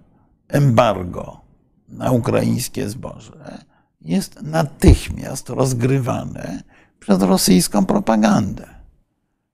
[0.48, 1.42] embargo
[1.88, 3.66] na ukraińskie zboże
[4.02, 6.64] jest natychmiast rozgrywane
[7.04, 8.74] przez rosyjską propagandę.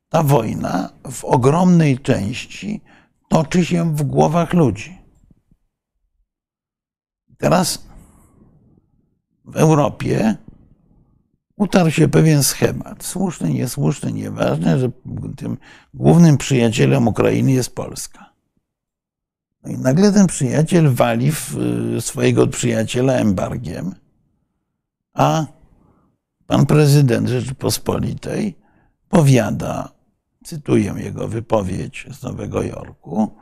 [0.10, 2.82] ta wojna w ogromnej części
[3.30, 4.98] toczy się w głowach ludzi.
[7.38, 7.84] Teraz
[9.46, 10.36] w Europie
[11.56, 13.04] utarł się pewien schemat.
[13.04, 14.92] Słuszny, niesłuszny, nieważne, że
[15.38, 15.58] tym
[15.94, 18.34] głównym przyjacielem Ukrainy jest Polska.
[19.64, 21.32] No i nagle ten przyjaciel wali
[21.98, 23.96] y, swojego przyjaciela embargiem,
[25.14, 25.46] a
[26.50, 28.56] pan prezydent Rzeczypospolitej
[29.10, 29.92] powiada,
[30.44, 33.36] cytuję jego wypowiedź z Nowego Jorku,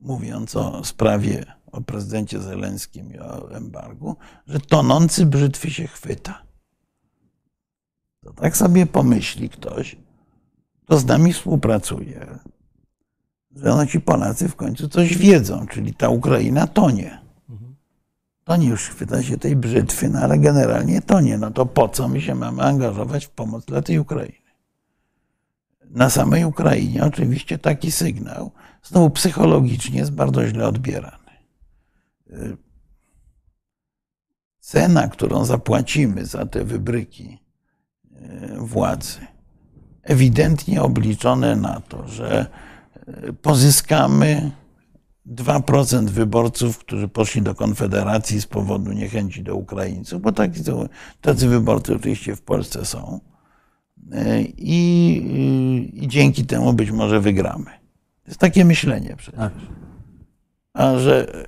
[0.00, 4.16] mówiąc o sprawie o prezydencie Zelenskim i o embargu,
[4.46, 6.42] że tonący brzytwy się chwyta.
[8.24, 9.96] To tak sobie pomyśli ktoś,
[10.82, 12.38] kto z nami współpracuje,
[13.56, 17.25] że no ci Polacy w końcu coś wiedzą, czyli ta Ukraina tonie.
[18.46, 21.38] Tonie już chwyta się tej brzytwy, no ale generalnie tonie.
[21.38, 24.46] No to po co my się mamy angażować w pomoc dla tej Ukrainy?
[25.90, 28.50] Na samej Ukrainie oczywiście taki sygnał
[28.82, 31.32] znowu psychologicznie jest bardzo źle odbierany.
[34.60, 37.38] Cena, którą zapłacimy za te wybryki
[38.14, 39.20] e, władzy,
[40.02, 42.46] ewidentnie obliczone na to, że
[43.06, 44.50] e, pozyskamy
[45.34, 50.60] 2% wyborców, którzy poszli do Konfederacji z powodu niechęci do Ukraińców, bo taki,
[51.20, 53.20] tacy wyborcy oczywiście w Polsce są.
[54.12, 54.80] E, I,
[55.94, 57.64] I, dzięki temu być może wygramy.
[57.64, 59.40] To jest takie myślenie przecież.
[59.40, 59.52] Tak.
[60.72, 61.46] A że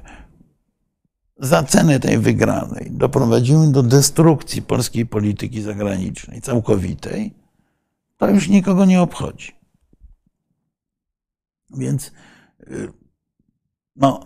[1.37, 7.35] za cenę tej wygranej doprowadzimy do destrukcji polskiej polityki zagranicznej całkowitej,
[8.17, 9.53] to już nikogo nie obchodzi.
[11.77, 12.13] Więc
[12.61, 12.93] y,
[13.99, 14.21] no,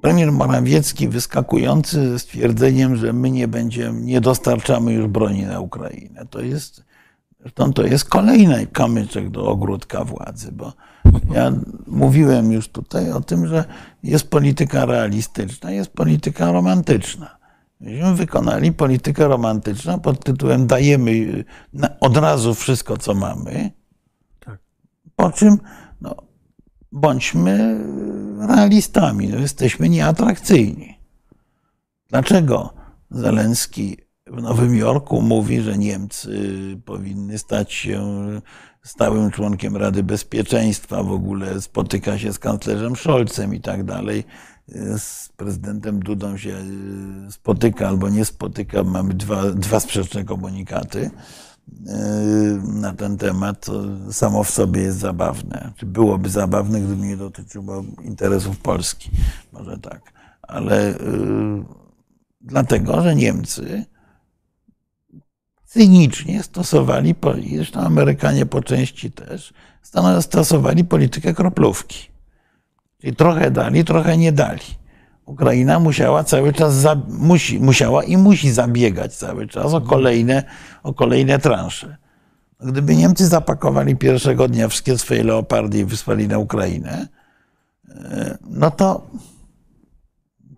[0.00, 6.26] premier Morawiecki wyskakujący ze stwierdzeniem, że my nie będziemy, nie dostarczamy już broni na Ukrainę,
[6.30, 6.84] to jest,
[7.40, 10.72] zresztą to jest kolejny kamyczek do ogródka władzy, bo
[11.34, 11.52] ja
[11.86, 13.64] mówiłem już tutaj o tym, że
[14.02, 17.38] jest polityka realistyczna, jest polityka romantyczna.
[17.80, 21.44] Myśmy wykonali politykę romantyczną pod tytułem dajemy
[22.00, 23.70] od razu wszystko, co mamy,
[24.40, 24.58] tak.
[25.16, 25.58] po czym
[26.92, 27.84] bądźmy
[28.48, 30.98] realistami, no, jesteśmy nieatrakcyjni.
[32.08, 32.74] Dlaczego
[33.10, 33.96] Zelenski
[34.26, 36.50] w Nowym Jorku mówi, że Niemcy
[36.84, 38.26] powinny stać się
[38.84, 44.24] stałym członkiem Rady Bezpieczeństwa, w ogóle spotyka się z kanclerzem Scholzem i tak dalej.
[44.98, 46.56] Z prezydentem Dudą się
[47.30, 48.84] spotyka albo nie spotyka.
[48.84, 51.10] Mamy dwa, dwa sprzeczne komunikaty
[52.62, 53.66] na ten temat.
[53.66, 53.82] To
[54.12, 55.72] samo w sobie jest zabawne.
[55.76, 59.10] Czy byłoby zabawne, gdyby nie dotyczyło interesów Polski?
[59.52, 60.12] Może tak.
[60.42, 61.64] Ale yy,
[62.40, 63.84] dlatego, że Niemcy
[65.64, 67.14] cynicznie stosowali,
[67.56, 69.52] zresztą Amerykanie po części też,
[70.20, 72.08] stosowali politykę kroplówki.
[73.00, 74.60] Czyli trochę dali, trochę nie dali.
[75.28, 80.44] Ukraina musiała cały czas, za, musi, musiała i musi zabiegać cały czas o kolejne,
[80.82, 81.96] o kolejne transze.
[82.60, 87.08] Gdyby Niemcy zapakowali pierwszego dnia wszystkie swoje leopardy i wysłali na Ukrainę,
[87.88, 89.06] e, no to,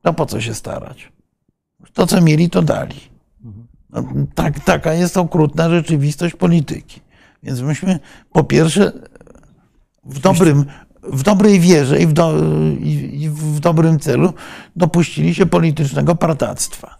[0.03, 1.13] to po co się starać?
[1.93, 3.01] To, co mieli, to dali.
[3.91, 7.01] No, tak, taka jest okrutna rzeczywistość polityki.
[7.43, 7.99] Więc myśmy
[8.33, 8.93] po pierwsze
[10.05, 10.65] w, dobrym,
[11.03, 12.35] w dobrej wierze i w, do,
[12.81, 14.33] i w dobrym celu
[14.77, 16.99] dopuścili się politycznego partactwa.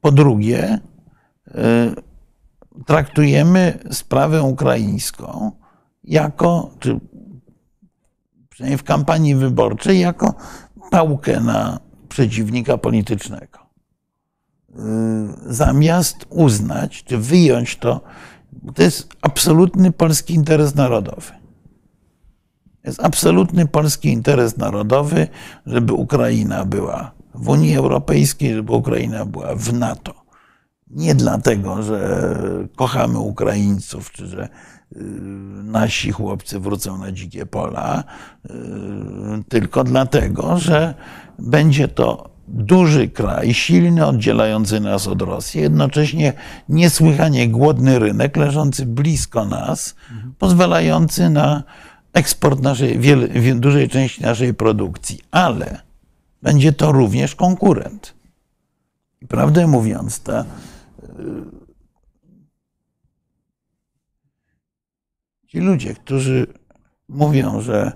[0.00, 0.78] Po drugie,
[1.48, 1.52] y,
[2.86, 5.52] traktujemy sprawę ukraińską
[6.04, 7.00] jako, czy
[8.48, 10.34] przynajmniej w kampanii wyborczej, jako
[10.90, 13.58] pałkę na przeciwnika politycznego.
[13.58, 14.74] Y,
[15.46, 18.00] zamiast uznać, czy wyjąć to,
[18.74, 21.39] to jest absolutny polski interes narodowy.
[22.84, 25.28] Jest absolutny polski interes narodowy,
[25.66, 30.14] żeby Ukraina była w Unii Europejskiej, żeby Ukraina była w NATO.
[30.90, 32.28] Nie dlatego, że
[32.76, 34.48] kochamy Ukraińców, czy że
[34.96, 34.98] y,
[35.62, 38.04] nasi chłopcy wrócą na dzikie pola,
[38.44, 38.50] y,
[39.48, 40.94] tylko dlatego, że
[41.38, 46.32] będzie to duży kraj, silny, oddzielający nas od Rosji, jednocześnie
[46.68, 49.94] niesłychanie głodny rynek, leżący blisko nas,
[50.38, 51.62] pozwalający na
[52.12, 55.80] eksport naszej, wiele, dużej części naszej produkcji, ale
[56.42, 58.14] będzie to również konkurent.
[59.22, 60.44] I prawdę mówiąc, ta, y,
[65.46, 66.46] ci ludzie, którzy
[67.08, 67.92] mówią, że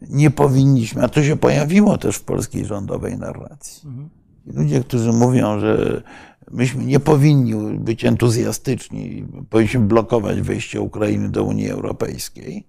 [0.00, 3.88] nie powinniśmy, a to się pojawiło też w polskiej rządowej narracji.
[3.88, 4.08] Mhm.
[4.46, 6.02] Ludzie, którzy mówią, że
[6.50, 12.66] myśmy nie powinni być entuzjastyczni, powinniśmy blokować wejście Ukrainy do Unii Europejskiej,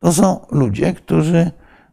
[0.00, 1.50] to są ludzie, którzy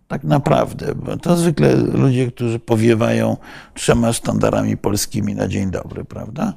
[0.07, 3.37] tak naprawdę, bo to zwykle ludzie, którzy powiewają
[3.73, 6.53] trzema sztandarami polskimi na dzień dobry, prawda?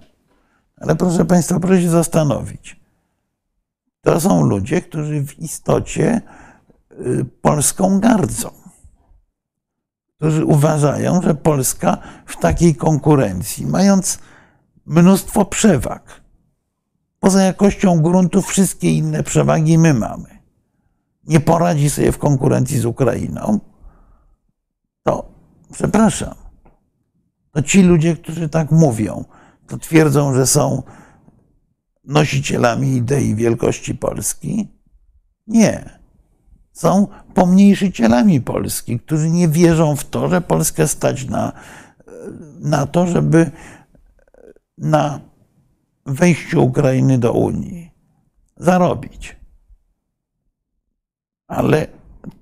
[0.77, 2.81] Ale proszę Państwa, proszę się zastanowić.
[4.01, 6.21] To są ludzie, którzy w istocie
[6.93, 8.51] y, Polską gardzą.
[10.17, 14.19] Którzy uważają, że Polska w takiej konkurencji, mając
[14.87, 16.21] mnóstwo przewag,
[17.21, 20.36] poza jakością gruntu, wszystkie inne przewagi my mamy,
[21.27, 23.61] nie poradzi sobie w konkurencji z Ukrainą,
[25.03, 25.29] to
[25.73, 26.35] przepraszam.
[27.53, 29.25] To ci ludzie, którzy tak mówią,
[29.67, 30.83] to twierdzą, że są
[32.05, 34.69] nosicielami idei wielkości Polski?
[35.47, 35.99] Nie.
[36.73, 41.53] Są pomniejszycielami Polski, którzy nie wierzą w to, że Polskę stać na,
[42.61, 43.51] na to, żeby
[44.79, 45.21] na
[46.07, 47.91] wejściu Ukrainy do Unii
[48.57, 49.37] zarobić.
[51.49, 51.87] Ale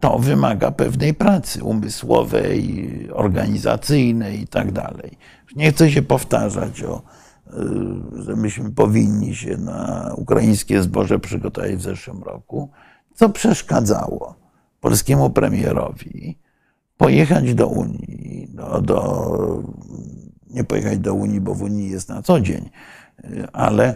[0.01, 5.19] to wymaga pewnej pracy umysłowej, organizacyjnej i tak dalej.
[5.57, 7.03] Nie chcę się powtarzać o
[8.13, 12.71] że myśmy powinni się na ukraińskie zboże przygotować w zeszłym roku,
[13.15, 14.35] co przeszkadzało
[14.81, 16.39] polskiemu premierowi
[16.97, 19.29] pojechać do Unii, do, do,
[20.51, 22.71] nie pojechać do Unii, bo w Unii jest na co dzień,
[23.53, 23.95] ale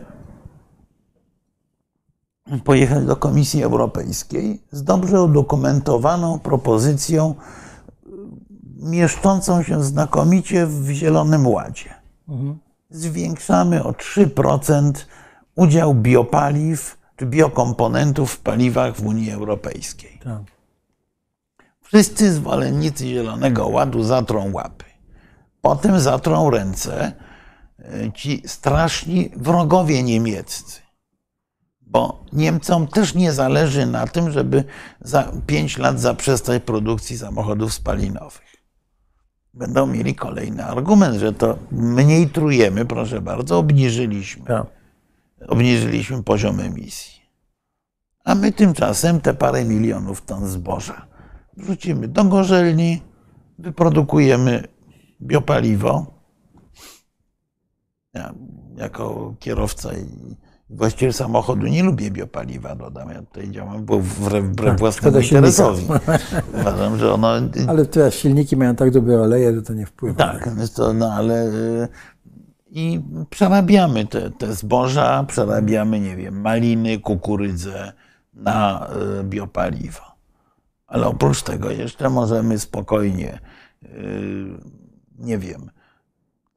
[2.64, 7.34] pojechać do Komisji Europejskiej z dobrze udokumentowaną propozycją
[8.76, 11.94] mieszczącą się znakomicie w Zielonym Ładzie.
[12.28, 12.58] Mhm
[12.90, 14.92] zwiększamy o 3%
[15.54, 20.18] udział biopaliw czy biokomponentów w paliwach w Unii Europejskiej.
[20.24, 20.42] Tak.
[21.80, 24.84] Wszyscy zwolennicy Zielonego Ładu zatrą łapy.
[25.60, 27.12] Potem zatrą ręce
[27.78, 30.80] e, ci straszni wrogowie niemieccy.
[31.90, 34.64] Bo Niemcom też nie zależy na tym, żeby
[35.00, 38.48] za 5 lat zaprzestać produkcji samochodów spalinowych
[39.58, 44.44] będą mieli kolejny argument, że to mniej trujemy, proszę bardzo, obniżyliśmy.
[44.44, 44.66] Tak.
[45.48, 47.22] Obniżyliśmy poziom emisji.
[48.24, 51.06] A my tymczasem te parę milionów ton zboża
[51.56, 53.02] wrzucimy do gorzelni,
[53.58, 54.68] wyprodukujemy
[55.22, 56.06] biopaliwo.
[58.14, 58.34] Ja
[58.76, 60.36] jako kierowca i
[60.70, 63.10] właściciel samochodu nie lubię biopaliwa, dodam.
[63.10, 65.84] Ja tutaj działam bo wbrew, wbrew tak, własnemu interesowi.
[66.60, 67.28] Uważam, że ono...
[67.68, 70.14] Ale teraz silniki mają tak dobre oleje, że to nie wpływa.
[70.14, 71.50] Tak, to, no ale...
[72.70, 73.00] I
[73.30, 77.92] przerabiamy te, te zboża, przerabiamy, nie wiem, maliny, kukurydzę
[78.34, 80.02] na e, biopaliwo.
[80.86, 83.38] Ale oprócz tego jeszcze możemy spokojnie,
[83.82, 83.88] e,
[85.18, 85.70] nie wiem,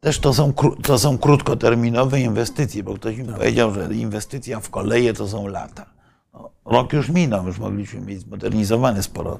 [0.01, 0.53] też to są,
[0.83, 3.35] to są krótkoterminowe inwestycje, bo ktoś mi tak.
[3.35, 5.85] powiedział, że inwestycja w koleje to są lata.
[6.33, 9.39] No, rok już minął, już mogliśmy mieć zmodernizowane sporo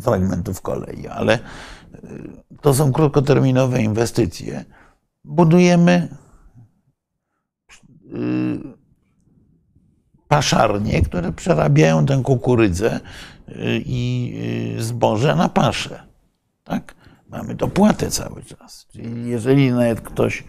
[0.00, 1.40] fragmentów kolei, ale y,
[2.60, 4.64] to są krótkoterminowe inwestycje.
[5.24, 6.08] Budujemy
[8.04, 8.58] y,
[10.28, 13.00] paszarnie, które przerabiają tę kukurydzę
[13.78, 16.02] i zboże na paszę.
[16.64, 16.97] Tak?
[17.28, 18.86] Mamy dopłatę cały czas.
[18.92, 20.44] Czyli jeżeli nawet ktoś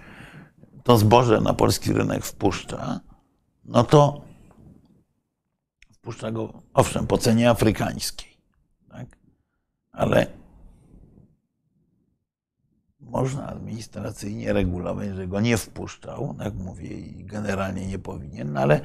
[0.84, 3.00] to zboże na polski rynek wpuszcza,
[3.66, 4.22] no to
[5.94, 8.38] wpuszcza go, owszem, po cenie afrykańskiej,
[8.90, 9.18] tak?
[9.92, 10.28] ale
[13.00, 18.82] można administracyjnie regulować, że go nie wpuszczał, tak mówię, i generalnie nie powinien, no ale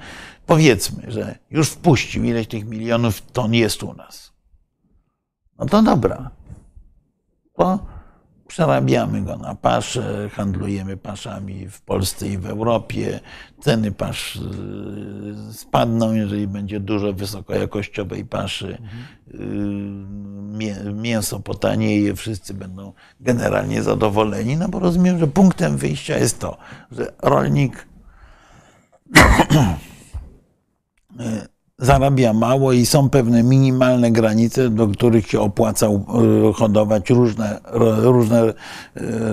[0.46, 4.32] powiedzmy, że już wpuścił ileś tych milionów ton jest u nas.
[5.58, 6.30] No to dobra,
[7.56, 7.78] to
[8.46, 13.20] przerabiamy go na pasze, handlujemy paszami w Polsce i w Europie.
[13.60, 18.78] Ceny pasz y, spadną, jeżeli będzie dużo wysokojakościowej paszy.
[19.34, 26.56] Y, mięso potanieje, wszyscy będą generalnie zadowoleni, no bo rozumiem, że punktem wyjścia jest to,
[26.92, 27.86] że rolnik
[31.20, 36.00] y, zarabia mało i są pewne minimalne granice, do których się opłaca e,
[36.54, 37.60] hodować różne,
[38.02, 38.52] różne e,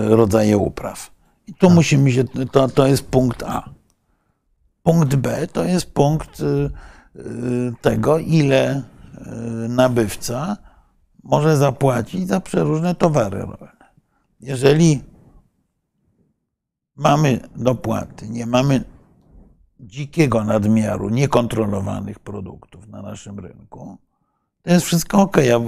[0.08, 1.10] rodzaje upraw.
[1.46, 1.74] I tu tak.
[1.74, 3.70] musimy się, to, to jest punkt A.
[4.82, 6.70] Punkt B to jest punkt e,
[7.80, 8.82] tego, ile
[9.68, 10.56] nabywca
[11.24, 13.86] może zapłacić za przeróżne towary rolne.
[14.40, 15.02] Jeżeli
[16.96, 18.84] mamy dopłaty, nie mamy
[19.82, 23.98] dzikiego nadmiaru niekontrolowanych produktów na naszym rynku,
[24.62, 25.36] to jest wszystko ok.
[25.36, 25.60] Ja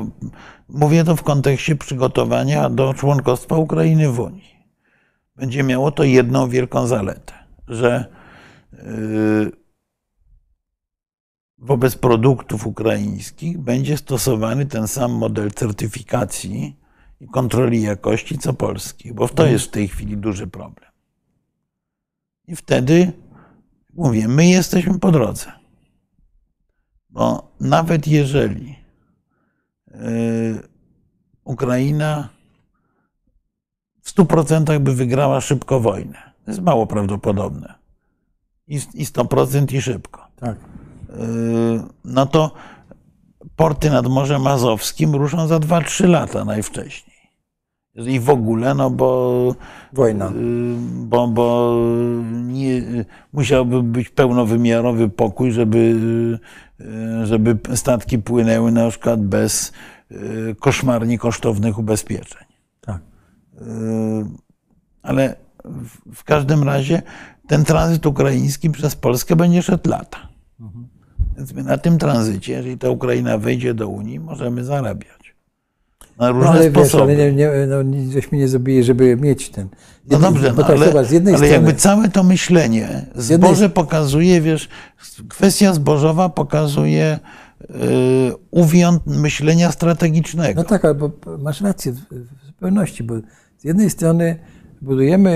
[0.68, 4.54] mówię to w kontekście przygotowania do członkostwa Ukrainy w Unii.
[5.36, 7.32] będzie miało to jedną wielką zaletę,
[7.68, 8.06] że
[8.72, 9.52] yy,
[11.58, 16.76] wobec produktów ukraińskich będzie stosowany ten sam model certyfikacji
[17.20, 20.90] i kontroli jakości co polskich, bo to jest w tej chwili duży problem.
[22.46, 23.12] I wtedy
[23.96, 25.52] mówię, my jesteśmy po drodze.
[27.10, 28.76] Bo nawet jeżeli
[29.90, 30.62] yy,
[31.44, 32.28] Ukraina
[34.02, 37.74] w 100% by wygrała szybko wojnę, to jest mało prawdopodobne.
[38.66, 40.26] I, i 100% i szybko.
[40.36, 40.56] Tak.
[41.08, 42.52] Yy, no to
[43.56, 47.13] porty nad Morzem Azowskim ruszą za 2-3 lata najwcześniej.
[47.96, 49.54] I w ogóle, no bo,
[49.92, 50.24] Wojna.
[50.26, 50.76] yy,
[51.06, 51.76] bo, bo
[52.32, 52.82] nie,
[53.32, 55.78] musiałby być pełnowymiarowy pokój, żeby,
[56.78, 59.72] yy, żeby statki płynęły na przykład bez
[60.10, 62.44] yy, koszmarnie kosztownych ubezpieczeń.
[62.80, 63.00] Tak.
[65.02, 67.02] Ale w- w każdym razie
[67.48, 70.18] ten tranzyt ukraiński przez Polskę będzie szedł lata.
[71.36, 75.23] Więc my na tym tranzycie, jeżeli ta Ukraina wejdzie do Unii, możemy zarabiać.
[76.18, 77.02] Na No, różne ale wiesz, sposoby.
[77.02, 77.76] ale nie, nie, no,
[78.12, 79.68] żeśmy nie zrobili, żeby mieć ten.
[80.10, 83.06] No dobrze, bo no, tak, ale, zobacz, z jednej ale strony, jakby całe to myślenie,
[83.14, 84.68] jednej- zboże pokazuje, wiesz,
[85.28, 87.18] kwestia zbożowa pokazuje
[87.70, 87.76] yy,
[88.50, 90.60] uwiąd myślenia strategicznego.
[90.62, 92.00] No tak, albo masz rację w,
[92.46, 93.14] zupełności, bo
[93.58, 94.36] z jednej strony
[94.82, 95.32] budujemy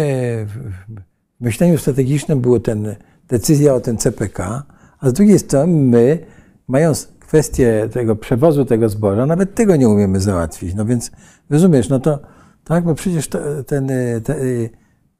[0.49, 0.53] w,
[0.99, 1.01] w
[1.41, 2.97] myśleniu strategicznym było ten
[3.29, 4.63] decyzja o ten CPK,
[5.01, 6.19] a z drugiej strony my,
[6.69, 10.75] mając kwestię tego przewozu tego zboża, nawet tego nie umiemy załatwić.
[10.75, 11.11] No więc
[11.51, 12.21] rozumiesz, no to
[12.65, 14.71] tak, bo przecież to, ten, y, te, y,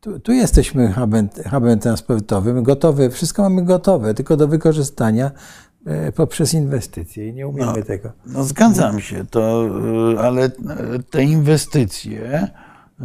[0.01, 5.31] tu, tu jesteśmy hubem, hubem transportowym, gotowe, wszystko mamy gotowe, tylko do wykorzystania
[5.87, 8.13] e, poprzez inwestycje i nie umiemy tego.
[8.27, 9.69] No zgadzam się, to,
[10.15, 10.51] y, ale
[11.11, 12.49] te inwestycje
[13.01, 13.05] y,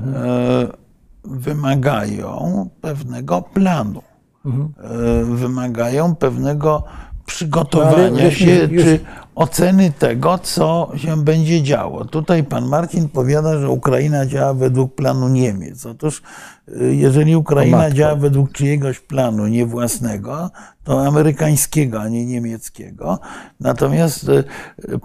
[1.24, 4.02] wymagają pewnego planu.
[4.46, 6.84] Y, Wymagają pewnego
[7.26, 9.00] przygotowania się, czy
[9.36, 12.06] oceny tego, co się będzie działo.
[12.06, 15.86] Tutaj pan Marcin powiada, że Ukraina działa według planu Niemiec.
[15.86, 16.22] Otóż
[16.68, 20.50] y, jeżeli Ukraina działa według czyjegoś planu, nie własnego,
[20.84, 23.20] to amerykańskiego, a nie niemieckiego.
[23.60, 24.44] Natomiast y,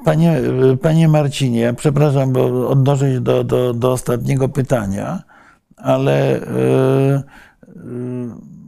[0.05, 0.39] panie,
[0.73, 5.23] y, panie Marcinie, ja przepraszam, bo odnoszę się do, do, do ostatniego pytania,
[5.77, 6.43] ale y,
[7.67, 8.59] y,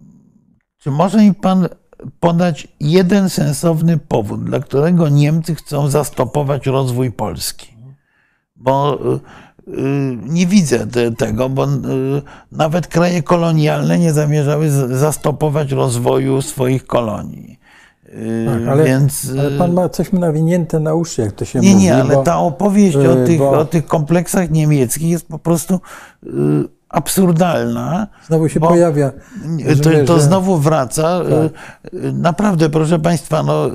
[0.78, 1.68] czy może mi pan
[2.20, 7.74] podać jeden sensowny powód, dla którego Niemcy chcą zastopować rozwój Polski?
[8.56, 8.98] Bo
[9.68, 11.68] y, y, nie widzę te, tego, bo y,
[12.52, 17.60] nawet kraje kolonialne nie zamierzały zastopować rozwoju swoich kolonii.
[18.46, 21.84] Tak, ale, Więc, ale pan ma coś nawinięte na uszy, jak to się nie, mówi.
[21.84, 25.80] nie, ale bo- ta opowieść o, tych, bo- o tych kompleksach niemieckich jest po prostu
[26.90, 28.06] absurdalna.
[28.26, 29.12] Znowu się pojawia.
[29.82, 31.20] To, to znowu wraca.
[31.92, 33.72] Y, y, Naprawdę, proszę Państwa, no, y,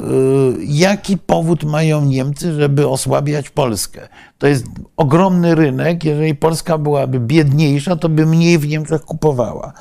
[0.59, 4.01] jaki powód mają Niemcy, żeby osłabiać Polskę?
[4.37, 4.65] To jest
[4.97, 6.03] ogromny rynek.
[6.03, 9.73] Jeżeli Polska byłaby biedniejsza, to by mniej w Niemczech kupowała.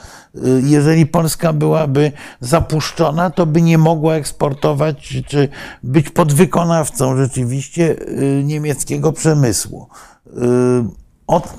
[0.63, 5.49] Jeżeli Polska byłaby zapuszczona, to by nie mogła eksportować czy-
[5.83, 7.97] być podwykonawcą rzeczywiście
[8.45, 9.89] niemieckiego przemysłu.
[11.27, 11.55] Od,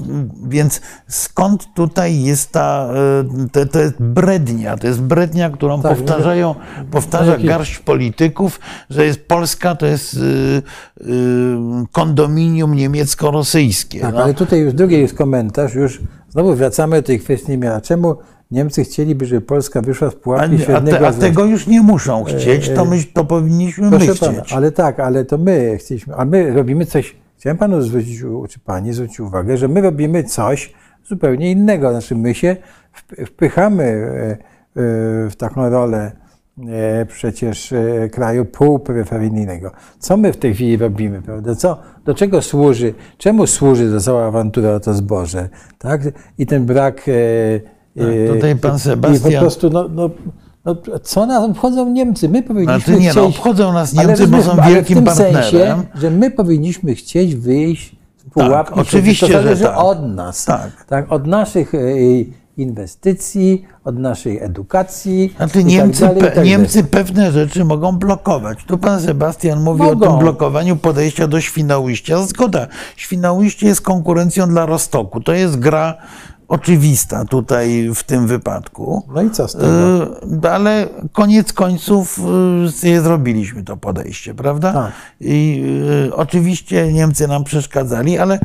[0.48, 2.90] więc skąd tutaj jest ta,
[3.46, 6.56] y, to, to jest brednia, to jest brednia, którą Tak, powtarzają,
[6.92, 8.60] powtarza jakie- garść polityków,
[8.90, 10.18] że jest Polska to jest y,
[11.02, 11.04] y,
[11.92, 14.00] kondominium niemiecko-rosyjskie.
[14.00, 14.24] Tak, no.
[14.24, 17.82] ale tutaj już drugi jest komentarz, już znowu wracamy do tej kwestii miara.
[17.82, 18.16] Czemu
[18.52, 21.82] Niemcy chcieliby, żeby Polska wyszła z A, pułapki a, średniego te, a tego już nie
[21.82, 24.20] muszą chcieć, to, my, to powinniśmy my Proszę chcieć.
[24.20, 27.16] pana, ale tak, ale to my chcieliśmy, a my robimy coś,
[27.46, 28.20] chciałem panu zwrócić,
[28.50, 30.74] czy pani zwrócić uwagę, że my robimy coś
[31.04, 31.92] zupełnie innego.
[31.92, 32.56] Znaczy my się
[32.94, 34.38] wp- wpychamy e, e,
[35.30, 36.12] w taką rolę
[36.70, 37.74] e, przecież
[38.12, 39.72] kraju półperyferyjnego.
[40.00, 41.56] Co my w tej chwili robimy, prawda?
[41.56, 46.02] Co, do czego służy, czemu służy ta cała awantura o to zboże, tak?
[46.38, 46.96] I ten brak...
[47.98, 50.10] Tak, tutaj pan I po Sebastian- prostu, no, no,
[50.66, 52.30] no, co nas obchodzą Niemcy?
[52.30, 53.38] My powinniśmy Znaczy nie, no, chcieć...
[53.38, 55.34] obchodzą nas Ale Niemcy, bo są ale wielkim w tym partnerem.
[55.44, 58.76] sensie, że my powinniśmy chcieć wyjść z pułapki.
[58.76, 59.78] Tak, oczywiście, to że zależy tak.
[59.78, 60.46] od nas.
[60.46, 60.86] Tak.
[60.86, 61.12] tak.
[61.12, 61.80] Od naszych e,
[62.58, 65.34] inwestycji, od naszej edukacji.
[65.38, 66.50] Znaczy tak Niemcy, dalej, i pe, tak dalej.
[66.50, 68.60] Niemcy pewne rzeczy mogą blokować.
[68.68, 70.08] Tu pan Sebastian mówi o Mogą.
[70.08, 72.18] tym blokowaniu podejścia do Świnoujścia.
[72.18, 72.68] Zgoda.
[72.96, 75.22] Świnoujście jest konkurencją dla Rostoku.
[75.22, 75.98] To jest gra
[76.48, 79.04] oczywista tutaj w tym wypadku.
[79.14, 80.48] No i co z tego?
[80.48, 82.20] Y, Ale koniec końców
[82.84, 84.74] y, zrobiliśmy to podejście, prawda?
[84.74, 84.92] Tak.
[85.20, 85.64] I
[86.08, 88.40] y, oczywiście Niemcy nam przeszkadzali, ale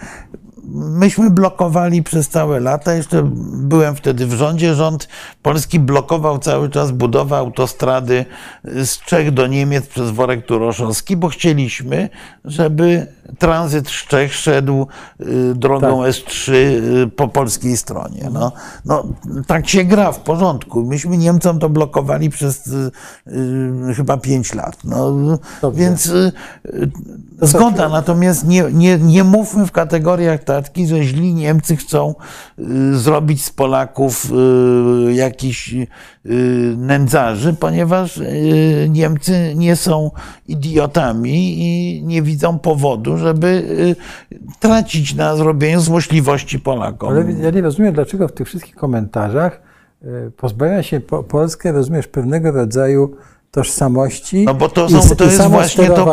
[0.75, 2.95] myśmy blokowali przez całe lata.
[2.95, 4.75] Jeszcze byłem wtedy w rządzie.
[4.75, 5.09] Rząd
[5.43, 8.25] polski blokował cały czas budowę autostrady
[8.65, 12.09] z Czech do Niemiec przez worek turoszowski, bo chcieliśmy,
[12.45, 13.07] żeby
[13.39, 14.86] tranzyt z Czech szedł
[15.20, 16.11] y, drogą Tak.
[16.11, 18.31] S3 y, po polskiej stronie.
[18.32, 18.52] No,
[18.85, 19.05] no,
[19.47, 20.85] tak się gra w porządku.
[20.85, 22.90] Myśmy Niemcom to blokowali przez y,
[23.90, 24.77] y, chyba pięć lat.
[24.85, 25.12] No,
[25.62, 25.81] Dobrze.
[25.81, 26.32] więc y,
[27.43, 32.15] zgoda, natomiast nie, nie, nie mówmy w kategoriach takich, że źli Niemcy chcą
[32.59, 34.32] y, zrobić z Polaków
[35.12, 35.86] jakichś y,
[36.77, 40.11] nędzarzy, ponieważ y, Niemcy nie są
[40.49, 43.97] idiotami i nie widzą powodu, żeby y,
[44.61, 47.09] tracić na zrobieniu złośliwości Polakom.
[47.09, 49.61] Ale ja nie rozumiem, dlaczego w tych wszystkich komentarzach
[50.05, 53.17] y, pozbawia się po, Polskę, rozumiesz, pewnego rodzaju
[53.51, 56.05] tożsamości No bo to, i, są, s- to, i jest właśnie to,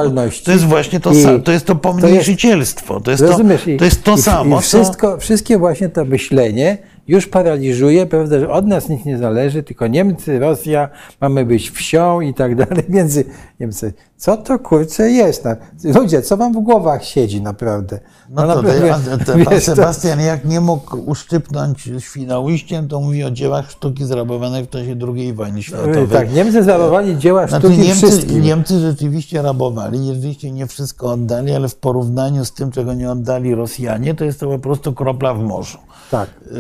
[0.46, 3.00] to jest właśnie to, I to jest to pomniejszycielstwo.
[3.02, 3.68] To jest to, Rozumiesz?
[3.68, 6.78] I- to, jest to i, samo, I wszystko, wszystkie właśnie to myślenie
[7.08, 10.90] już paraliżuje, prawda, że od nas nic nie zależy, tylko Niemcy, Rosja,
[11.22, 12.84] mamy być wsią i tak dalej.
[12.90, 13.26] Między
[13.60, 13.94] Niemcy.
[14.18, 15.44] Co to kurczę jest?
[15.46, 15.56] No,
[16.02, 18.00] ludzie, co wam w głowach siedzi naprawdę?
[18.30, 23.00] No to, naprawdę, a te, pan wiesz, to- Sebastian jak nie mógł uszczypnąć Świnoujściem, to
[23.00, 26.08] mówi o dziełach sztuki zrabowanych w czasie II wojny światowej.
[26.08, 28.42] tak, Niemcy zarobowali dzieła Znaczy sztuki Niemcy, wszystkim.
[28.42, 33.56] Niemcy rzeczywiście rabowali, rzeczywiście nie wszystko oddali, ale w porównaniu z tym, czego nie oddali
[33.56, 35.78] Rosjanie, to jest to po prostu kropla w morzu.
[36.12, 36.30] Tak.
[36.52, 36.58] Yy,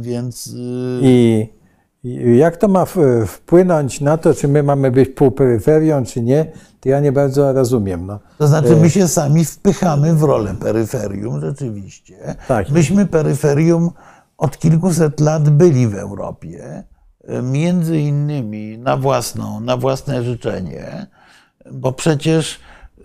[0.00, 0.62] więc yy,
[1.02, 1.48] I
[2.36, 2.84] jak to ma
[3.26, 8.06] wpłynąć na to, czy my mamy być półperyferią, czy nie, to ja nie bardzo rozumiem.
[8.06, 8.18] No.
[8.38, 12.34] To znaczy, my się sami wpychamy w rolę peryferium, rzeczywiście.
[12.48, 12.70] Tak.
[12.70, 13.90] Myśmy peryferium
[14.38, 16.84] od kilkuset lat byli w Europie,
[17.24, 21.06] e, między innymi na własną, na własne życzenie,
[21.72, 22.60] bo przecież
[22.98, 23.02] e,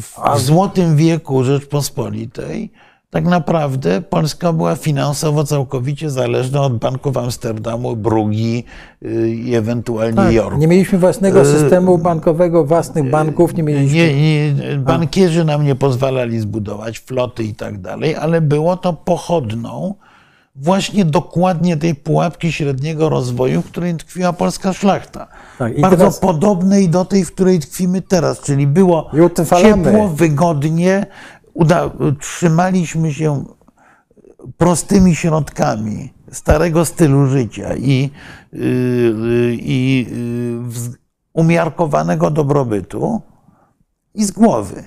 [0.00, 2.72] w, w złotym wieku Rzeczpospolitej
[3.10, 8.64] tak naprawdę Polska była finansowo całkowicie zależna od banków Amsterdamu, Brugi
[9.04, 10.58] y, i ewentualnie Tak, Jorku.
[10.58, 13.96] nie mieliśmy własnego systemu bankowego, własnych banków, nie mieliśmy.
[13.96, 19.94] Nie, nie, bankierzy nam nie pozwalali zbudować floty i tak dalej, ale było to pochodną
[20.56, 25.26] właśnie dokładnie tej pułapki średniego rozwoju, w której tkwiła polska szlachta.
[25.58, 29.10] Tak, Bardzo teraz- podobnej do tej, w której tkwimy teraz, czyli było
[29.62, 31.06] ciepło, wygodnie,
[31.54, 31.90] uda,
[32.20, 33.44] trzymaliśmy się
[34.56, 38.10] prostymi środkami starego stylu życia i,
[38.52, 40.06] yy, yy, i
[40.68, 40.96] wz-
[41.32, 43.22] umiarkowanego dobrobytu
[44.14, 44.84] i z głowy.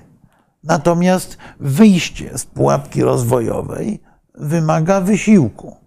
[0.64, 4.04] Natomiast wyjście z pułapki rozwojowej
[4.36, 5.78] wymaga wysiłku.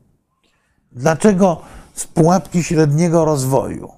[0.92, 1.60] Dlaczego
[1.94, 3.92] z pułapki średniego rozwoju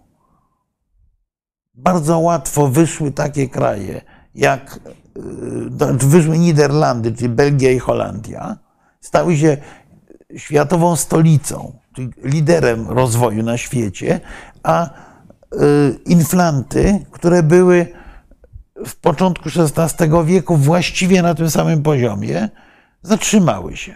[1.75, 4.01] bardzo łatwo wyszły takie kraje
[4.35, 4.81] jak
[5.99, 8.57] wyszły Niderlandy, czyli Belgia i Holandia,
[9.01, 9.57] stały się
[10.37, 14.21] światową stolicą, czyli liderem rozwoju na świecie,
[14.63, 14.89] a y,
[16.07, 17.87] inflanty, które były
[18.87, 22.49] w początku XVI wieku właściwie na tym samym poziomie,
[23.03, 23.95] zatrzymały się.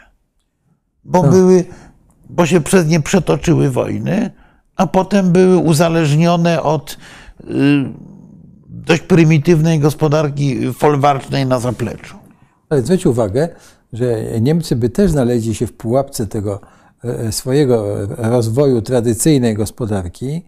[1.04, 1.64] Bo, były,
[2.30, 4.30] bo się przez nie przetoczyły wojny,
[4.76, 6.98] a potem były uzależnione od
[7.40, 7.44] y,
[8.86, 12.16] dość prymitywnej gospodarki folwarcznej na zapleczu.
[12.68, 13.48] Ale zwróć uwagę,
[13.92, 16.60] że Niemcy by też znaleźli się w pułapce tego
[17.04, 20.42] e, swojego rozwoju tradycyjnej gospodarki,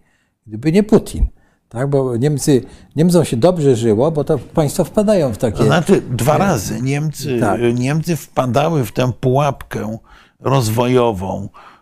[0.47, 1.27] gdyby nie Putin.
[1.69, 1.89] Tak?
[1.89, 2.61] Bo Niemcy,
[2.95, 5.57] Niemcom się dobrze żyło, bo to państwa wpadają w takie.
[5.57, 7.61] To znaczy dwa razy Niemcy, Tak.
[7.75, 9.97] Niemcy wpadały w tę pułapkę
[10.39, 11.74] rozwojową e,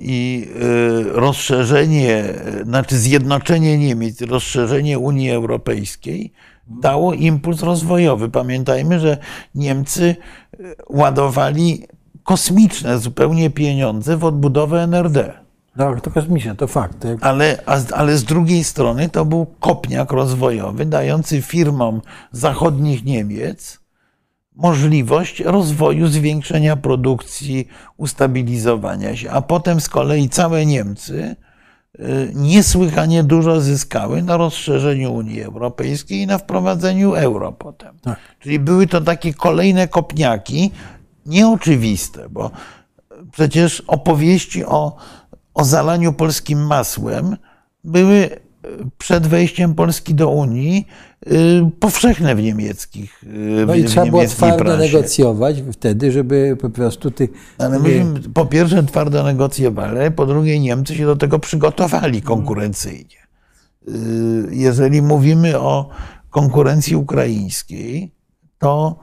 [0.00, 2.24] i e, rozszerzenie,
[2.64, 6.32] znaczy zjednoczenie Niemiec, rozszerzenie Unii Europejskiej
[6.70, 8.28] dało impuls rozwojowy.
[8.28, 9.18] Pamiętajmy, że
[9.54, 10.16] Niemcy
[10.52, 10.56] e,
[10.88, 11.86] ładowali
[12.24, 15.32] kosmiczne zupełnie pieniądze w odbudowę NRD.
[15.76, 17.06] No, to kosmiczne, to fakt.
[17.20, 17.58] Ale,
[17.92, 22.00] ale z drugiej strony to był kopniak rozwojowy, dający firmom
[22.32, 23.79] zachodnich Niemiec
[24.60, 29.30] możliwość rozwoju, zwiększenia produkcji, ustabilizowania się.
[29.30, 31.36] A potem z kolei całe Niemcy
[32.00, 37.98] y, niesłychanie dużo zyskały na rozszerzeniu Unii Europejskiej i na wprowadzeniu euro potem.
[38.02, 38.18] Tak.
[38.40, 40.70] Czyli były to takie kolejne kopniaki,
[41.26, 42.50] nieoczywiste, bo
[43.32, 44.96] przecież opowieści o,
[45.54, 47.36] o zalaniu polskim masłem
[47.84, 48.40] były y,
[48.98, 51.09] przed wejściem Polski do Unii y,
[51.80, 57.30] powszechne w niemieckich y, No i trzeba było twardo negocjować wtedy, żeby po prostu tych.
[57.58, 63.16] Ale myśmy po pierwsze twardo negocjowali, po drugie Niemcy się do tego przygotowali konkurencyjnie.
[63.88, 65.88] Y, Jeżeli mówimy o
[66.30, 68.14] konkurencji ukraińskiej,
[68.58, 68.98] to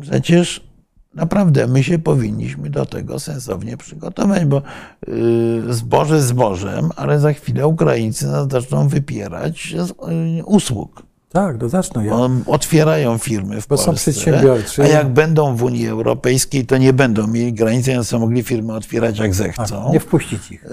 [0.00, 0.68] przecież
[1.14, 4.62] naprawdę my się powinniśmy do tego sensownie przygotować, bo
[5.08, 11.07] y, zboże zbożem, ale za chwilę Ukraińcy nas zaczną wypierać z y, usług.
[11.32, 12.04] Tak, to zaczną.
[12.04, 12.14] Ja,
[12.46, 14.12] Otwierają firmy w Bo są Polsce.
[14.12, 14.82] przedsiębiorcy.
[14.82, 18.72] A jak będą w Unii Europejskiej, to nie będą mieli granicy, więc są mogli firmy
[18.74, 19.92] otwierać jak zechcą.
[19.92, 20.64] nie wpuścić ich.
[20.64, 20.68] Y,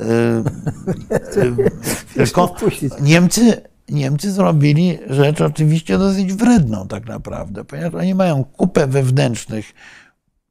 [1.38, 1.56] y,
[2.16, 2.94] Tylko wpuścić.
[3.02, 9.66] Niemcy, Niemcy zrobili rzecz oczywiście dosyć wredną tak naprawdę, ponieważ oni mają kupę wewnętrznych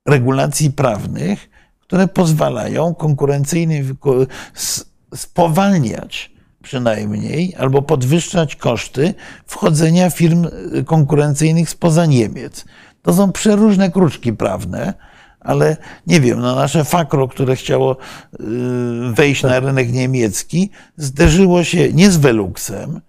[0.08, 1.50] regulacji prawnych,
[1.80, 2.94] które pozwalają
[4.56, 6.33] s- spowalniać
[6.64, 9.14] przynajmniej albo podwyższać koszty
[9.46, 12.64] wchodzenia firm y, konkurencyjnych spoza Niemiec.
[13.02, 14.94] To są przeróżne kruczki prawne,
[15.40, 15.76] ale
[16.06, 18.36] nie wiem, no nasze fakro, które chciało y,
[19.12, 23.00] wejść na rynek niemiecki, zderzyło się nie z Veluxem,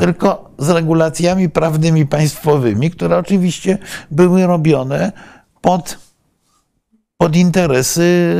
[0.00, 3.78] tylko z regulacjami prawnymi państwowymi, które oczywiście
[4.10, 5.12] były robione
[5.60, 5.98] pod,
[7.16, 8.36] pod interesy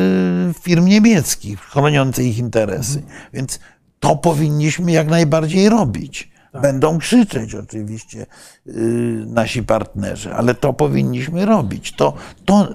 [0.63, 3.03] firm niemieckich, chroniące ich interesy.
[3.33, 3.61] Więc
[4.09, 6.37] to powinniśmy jak najbardziej robić.
[6.63, 8.27] Będą krzyczeć oczywiście
[8.67, 8.75] yy,
[9.27, 11.93] nasi partnerzy, ale to powinniśmy robić.
[11.97, 12.13] To,
[12.45, 12.69] to,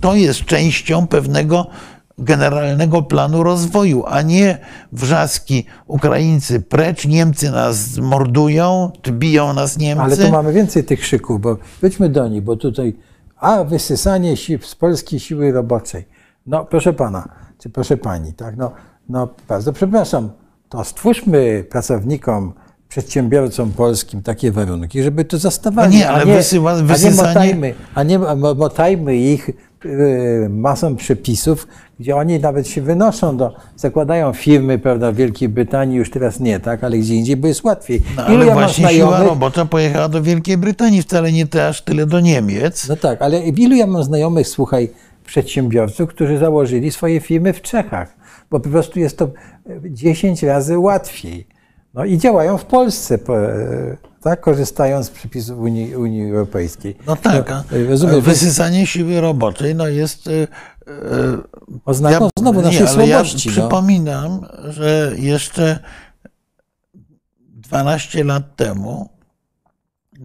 [0.00, 1.66] to jest częścią pewnego
[2.18, 4.58] generalnego planu rozwoju, a nie
[4.92, 10.02] wrzaski Ukraińcy precz, Niemcy nas mordują, biją nas Niemcy.
[10.02, 12.96] Ale to mamy więcej tych krzyków, bo wejdźmy do nich, bo tutaj,
[13.36, 16.04] a wysysanie si z polskiej siły roboczej.
[16.46, 17.28] No proszę pana,
[17.58, 18.72] czy proszę pani, tak, no,
[19.08, 20.30] no bardzo przepraszam,
[20.68, 22.52] to stwórzmy pracownikom,
[22.88, 25.92] przedsiębiorcom polskim takie warunki, żeby to zastawali.
[25.92, 29.50] No nie, ale a nie, wysyła- a nie motajmy, a nie mo- motajmy ich
[29.84, 31.66] y, masą przepisów,
[32.00, 36.60] gdzie oni nawet się wynoszą do, zakładają firmy, prawda, w Wielkiej Brytanii, już teraz nie,
[36.60, 38.02] tak, ale gdzie indziej, bo jest łatwiej.
[38.16, 41.82] No, Ilu ale ja właśnie siła robocza pojechała do Wielkiej Brytanii, wcale nie te aż
[41.82, 42.88] tyle do Niemiec.
[42.88, 44.90] No tak, ale ilu ja mam znajomych, słuchaj,
[45.26, 48.16] przedsiębiorców, którzy założyli swoje firmy w Czechach,
[48.54, 49.30] bo po prostu jest to
[49.84, 51.46] 10 razy łatwiej.
[51.94, 56.96] No i działają w Polsce, po- e, tak, korzystając z przepisów Unii, Unii Europejskiej.
[57.06, 60.28] No tak, a No, rozumiem, wysysanie siły roboczej no jest...
[61.84, 63.48] Oznaką znowu nie, naszej słabości.
[63.48, 63.60] Ja no.
[63.60, 65.78] przypominam, że jeszcze
[67.48, 69.08] 12 lat temu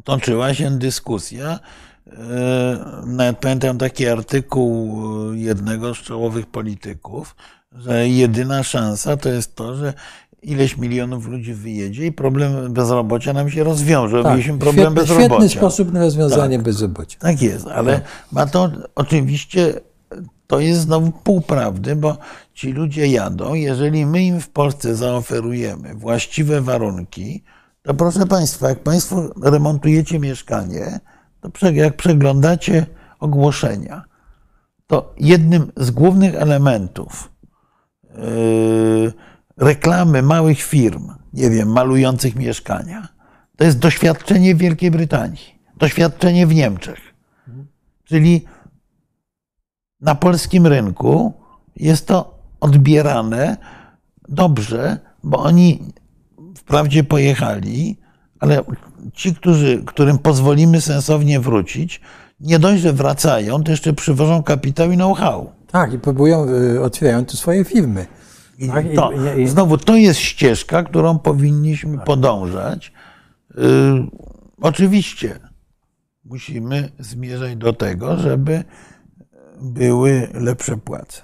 [0.03, 1.59] toczyła się dyskusja.
[2.07, 5.01] e, Nawet pamiętam taki artykuł
[5.33, 7.35] e, jednego z czołowych polityków,
[7.71, 9.93] że jedyna szansa to jest to, że
[10.41, 14.23] ileś milionów ludzi wyjedzie i problem bezrobocia nam się rozwiąże.
[14.23, 15.29] Tak, Mieliśmy problem świetny, bezrobocia.
[15.29, 17.19] świetny sposób na rozwiązanie bezrobocia.
[17.19, 18.01] Tak jest, ale
[18.31, 19.73] ma to oczywiście,
[20.47, 22.17] to jest znowu półprawdy, bo
[22.53, 27.43] ci ludzie jadą, jeżeli my im w Polsce zaoferujemy właściwe warunki,
[27.81, 30.99] to proszę Państwa, jak Państwo remontujecie mieszkanie,
[31.59, 32.85] to jak przeglądacie
[33.19, 34.03] ogłoszenia,
[34.87, 37.31] to jednym z głównych elementów
[39.57, 43.07] reklamy małych firm, nie wiem, malujących mieszkania,
[43.57, 46.99] to jest doświadczenie w Wielkiej Brytanii, doświadczenie w Niemczech.
[48.03, 48.45] Czyli
[50.01, 51.33] na polskim rynku
[51.75, 53.57] jest to odbierane
[54.27, 55.93] dobrze, bo oni
[56.57, 57.99] wprawdzie pojechali,
[58.39, 58.61] ale
[59.13, 62.01] ci, którzy, którym pozwolimy sensownie wrócić,
[62.39, 65.58] nie dość, że wracają, to jeszcze przywożą kapitał i know-how.
[65.71, 68.05] Tak, i próbują, y, otwierają tu swoje firmy.
[68.57, 72.91] I Tak, to, i- i- znowu, to jest ścieżka, którą powinniśmy podążać.
[73.51, 73.61] Y,
[74.61, 75.39] oczywiście
[76.25, 78.63] musimy zmierzać do tego, żeby
[79.61, 81.21] były lepsze płace.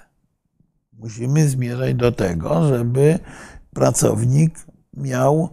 [0.93, 3.19] Musimy zmierzać do tego, żeby
[3.73, 4.55] pracownik
[4.93, 5.49] miał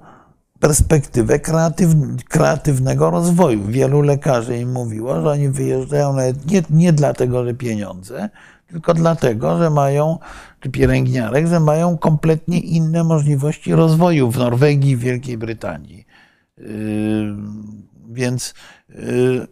[0.60, 1.90] perspektywę kreatyw,
[2.28, 3.64] kreatywnego rozwoju.
[3.66, 8.30] Wielu lekarzy im mówiło, że oni wyjeżdżają nawet nie, nie dlatego, że pieniądze,
[8.72, 10.18] tylko dlatego, że mają,
[10.60, 16.04] czy pielęgniarek, że mają kompletnie inne możliwości rozwoju w Norwegii w Wielkiej Brytanii.
[16.58, 16.66] Yy,
[18.10, 18.54] Więc
[18.88, 19.46] yy,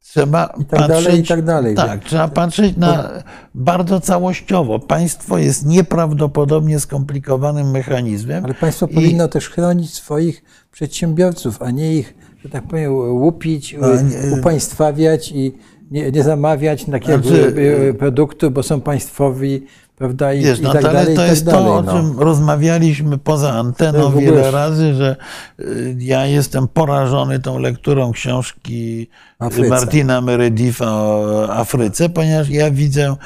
[0.00, 1.74] trzeba I tak patrzeć, dalej, i tak dalej.
[1.74, 3.10] Tak, trzeba patrzeć na
[3.54, 4.78] bardzo całościowo.
[4.78, 8.44] Państwo jest nieprawdopodobnie skomplikowanym mechanizmem.
[8.44, 12.14] Ale państwo I- powinno też chronić swoich przedsiębiorców, a nie ich,
[12.44, 15.52] że tak powiem, łupić, nie- upaństwawiać i
[15.92, 17.54] nie, nie zamawiać takiego Znaczy-
[17.90, 19.66] e, produktu, bo są państwowi,
[20.02, 21.64] prawda, i, Wiesz, i no, tak ale dalej, to tak jest dalej.
[21.64, 21.92] to, o no.
[21.92, 25.16] czym rozmawialiśmy poza anteną ogóle- wiele razy, że
[25.60, 29.08] y, ja jestem porażony tą lekturą książki
[29.38, 29.68] Afryce.
[29.68, 33.16] Martina Mereditha o Afryce, ponieważ ja widzę,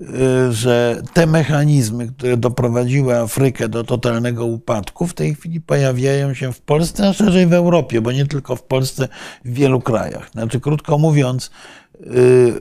[0.00, 6.52] y, że te mechanizmy, które doprowadziły Afrykę do totalnego upadku, w tej chwili pojawiają się
[6.52, 9.08] w Polsce, a szerzej w Europie, bo nie tylko w Polsce,
[9.44, 10.30] w wielu krajach.
[10.30, 11.50] Znaczy, krótko mówiąc,
[12.00, 12.60] y,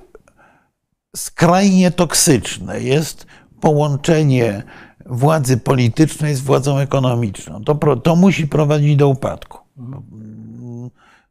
[1.16, 3.26] skrajnie toksyczne jest
[3.62, 4.64] połączenie
[5.06, 7.64] władzy politycznej z władzą ekonomiczną.
[7.64, 9.58] To, to musi prowadzić do upadku.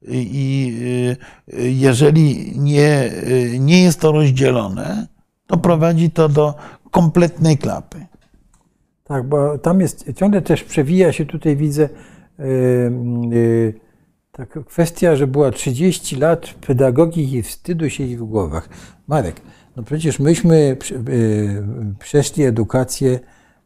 [0.08, 0.76] I
[1.52, 5.06] y, jeżeli nie, y, nie jest to rozdzielone,
[5.46, 6.54] to prowadzi to do
[6.90, 8.06] kompletnej klapy.
[9.04, 11.88] Tak, bo tam jest, ciągle też przewija się tutaj, widzę,
[12.38, 13.74] yy,
[14.32, 18.68] taka kwestia, że była 30 lat pedagogiki wstydu siedzi w głowach.
[19.06, 19.40] Marek,
[19.76, 20.76] no przecież myśmy
[21.08, 21.64] yy,
[21.98, 23.20] przeszli edukację,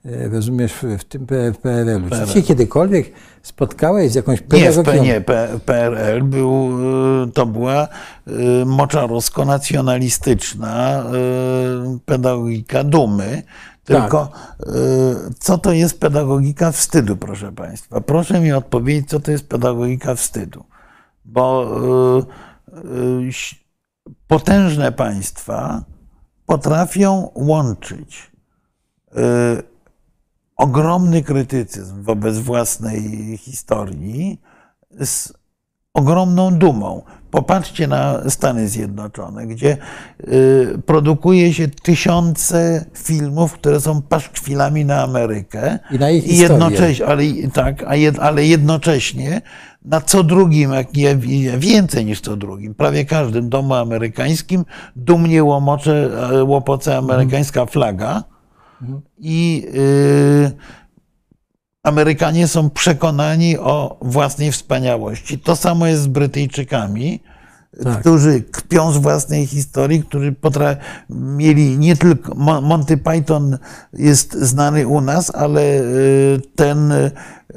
[0.05, 1.26] yy, rozumiesz, w, tym
[1.62, 2.10] PRL-u.
[2.10, 3.12] Czy ty się kiedykolwiek
[3.43, 4.93] spotkałeś z jakąś Nie, w pedagogiką?
[4.93, 6.68] P- nie, P- PRL był,
[7.24, 7.89] y, to była
[8.28, 8.32] y,
[8.66, 11.05] moczarowsko-nacjonalistyczna
[11.94, 13.43] y, pedagogika dumy.
[13.85, 14.30] Tylko
[14.60, 14.64] y,
[15.39, 18.01] co to jest pedagogika wstydu, proszę Państwa?
[18.01, 20.64] Proszę mi odpowiedzieć, co to jest pedagogika wstydu.
[21.24, 21.76] Bo
[22.18, 22.22] y,
[22.89, 23.30] y,
[24.26, 25.82] potężne państwa
[26.48, 28.30] potrafią łączyć
[29.12, 29.18] y,
[30.56, 33.02] ogromny krytycyzm wobec własnej
[33.36, 34.40] historii
[35.00, 35.32] z
[35.94, 37.02] ogromną dumą.
[37.30, 39.76] Popatrzcie na Stany Zjednoczone, gdzie
[40.28, 45.78] y, produkuje się tysiące filmów, które są paszkwilami na Amerykę.
[45.90, 47.22] I na ich I jednocześnie, ale,
[47.52, 47.84] tak,
[48.18, 49.42] ale jednocześnie
[49.84, 51.16] na co drugim, jak nie
[51.59, 54.64] więcej niż co drugim, prawie każdym domu amerykańskim
[54.96, 58.24] dumnie łomocze, e, łopoce amerykańska flaga.
[59.18, 60.52] I y,
[61.89, 65.39] Amerykanie są przekonani o własnej wspaniałości.
[65.39, 67.23] To samo jest z Brytyjczykami,
[67.85, 68.01] Tak.
[68.01, 70.77] którzy kpią z własnej historii, którzy potra-
[71.10, 72.35] mieli nie tylko.
[72.35, 73.59] Mo- Monty Python
[73.93, 76.93] jest znany u nas, ale y, ten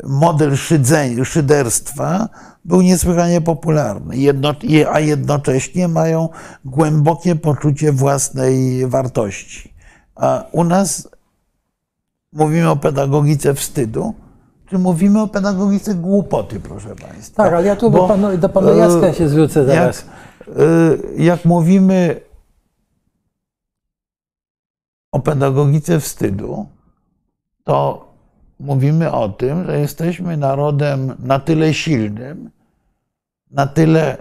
[0.04, 2.30] model szydzeń, szyderstwa
[2.66, 4.56] był niesłychanie popularny, Jedno,
[4.92, 6.30] a jednocześnie mają
[6.66, 9.74] głębokie poczucie własnej wartości.
[10.16, 11.10] A u nas
[12.34, 14.14] mówimy o pedagogice wstydu,
[14.66, 17.44] czy mówimy o pedagogice głupoty, proszę Państwa?
[17.44, 20.06] Tak, ale ja tu Bo, do, panu, do pana e, Jacka się zwrócę zaraz.
[20.48, 22.22] Jak, y, jak mówimy
[25.12, 26.66] o pedagogice wstydu,
[27.64, 28.08] to
[28.60, 32.50] mówimy o tym, że jesteśmy narodem na tyle silnym,
[33.52, 34.18] na tyle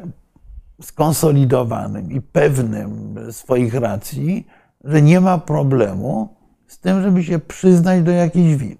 [0.83, 4.47] skonsolidowanym i pewnym swoich racji,
[4.85, 6.40] że nie ma problemu
[6.71, 8.77] z tym, żeby się przyznać do jakichś win.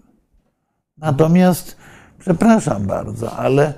[0.99, 1.77] Natomiast,
[2.19, 3.75] przepraszam bardzo, ale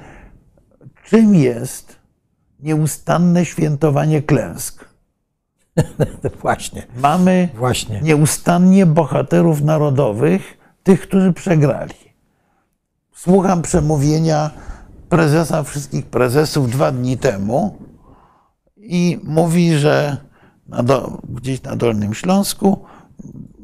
[1.05, 1.97] czym jest
[2.61, 4.85] nieustanne świętowanie klęsk?
[6.43, 8.01] Właśnie, Mamy właśnie.
[8.01, 11.95] nieustannie bohaterów narodowych, tych, którzy przegrali.
[13.13, 14.51] Słucham przemówienia
[15.09, 17.79] prezesa wszystkich prezesów dwa dni temu
[18.77, 20.17] i mówi, że
[20.69, 22.85] na do, gdzieś na Dolnym Śląsku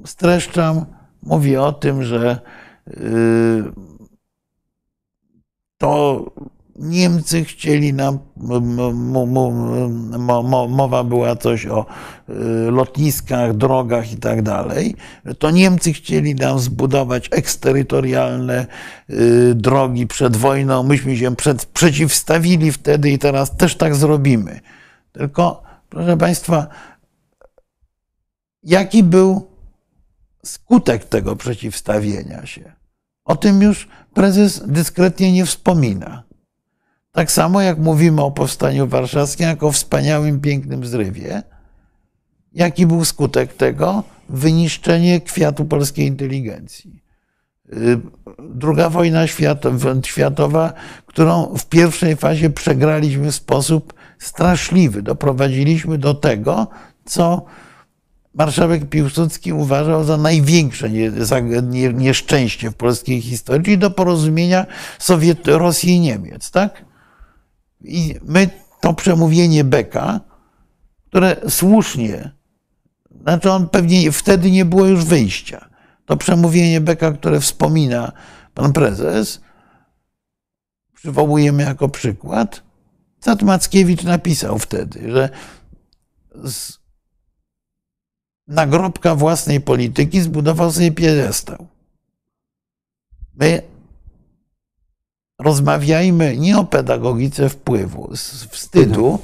[0.09, 0.85] streszczam,
[1.23, 2.41] mówi o tym, że
[2.87, 3.73] yy,
[5.79, 6.25] to
[6.79, 8.19] Niemcy chcieli nam,
[10.69, 11.87] mowa była coś o
[12.29, 12.35] y,
[12.71, 14.95] lotniskach, drogach i tak dalej,
[15.39, 18.67] to Niemcy chcieli nam zbudować eksterytorialne
[19.11, 20.83] y, drogi przed wojną.
[20.83, 24.61] Myśmy się przed, przeciwstawili wtedy i teraz też tak zrobimy.
[25.13, 26.67] Tylko, proszę Państwa,
[28.63, 29.58] jaki był
[30.49, 32.73] skutek tego przeciwstawienia się?
[33.25, 36.23] O tym już prezes dyskretnie nie wspomina.
[37.13, 41.43] Tak samo jak mówimy o powstaniu warszawskim jako wspaniałym, pięknym zrywie,
[42.53, 44.05] jaki był skutek tego?
[44.29, 47.03] Wyniszczenie kwiatu polskiej inteligencji.
[47.73, 48.01] Y,
[48.39, 49.27] Druga wojna
[50.03, 50.73] światowa,
[51.07, 55.03] którą w pierwszej fazie przegraliśmy w sposób straszliwy.
[55.03, 56.67] Doprowadziliśmy do tego,
[57.05, 57.45] co
[58.39, 60.91] marszałek Piłsudski uważał za największe
[61.95, 64.67] nieszczęście w polskiej historii, do porozumienia
[64.99, 66.85] Sowiet, Rosji i Niemiec, tak?
[67.81, 68.51] I my
[68.81, 70.21] to przemówienie Beka,
[71.07, 72.31] które słusznie,
[73.23, 75.69] znaczy on pewnie wtedy nie było już wyjścia.
[76.07, 78.13] To przemówienie Beka, które wspomina
[78.55, 79.41] pan prezes,
[80.95, 82.63] przywołujemy jako przykład.
[83.21, 85.31] Cat Mackiewicz napisał wtedy, że
[86.45, 86.78] z
[88.49, 91.67] nagrobka własnej polityki zbudował sobie piedestał.
[93.35, 93.63] My
[95.39, 98.11] rozmawiajmy nie o pedagogice wpływu,
[98.51, 99.19] wstydu,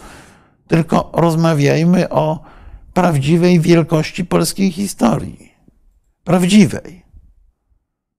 [0.69, 2.45] tylko rozmawiajmy o
[2.95, 5.55] prawdziwej wielkości polskiej historii.
[6.25, 7.05] Prawdziwej.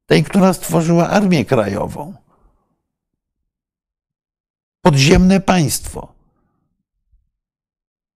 [0.05, 2.13] Tej, która stworzyła Armię Krajową.
[4.81, 6.14] Podziemne państwo.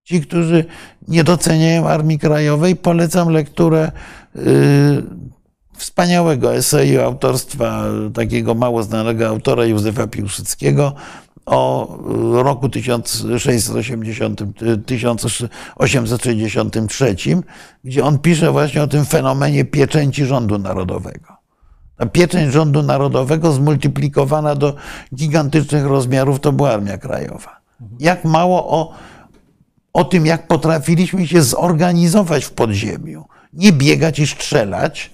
[0.10, 0.66] Ci, którzy
[1.08, 3.92] nie doceniają Armii Krajowej, polecam lekturę
[4.36, 4.40] y,
[5.78, 7.84] wspaniałego eseju autorstwa
[8.14, 10.94] takiego mało znanego autora Józefa Piłsudskiego
[11.46, 11.88] o
[12.44, 14.42] roku 1680,
[14.86, 17.16] 1863,
[17.84, 21.34] gdzie on pisze właśnie o tym fenomenie pieczęci rządu narodowego.
[21.98, 24.76] Ta pieczęć rządu narodowego zmultiplikowana do
[25.16, 27.60] gigantycznych rozmiarów to była Armia Krajowa.
[28.00, 28.94] Jak mało o,
[29.94, 33.26] o tym, jak potrafiliśmy się zorganizować w podziemiu.
[33.54, 35.12] Nie biegać i strzelać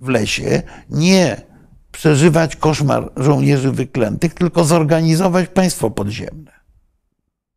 [0.00, 1.42] w lesie, nie
[1.92, 6.52] przeżywać koszmar żołnierzy wyklętych, tylko zorganizować państwo podziemne.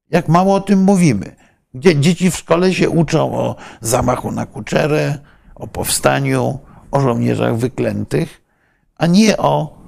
[0.09, 1.35] Jak mało o tym mówimy.
[1.73, 5.17] Gdzie dzieci w szkole się uczą o zamachu na Kuczerę,
[5.55, 6.59] o powstaniu,
[6.91, 8.41] o żołnierzach wyklętych,
[8.97, 9.82] a nie o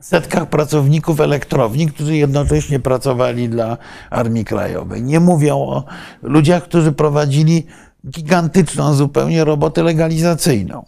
[0.00, 3.76] setkach pracowników elektrowni, którzy jednocześnie pracowali dla
[4.10, 5.02] Armii Krajowej.
[5.02, 5.84] Nie mówią o
[6.22, 7.66] ludziach, którzy prowadzili
[8.10, 10.84] gigantyczną zupełnie robotę legalizacyjną.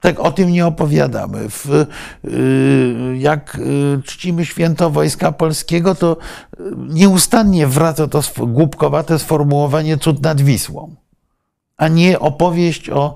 [0.00, 1.48] Tak o tym nie opowiadamy.
[1.48, 1.86] W,
[2.24, 6.16] y, jak y, czcimy święto Wojska Polskiego, to
[6.88, 10.94] nieustannie wraca to głupkowate sformułowanie cud nad Wisłą,
[11.76, 13.14] a nie opowieść o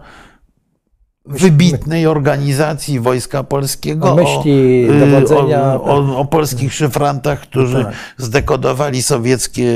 [1.27, 7.95] wybitnej organizacji Wojska Polskiego, o, myśli, o, dowodzenia, o, o, o polskich szyfrantach, którzy tak.
[8.17, 9.73] zdekodowali sowieckie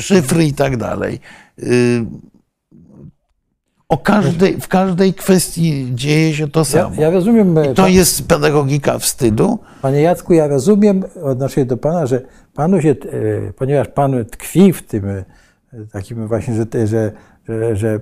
[0.00, 1.20] szyfry i tak dalej.
[1.62, 2.04] Y,
[3.88, 6.94] o każdej, w każdej kwestii dzieje się to samo.
[6.94, 7.54] Ja, ja rozumiem.
[7.72, 9.58] I to jest pedagogika wstydu.
[9.82, 12.22] Panie Jacku, ja rozumiem, odnoszę się do Pana, że
[12.54, 12.94] Panu się, e,
[13.52, 15.24] ponieważ Pan tkwi w tym e,
[15.92, 17.12] takim właśnie, że, że,
[17.50, 18.00] że, że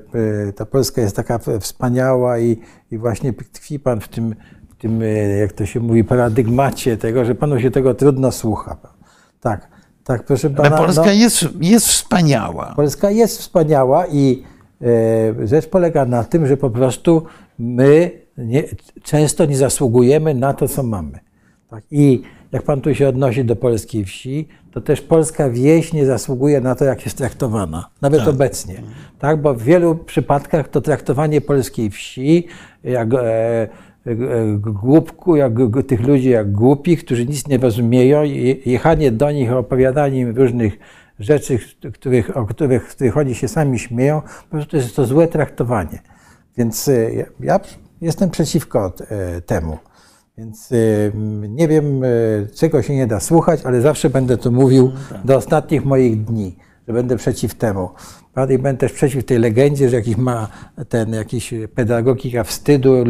[0.48, 2.58] e, ta Polska jest taka wspaniała i,
[2.90, 4.34] i właśnie tkwi Pan w tym,
[4.68, 5.02] w tym,
[5.40, 8.76] jak to się mówi, paradygmacie tego, że Panu się tego trudno słucha.
[9.40, 9.68] Tak,
[10.04, 10.68] tak, proszę Pana.
[10.68, 12.72] Ale Polska no, jest, jest wspaniała.
[12.76, 14.42] Polska jest wspaniała i
[15.44, 17.22] Rzecz polega na tym, że po prostu
[17.58, 18.64] my nie,
[19.02, 21.18] często nie zasługujemy na to, co mamy.
[21.70, 21.84] Tak?
[21.90, 22.22] I
[22.52, 26.74] jak Pan tu się odnosi do polskiej wsi, to też polska wieś nie zasługuje na
[26.74, 28.28] to, jak jest traktowana, nawet tak.
[28.28, 28.82] obecnie.
[29.18, 29.42] Tak?
[29.42, 32.46] Bo w wielu przypadkach to traktowanie polskiej wsi,
[32.84, 33.68] jak e, e,
[34.58, 35.52] głupku, jak
[35.86, 38.22] tych ludzi jak głupich, którzy nic nie rozumieją,
[38.66, 40.78] jechanie do nich, opowiadanie im różnych
[41.18, 41.58] rzeczy,
[41.94, 45.98] których, o których, których oni się sami śmieją, po prostu jest to złe traktowanie.
[46.56, 47.60] Więc e, ja, ja
[48.00, 49.78] jestem przeciwko e, temu.
[50.38, 50.76] Więc e,
[51.48, 52.02] nie wiem,
[52.54, 55.26] czego się nie da słuchać, ale zawsze będę to mówił no tak.
[55.26, 56.56] do ostatnich moich dni,
[56.88, 57.88] że będę przeciw temu.
[58.50, 60.48] I będę też przeciw tej legendzie, że jakiś ma
[60.88, 63.04] ten jakiś pedagogika wstydu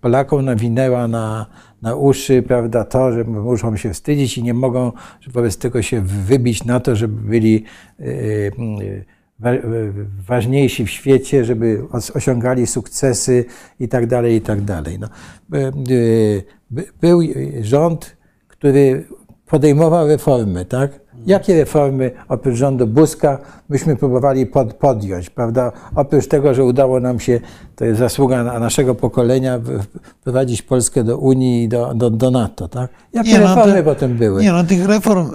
[0.00, 1.46] Polakom nawinęła na,
[1.82, 4.92] na uszy, prawda, to, że muszą się wstydzić i nie mogą
[5.26, 7.64] wobec tego się wybić na to, żeby byli
[8.00, 8.50] e, e,
[10.26, 11.82] ważniejsi w świecie, żeby
[12.14, 13.44] osiągali sukcesy
[13.80, 14.98] i tak dalej, i tak dalej.
[14.98, 15.08] No,
[15.58, 15.72] e,
[17.00, 17.20] był
[17.60, 18.16] rząd,
[18.48, 19.04] który
[19.46, 21.01] podejmował reformy, tak?
[21.26, 23.38] Jakie reformy oprócz rządu Buzka
[23.68, 25.72] myśmy próbowali pod, podjąć, prawda?
[25.94, 27.40] Oprócz tego, że udało nam się,
[27.76, 29.60] to jest zasługa naszego pokolenia,
[30.20, 32.90] wprowadzić Polskę do Unii i do, do, do NATO, tak?
[33.12, 34.42] Jakie nie, no reformy no potem były?
[34.42, 35.30] Nie, no tych reform...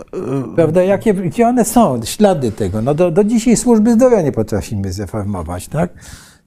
[0.52, 0.84] Y, prawda?
[0.84, 2.00] Jakie, gdzie one są?
[2.04, 2.82] Ślady tego.
[2.82, 5.90] No do, do dzisiaj służby zdrowia nie potrafimy zreformować, tak?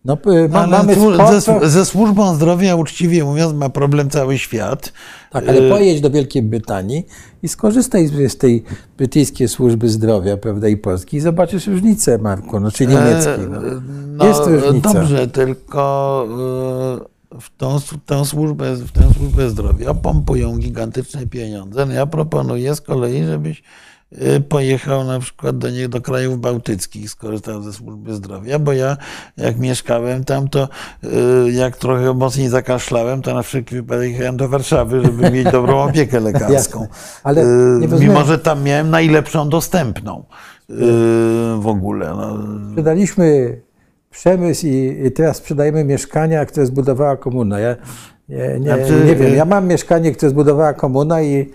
[0.05, 0.19] No,
[0.51, 0.95] ma, mamy
[1.41, 4.93] ze, ze, służbą zdrowia, uczciwie mówiąc, ma problem cały świat.
[5.31, 7.07] Tak, ale y, pojedź do Wielkiej Brytanii
[7.43, 8.65] i skorzystaj z tej
[8.99, 13.49] brytyjskiej służby zdrowia, prawda, i polskiej i zobaczysz różnicę, Marku, no, czy niemieckiej.
[13.51, 13.61] No.
[14.17, 14.95] no Jest różnica.
[14.95, 16.27] Dobrze, tylko
[17.35, 21.87] y, w tą, tę służbę, w tę służbę zdrowia pompują gigantyczne pieniądze.
[21.87, 23.63] No ja proponuję z kolei, żebyś
[24.49, 28.97] pojechał na przykład do nich do krajów bałtyckich, skorzystał ze służby zdrowia, bo ja
[29.37, 30.69] jak mieszkałem tam, to
[31.05, 35.83] y, jak trochę mocniej zakaszlałem, to na wszelki wypadek jechałem do Warszawy, żeby mieć dobrą
[35.89, 36.87] opiekę lekarską.
[37.23, 40.25] Ale y, Mimo, że tam miałem najlepszą dostępną
[41.61, 42.15] w ogóle.
[42.17, 42.39] No.
[42.71, 43.57] Sprzedaliśmy
[44.11, 47.61] przemysł i, teraz sprzedajemy mieszkania, które zbudowała komuna.
[47.61, 47.77] Ja
[48.29, 51.51] nie, nie, znaczy, nie wiem, ja mam mieszkanie, które zbudowała komuna i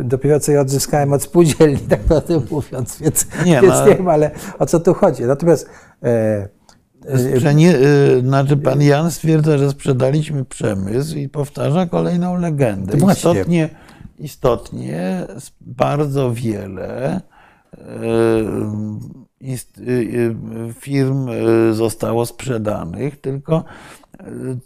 [0.00, 4.08] dopiero co je odzyskałem od spółdzielni, tak prawdę mówiąc, więc nie, więc no, nie wiem,
[4.08, 5.22] ale o co tu chodzi.
[5.22, 5.68] Natomiast
[6.04, 6.48] e,
[7.34, 7.74] że nie,
[8.22, 12.98] znaczy pan Jan stwierdza, że sprzedaliśmy przemysł i powtarza kolejną legendę.
[13.12, 13.68] Istotnie,
[14.18, 15.26] istotnie
[15.60, 17.20] bardzo wiele
[20.80, 21.28] firm
[21.72, 23.64] zostało sprzedanych, tylko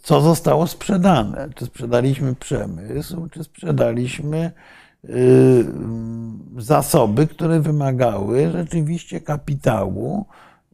[0.01, 1.49] co zostało sprzedane.
[1.55, 4.51] Czy sprzedaliśmy przemysł, czy sprzedaliśmy
[6.57, 10.25] zasoby, które wymagały rzeczywiście kapitału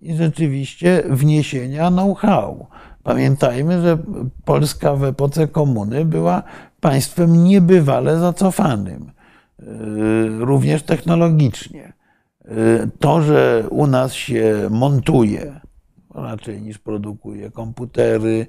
[0.02, 2.68] i rzeczywiście wniesienia know-how.
[3.04, 3.98] Pamiętajmy, że
[4.46, 6.44] Polska w epoce komuny była
[6.80, 9.12] państwem niebywale zacofanym,
[10.40, 11.94] również technologicznie.
[13.00, 15.62] To, że u nas się montuje
[16.16, 18.48] raczej niż produkuje komputery,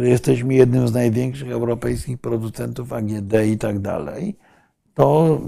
[0.00, 4.36] jesteśmy jednym z największych europejskich producentów AGD i tak dalej,
[4.94, 5.40] to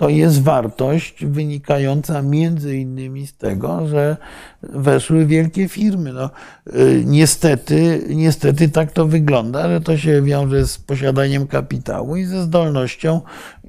[0.00, 4.16] to jest wartość wynikająca między innymi z tego, że
[4.62, 6.12] weszły wielkie firmy.
[6.12, 6.30] No,
[6.66, 12.42] y, niestety, niestety tak to wygląda, że to się wiąże z posiadaniem kapitału i ze
[12.42, 13.20] zdolnością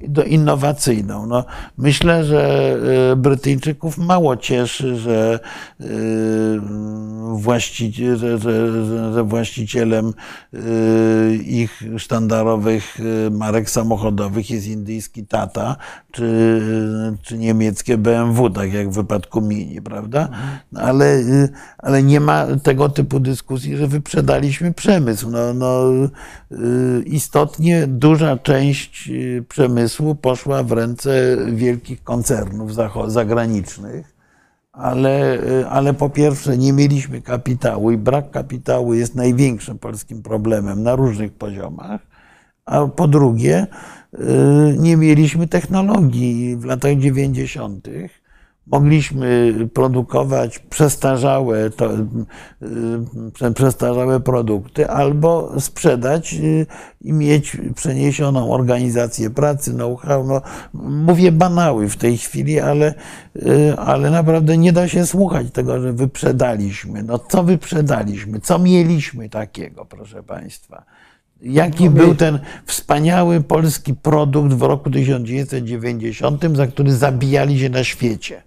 [0.08, 1.26] do innowacyjną.
[1.26, 1.44] No,
[1.78, 2.74] myślę, że
[3.12, 5.40] y, Brytyjczyków mało cieszy, że,
[5.80, 5.84] y,
[7.32, 10.14] właściciel, że, że, że właścicielem
[11.44, 12.98] ich sztandarowych
[13.30, 15.76] marek samochodowych jest indyjski Tata
[16.12, 16.60] czy,
[17.22, 20.28] czy niemieckie BMW, tak jak w wypadku Mini, prawda?
[20.76, 21.22] Ale,
[21.78, 25.30] ale nie ma tego typu dyskusji, że wyprzedaliśmy przemysł.
[25.30, 25.82] No, no,
[27.06, 29.10] istotnie duża część
[29.48, 29.91] przemysłu
[30.22, 32.70] poszła w ręce wielkich koncernów
[33.06, 34.12] zagranicznych.
[34.72, 35.38] Ale,
[35.70, 41.32] ale po pierwsze, nie mieliśmy kapitału i brak kapitału jest największym polskim problemem na różnych
[41.32, 42.00] poziomach.
[42.64, 43.66] A po drugie,
[44.20, 47.88] Y, nie mieliśmy technologii w latach 90.
[48.66, 51.90] Mogliśmy produkować przestarzałe, to,
[53.42, 56.66] y, przestarzałe produkty albo sprzedać y,
[57.00, 60.24] i mieć przeniesioną organizację pracy, know-how.
[60.24, 60.42] No,
[60.84, 62.94] mówię banały w tej chwili, ale,
[63.76, 67.02] ale naprawdę nie da się słuchać tego, że wyprzedaliśmy.
[67.02, 68.40] No co wyprzedaliśmy?
[68.40, 70.84] Co mieliśmy takiego, proszę Państwa?
[71.42, 78.42] Jaki był ten wspaniały polski produkt w roku 1990, za który zabijali się na świecie?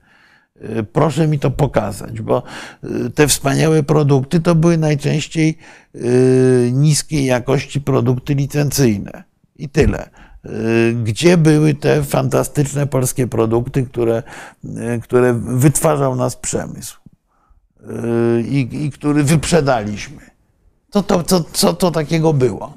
[0.62, 2.44] Y, proszę mi to pokazać, bo
[2.84, 5.58] y, te wspaniałe produkty to były najczęściej
[5.96, 9.24] y, niskiej jakości produkty licencyjne.
[9.56, 10.10] I tyle.
[11.04, 14.24] Gdzie były te fantastyczne polskie produkty, które,
[15.04, 17.00] które wytwarzał nas przemysł
[18.48, 20.22] i, i który wyprzedaliśmy?
[20.90, 22.74] Co to, co, co to takiego było?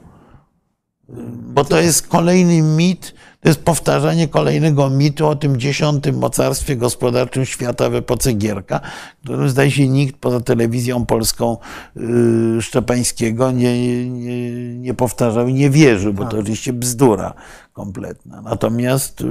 [1.28, 7.44] Bo to jest kolejny mit, to jest powtarzanie kolejnego mitu o tym dziesiątym mocarstwie gospodarczym
[7.44, 8.80] świata w epoce Gierka,
[9.24, 11.56] którym zdaje się nikt poza telewizją polską
[11.96, 16.40] yy, Szczepańskiego nie, nie, nie powtarzał i nie wierzył, bo to tak.
[16.40, 17.34] oczywiście bzdura
[17.72, 18.42] kompletna.
[18.42, 19.26] Natomiast, yy,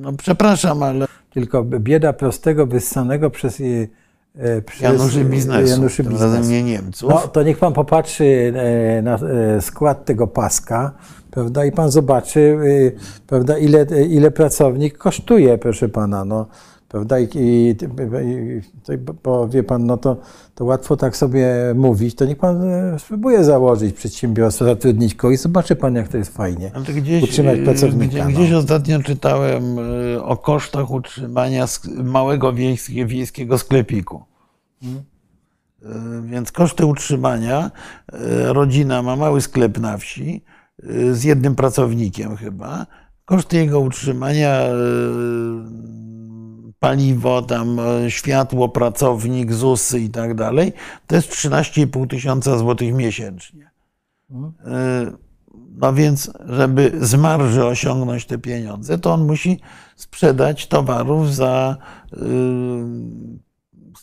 [0.00, 1.06] no przepraszam, ale...
[1.30, 3.60] Tylko bieda prostego, wyssanego przez
[4.38, 6.24] E, przez Januszy Biznesu, Januszy Biznesu.
[6.24, 7.10] razem nie Niemców.
[7.10, 10.92] No, to niech pan popatrzy e, na e, skład tego paska,
[11.34, 12.58] prawda, i pan zobaczy,
[13.26, 16.46] prawda, ile, ile pracownik kosztuje, proszę pana, no,
[16.88, 17.76] prawda, i, i,
[18.88, 20.16] i bo wie pan, no to,
[20.54, 22.62] to łatwo tak sobie mówić, to niech pan
[22.98, 28.26] spróbuje założyć przedsiębiorstwo, zatrudnić kogoś i zobaczy pan, jak to jest fajnie, gdzieś, utrzymać pracownika.
[28.26, 28.58] Gdzieś no.
[28.58, 29.76] ostatnio czytałem
[30.22, 31.66] o kosztach utrzymania
[32.04, 32.52] małego
[33.06, 34.22] wiejskiego sklepiku.
[34.82, 37.70] E, więc koszty utrzymania,
[38.12, 40.53] e, rodzina ma mały sklep na wsi e,
[41.12, 42.86] z jednym pracownikiem chyba.
[43.24, 44.60] Koszty jego utrzymania,
[46.78, 50.72] paliwo, tam światło, pracownik, ZUSy i tak dalej,
[51.06, 53.70] to jest 13,5 tysiąca złotych miesięcznie.
[55.76, 59.60] No więc, żeby z marży osiągnąć te pieniądze, to on musi
[59.96, 61.76] sprzedać towarów za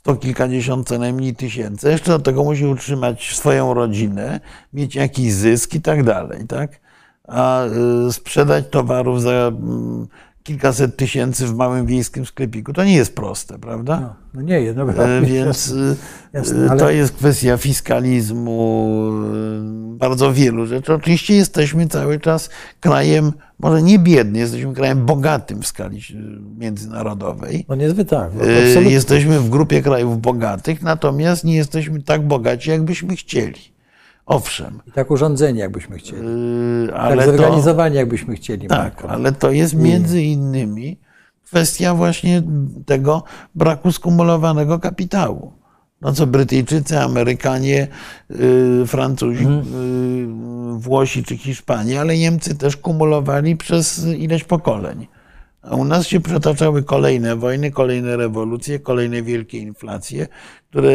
[0.01, 1.89] sto kilkadziesiąt co najmniej tysięcy.
[1.89, 4.39] Jeszcze do tego musi utrzymać swoją rodzinę,
[4.73, 6.79] mieć jakiś zysk i tak dalej, tak?
[7.27, 7.65] A
[8.07, 10.07] y, sprzedać towarów za mm,
[10.43, 12.73] kilkaset tysięcy w małym wiejskim sklepiku.
[12.73, 13.99] To nie jest proste, prawda?
[13.99, 14.77] No, no nie jest.
[14.77, 14.85] No,
[15.21, 15.95] Więc y,
[16.33, 16.79] jasne, ale...
[16.79, 19.11] to jest kwestia fiskalizmu,
[19.95, 20.93] y, bardzo wielu rzeczy.
[20.93, 22.49] Oczywiście jesteśmy cały czas
[22.79, 26.01] krajem, może nie biedny, jesteśmy krajem bogatym w skali
[26.57, 27.65] międzynarodowej.
[27.69, 28.31] No niezbyt tak.
[28.75, 33.70] No, jesteśmy w grupie krajów bogatych, natomiast nie jesteśmy tak bogaci, jakbyśmy chcieli.
[34.31, 34.79] Owszem.
[34.87, 36.21] I tak urządzenie, jakbyśmy chcieli.
[36.85, 38.67] Yy, ale tak zorganizowanie, to, jakbyśmy chcieli.
[38.67, 39.09] Tak, Marko.
[39.09, 40.99] ale to jest między innymi
[41.45, 42.43] kwestia właśnie
[42.85, 43.23] tego
[43.55, 45.53] braku skumulowanego kapitału.
[46.01, 47.87] No co Brytyjczycy, Amerykanie,
[48.29, 55.07] yy, Francuzi, yy, Włosi czy Hiszpanie, ale Niemcy też kumulowali przez ileś pokoleń.
[55.61, 60.27] A u nas się przetaczały kolejne wojny, kolejne rewolucje, kolejne wielkie inflacje,
[60.69, 60.91] które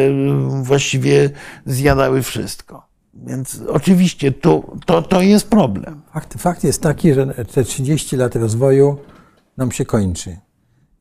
[0.62, 1.30] właściwie
[1.66, 2.95] zjadały wszystko.
[3.26, 6.00] Więc oczywiście to, to, to jest problem.
[6.12, 8.98] Fakt, fakt jest taki, że te 30 lat rozwoju
[9.56, 10.36] nam się kończy.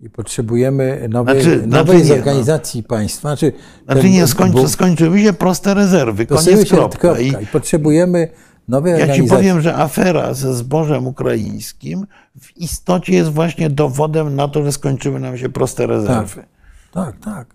[0.02, 3.30] I potrzebujemy nowej, Znaczy- nowej znaczy nie, zorganizacji państwa.
[3.30, 3.52] Znaczy,
[3.86, 7.00] Znaczy ten- nie, skończy, bo- skończyły się proste rezerwy, koniec się kropka.
[7.00, 7.20] kropka.
[7.22, 8.28] I I potrzebujemy
[8.68, 9.38] nowej ja ci organizacji.
[9.38, 12.08] powiem, że afera ze zbożem ukraińskim
[12.42, 16.44] w istocie jest właśnie dowodem na to, że skończyły nam się proste rezerwy.
[16.92, 17.48] Tak, tak.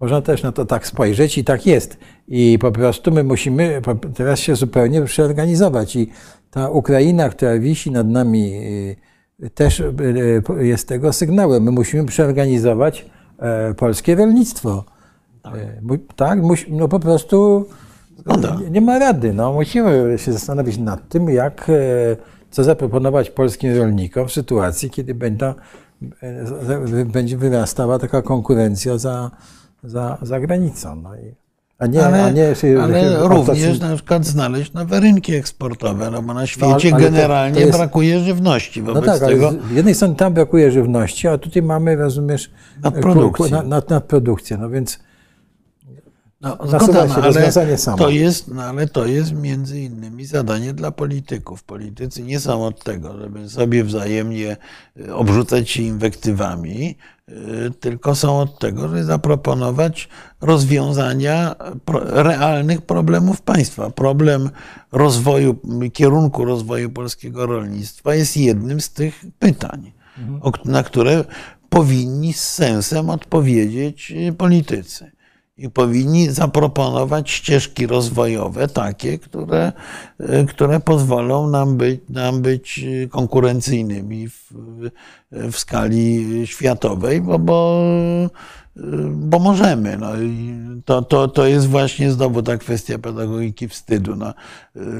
[0.00, 1.96] Można też na to tak spojrzeć i tak jest.
[2.30, 3.82] I po prostu my musimy
[4.14, 5.96] teraz się zupełnie przeorganizować.
[5.96, 6.10] I
[6.50, 8.52] ta Ukraina, która wisi nad nami,
[9.42, 9.94] y, też y,
[10.60, 11.62] y, jest tego sygnałem.
[11.62, 13.06] My musimy przeorganizować
[13.38, 14.84] e, polskie rolnictwo.
[15.42, 15.54] Tak,
[16.16, 17.66] tak musi, no po prostu
[18.18, 18.56] Zgoda.
[18.60, 19.32] nie, nie ma rady.
[19.34, 21.72] No, musimy się zastanowić nad tym, jak, e,
[22.50, 25.46] co zaproponować polskim rolnikom w sytuacji, kiedy będą,
[26.22, 29.30] e, za- będzie wyrastała taka konkurencja za,
[29.84, 30.96] za, za granicą.
[30.96, 31.34] No i,
[31.80, 36.10] a nie, ale a nie się, ale się również na przykład znaleźć nowe rynki eksportowe,
[36.10, 38.82] no bo na świecie ale to- generalnie to jest- brakuje żywności.
[38.82, 42.50] No Wobec tak, ale tego z jednej strony tam brakuje żywności, a tutaj mamy, rozumiesz,
[42.82, 43.44] Nadprodukcję.
[43.44, 44.56] ku- ku- nad, nad, nadprodukcję.
[44.56, 44.98] No więc
[46.42, 47.98] No, zgoda, się no, rozwiązanie ale samo.
[47.98, 51.62] to, jest, no, ale to jest między innymi zadanie dla polityków.
[51.64, 54.56] Politycy nie są od tego, żeby sobie wzajemnie
[55.00, 56.96] y, obrzucać się inwektywami,
[57.80, 60.08] tylko są od tego, żeby zaproponować
[60.40, 61.54] rozwiązania
[62.04, 63.90] realnych problemów państwa.
[63.90, 64.50] Problem
[64.92, 65.56] rozwoju,
[65.92, 69.92] kierunku rozwoju polskiego rolnictwa jest jednym z tych pytań,
[70.40, 71.24] o, na które
[71.68, 75.10] powinni z sensem odpowiedzieć y, politycy
[75.60, 79.72] i powinni zaproponować ścieżki rozwojowe takie, które,
[80.18, 84.52] e, które pozwolą nam być, nam być konkurencyjnymi w,
[85.30, 87.82] w skali światowej, bo, bo,
[89.10, 89.96] bo możemy.
[89.96, 94.16] No i to, to, to jest właśnie znowu ta kwestia pedagogiki wstydu.
[94.16, 94.34] No,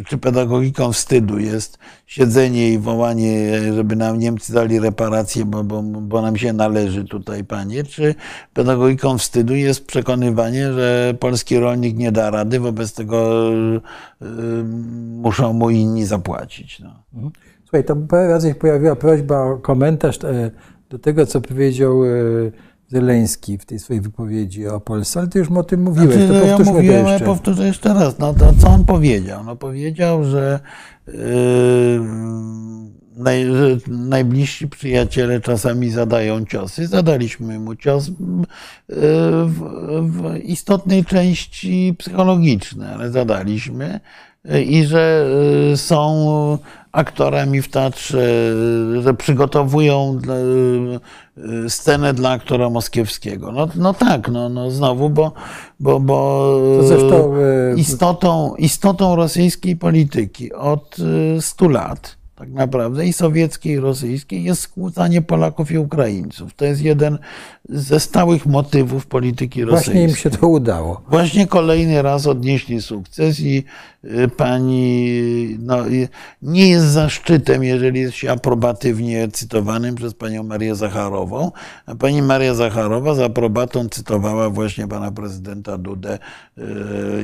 [0.07, 6.23] czy pedagogiką wstydu jest siedzenie i wołanie, żeby nam Niemcy dali reparacje, bo, bo, bo
[6.23, 8.15] nam się należy tutaj, panie, czy
[8.55, 14.25] pedagogiką wstydu jest przekonywanie, że polski rolnik nie da rady, wobec tego y,
[15.23, 16.81] muszą mu inni zapłacić.
[16.81, 17.31] No.
[17.63, 20.51] Słuchaj, tam parę razy się pojawiła prośba o komentarz e,
[20.91, 22.09] do tego, co powiedział e,
[22.91, 26.47] Zeleński w tej swojej wypowiedzi o Polsce, ale ty już o tym mówiłeś, Znaczy, to
[26.47, 27.27] ja to mówiłem, ale jeszcze.
[27.27, 28.19] powtórzę jeszcze raz.
[28.19, 29.45] No to co on powiedział?
[29.45, 30.61] No powiedział, że,
[31.07, 31.15] yy,
[33.17, 36.87] naj, że najbliżsi przyjaciele czasami zadają ciosy.
[36.87, 38.15] Zadaliśmy mu cios yy,
[39.47, 39.61] w,
[40.03, 44.01] w istotnej części psychologicznej, ale zadaliśmy.
[44.67, 45.31] I że
[45.71, 46.59] yy, są
[46.93, 48.55] aktorami w teatrze,
[49.03, 51.01] że przygotowują yy,
[51.69, 53.53] scenę dla aktora moskiewskiego.
[53.53, 55.33] No, no tak, no, no znowu, bo,
[55.81, 56.51] bo, bo
[56.83, 60.97] zresztą, e, istotą, istotą rosyjskiej polityki od
[61.39, 66.55] y, 100 lat, tak naprawdę, i sowieckiej, i rosyjskiej, jest skłócanie Polaków i Ukraińców.
[66.55, 67.19] To jest jeden
[67.69, 69.95] ze stałych motywów polityki rosyjskiej.
[69.95, 71.03] Właśnie im się to udało.
[71.11, 73.65] Właśnie kolejny raz odnieśli sukces i
[74.05, 75.77] y, pani no,
[76.43, 81.53] nie jest zaszczytem, jeżeli jest się aprobatywnie cytowanym przez panią Marię Zacharową,
[81.87, 86.19] a pani Maria Zacharowa z aprobatą cytowała właśnie pana prezydenta Dudę
[86.59, 86.63] y,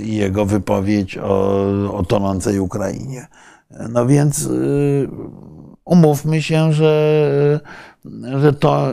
[0.03, 1.57] i jego wypowiedź o,
[1.93, 3.27] o tonącej Ukrainie.
[3.71, 5.09] No więc y,
[5.85, 7.61] umówmy się, że,
[8.39, 8.93] że to,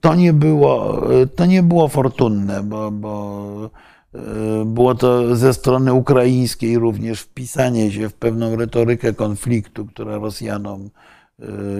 [0.00, 1.02] to, nie było,
[1.36, 3.70] to nie było fortunne, bo, bo
[4.14, 4.18] y,
[4.64, 10.90] było to ze strony ukraińskiej również wpisanie się w pewną retorykę konfliktu, która Rosjanom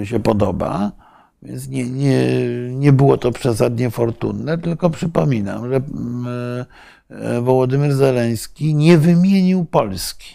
[0.01, 0.93] y, się podoba.
[1.43, 2.25] Więc nie, nie,
[2.71, 5.81] nie było to przesadnie fortunne, tylko przypominam, że
[7.43, 10.35] Wołodymyr Zeleński nie wymienił Polski.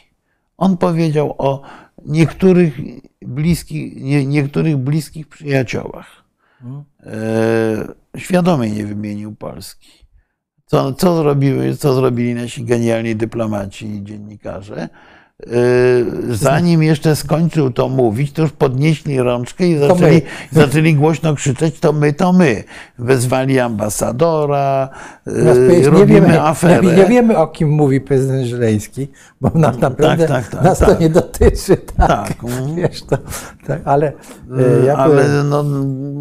[0.57, 1.61] On powiedział o
[2.06, 2.77] niektórych
[3.22, 6.23] bliskich, nie, niektórych bliskich przyjaciołach.
[7.03, 7.88] E,
[8.18, 10.06] świadomie nie wymienił Polski.
[10.65, 14.90] Co, co, zrobiły, co zrobili nasi genialni dyplomaci i dziennikarze?
[15.44, 15.48] E,
[16.30, 20.22] zanim jeszcze skończył to mówić, to już podnieśli rączkę i zaczęli,
[20.52, 22.64] zaczęli głośno krzyczeć, to my, to my.
[22.99, 24.90] Wezwali ambasadora,
[25.26, 26.88] powiedz, robimy nie, wiemy, aferę.
[26.88, 29.07] nie, nie wiemy, o kim mówi prezydent Żeleński,
[29.41, 30.90] bo nas naprawdę tak, tak, nas tak.
[30.90, 31.78] to nie dotyczy.
[31.78, 32.76] Tak, Tak, mhm.
[32.76, 33.18] Wiesz, to,
[33.68, 34.07] tak ale
[34.57, 35.66] e, ja, Ale no,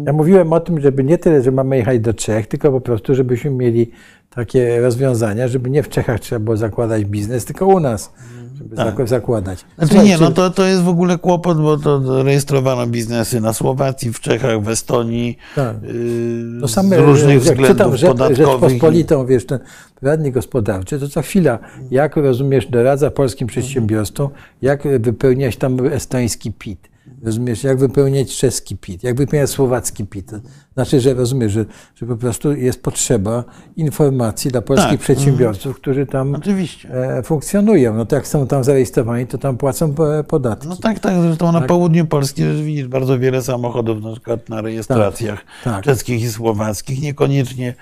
[0.05, 3.15] ja mówiłem o tym, żeby nie tyle, że mamy jechać do Czech, tylko po prostu,
[3.15, 3.91] żebyśmy mieli
[4.35, 8.11] takie rozwiązania, żeby nie w Czechach trzeba było zakładać biznes, tylko u nas,
[8.57, 8.95] żeby Tak.
[8.95, 9.59] zak- zakładać.
[9.77, 13.53] Znaczy Słuchaj, nie, no to, to jest w ogóle kłopot, bo to rejestrowano biznesy na
[13.53, 15.75] Słowacji, w Czechach, w Estonii, Tak.
[15.83, 18.37] yy, To same, z różnych jak czytam względów Rzecz, podatkowych.
[18.37, 19.59] Rzeczpospolitą, wiesz, ten
[19.99, 21.59] poradnik gospodarczy, to co chwila,
[21.91, 24.29] jak rozumiesz, doradza polskim przedsiębiorstwom,
[24.61, 26.89] jak wypełniać tam estoński PIT,
[27.23, 30.31] rozumiesz, jak wypełniać czeski PIT, jak wypełniać słowacki PIT.
[30.73, 31.65] Znaczy, że rozumiesz, że,
[31.95, 33.43] że po prostu jest potrzeba
[33.75, 34.99] informacji dla polskich Tak.
[34.99, 36.89] przedsiębiorców, którzy tam Oczywiście.
[37.17, 37.93] e, funkcjonują.
[37.93, 40.67] No to jak są tam zarejestrowani, to tam płacą e, podatki.
[40.67, 45.45] No tak, tak, zresztą na południu Polski widzisz bardzo wiele samochodów na przykład na rejestracjach
[45.63, 45.83] tak.
[45.83, 47.73] czeskich i słowackich, niekoniecznie,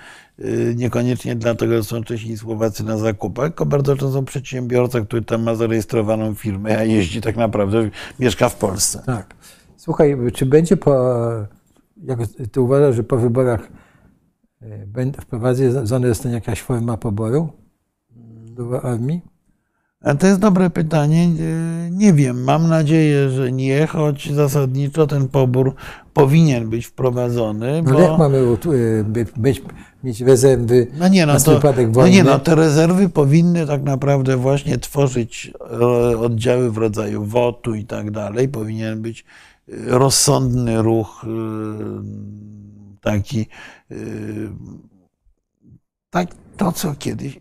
[0.74, 5.42] niekoniecznie dlatego, że są Czesi i Słowacy na zakupach, tylko bardzo często przedsiębiorca, który tam
[5.42, 9.02] ma zarejestrowaną firmę, a jeździ tak naprawdę, mieszka w Polsce.
[9.06, 9.34] Tak.
[9.76, 11.20] Słuchaj, czy będzie po.
[12.02, 12.18] Jak
[12.52, 13.68] ty uważasz, że po wyborach
[14.62, 17.52] e, wprowadzona zostanie jakaś forma poboru
[18.50, 19.33] do armii?
[20.04, 21.28] A to jest dobre pytanie.
[21.28, 22.44] Nie- Nie wiem.
[22.44, 25.74] Mam nadzieję, że nie, choć zasadniczo ten pobór
[26.14, 27.82] powinien być wprowadzony.
[27.82, 28.00] No Bo...
[28.00, 29.62] jak mamy e, by- być,
[30.04, 32.16] mieć rezerwy No nie, no na to, wypadek no wojny?
[32.16, 37.84] nie, no te rezerwy powinny tak naprawdę właśnie tworzyć e, oddziały w rodzaju WOT-u i
[37.84, 38.48] tak dalej.
[38.48, 39.24] Powinien być
[39.68, 41.28] e, rozsądny ruch e,
[43.00, 43.40] taki,
[43.90, 43.94] e,
[46.10, 47.40] tak to co kiedyś,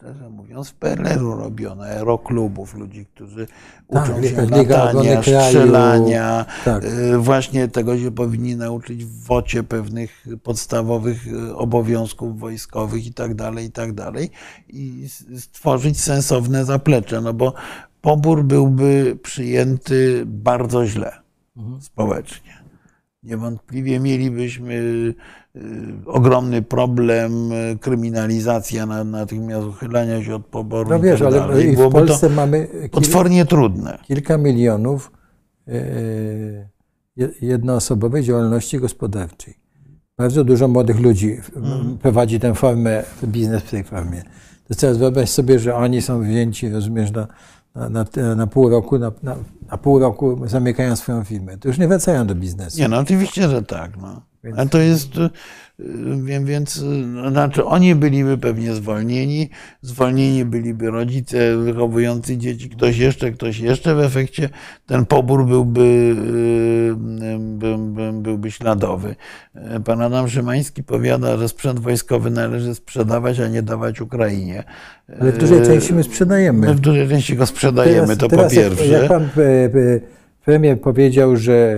[0.00, 3.46] szczerze mówiąc, w PRL-u robiono, aeroklubów, ludzi, którzy
[3.90, 6.84] Tak, uczą się latania, strzelania, Tak.
[6.84, 13.34] E, Właśnie tego się powinni nauczyć w wocie pewnych podstawowych e, obowiązków wojskowych i tak
[13.34, 14.30] dalej, i tak dalej.
[14.68, 15.08] I
[15.38, 17.54] stworzyć sensowne zaplecze, no bo
[18.00, 21.12] pobór byłby przyjęty bardzo źle
[21.80, 22.59] społecznie.
[23.22, 25.14] Niewątpliwie mielibyśmy y,
[26.06, 30.90] ogromny problem, y, kryminalizacja na- natychmiast uchylania się od poboru.
[30.90, 31.72] No wiesz, tak ale dalej.
[31.72, 33.98] i w Polsce mamy kil, potwornie trudne.
[34.02, 35.12] kilka milionów
[37.16, 39.54] je- jednoosobowej działalności gospodarczej.
[40.18, 41.98] Bardzo dużo młodych ludzi Mhm.
[41.98, 44.22] prowadzi tę formę, biznes w tej formie.
[44.68, 47.26] To teraz wyobraź sobie, że oni są wzięci, rozumiesz, na,
[47.74, 49.36] na, na, na pół roku, na, na,
[49.70, 51.58] na pół roku zamykają swoją firmę.
[51.58, 52.78] To już nie wracają do biznesu.
[52.78, 53.96] Nie, no oczywiście, że tak.
[53.96, 54.22] No.
[54.56, 55.30] A to jest, y,
[56.22, 59.50] wiem, więc y, no, znaczy oni byliby pewnie zwolnieni,
[59.82, 63.94] zwolnieni byliby rodzice wychowujący dzieci, ktoś jeszcze, ktoś jeszcze.
[63.94, 64.48] W efekcie
[64.86, 66.94] ten pobór byłby, y,
[67.38, 69.16] by, by, byłby śladowy.
[69.84, 74.64] Pan Adam Szymański powiada, że sprzęt wojskowy należy sprzedawać, a nie dawać Ukrainie.
[75.20, 76.66] Ale w dużej Y, części my sprzedajemy.
[76.66, 78.86] My w dużej części go sprzedajemy, to po teraz jak- pierwsze.
[78.86, 79.70] Jak pan e, e,
[80.44, 81.76] premier powiedział, że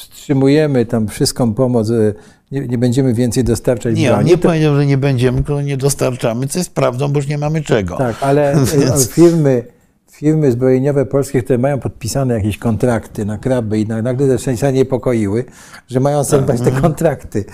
[0.00, 2.14] wstrzymujemy tam wszystką pomoc, e,
[2.50, 5.62] nie, nie będziemy więcej dostarczać Nie, on broni, nie to, powiedział, że nie będziemy, tylko
[5.62, 7.96] nie dostarczamy, co jest prawdą, bo już nie mamy czego.
[7.96, 9.64] tak, ale e, Więc- firmy,
[10.12, 14.72] firmy zbrojeniowe polskie, które mają podpisane jakieś kontrakty na kraby i na- nagle zaczęły się
[14.72, 15.44] niepokoiły,
[15.88, 17.44] że mają zerwać te kontrakty.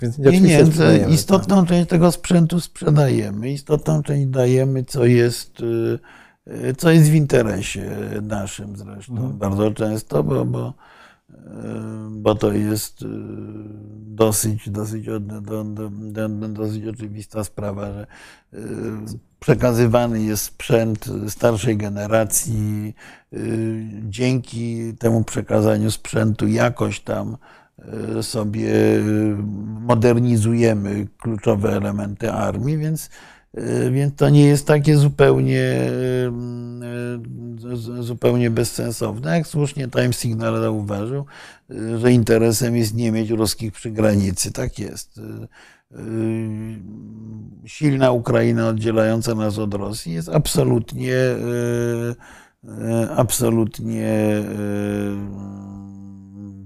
[0.00, 0.18] Więc.
[0.18, 1.12] Nie, nie, sprzedajemy, tak.
[1.14, 5.98] istotną część tego sprzętu sprzedajemy, istotną część dajemy, co jest, y,
[6.68, 7.90] y, co jest w interesie
[8.22, 9.32] naszym zresztą Mhm.
[9.38, 10.74] bardzo często, bo, bo,
[12.10, 13.06] bo to jest y,
[13.96, 15.08] dosyć, dosyć,
[16.48, 18.06] dosyć oczywista sprawa, że
[18.54, 18.58] y,
[19.40, 22.94] przekazywany jest sprzęt starszej generacji.
[23.32, 27.36] y, Dzięki temu przekazaniu sprzętu jakoś tam
[28.22, 28.72] sobie
[29.80, 33.10] modernizujemy kluczowe elementy armii, więc,
[33.90, 36.30] więc to nie jest takie zupełnie, y,
[37.98, 39.36] y, zupełnie bezsensowne.
[39.36, 41.24] Jak słusznie Time Signal zauważył,
[41.70, 44.52] y, że interesem jest nie mieć ruskich przy granicy.
[44.52, 45.18] Tak jest.
[45.18, 45.22] Y,
[45.98, 46.78] y,
[47.66, 52.14] Silna Ukraina oddzielająca nas od Rosji jest absolutnie, y,
[52.64, 54.08] y, absolutnie
[54.38, 55.14] y,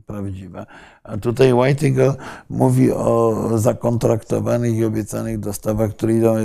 [0.09, 0.67] prawdziwa.
[1.05, 2.15] A tutaj Whitego
[2.51, 6.43] mówi o zakontraktowanych i obiecanych dostawach, które idą, y,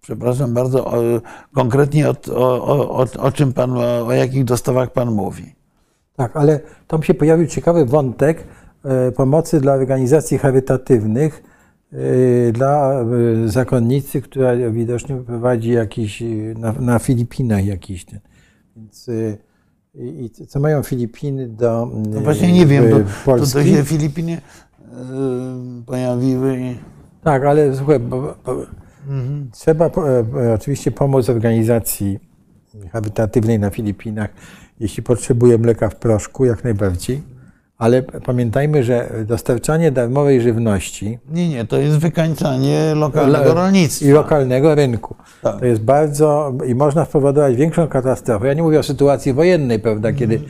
[0.00, 1.02] przepraszam bardzo, o,
[1.54, 3.72] konkretnie o, o, o, czym pan,
[4.06, 5.54] o jakich dostawach pan mówi.
[6.16, 8.44] Tak, ale tam się pojawił ciekawy wątek
[8.84, 11.42] e, pomocy dla organizacji charytatywnych,
[11.92, 13.04] e, dla e,
[13.48, 16.26] zakonnicy, która widocznie prowadzi jakiś, e,
[16.58, 18.20] na, na Filipinach jakiś ten.
[18.76, 19.49] Więc e,
[19.94, 22.90] i, i co mają Filipiny do No właśnie nie wiem, e,
[23.24, 26.78] to, to, się Filipiny y, pojawiły i...
[27.24, 28.66] Tak, ale słuchaj, bo, bo
[29.52, 32.18] trzeba po- e, e, oczywiście pomóc organizacji
[32.92, 34.30] charytatywnej na Filipinach,
[34.80, 37.22] jeśli potrzebuje mleka w proszku, jak najbardziej,
[37.80, 44.06] Ale pamiętajmy, że dostarczanie darmowej żywności Nie, nie, to jest wykańczanie lokalnego rolnictwa.
[44.06, 45.14] i lokalnego rynku.
[45.42, 45.58] Tak.
[45.60, 48.46] To jest bardzo i można spowodować większą katastrofę.
[48.46, 50.16] Ja nie mówię o sytuacji wojennej, prawda, Mhm.
[50.30, 50.44] kiedy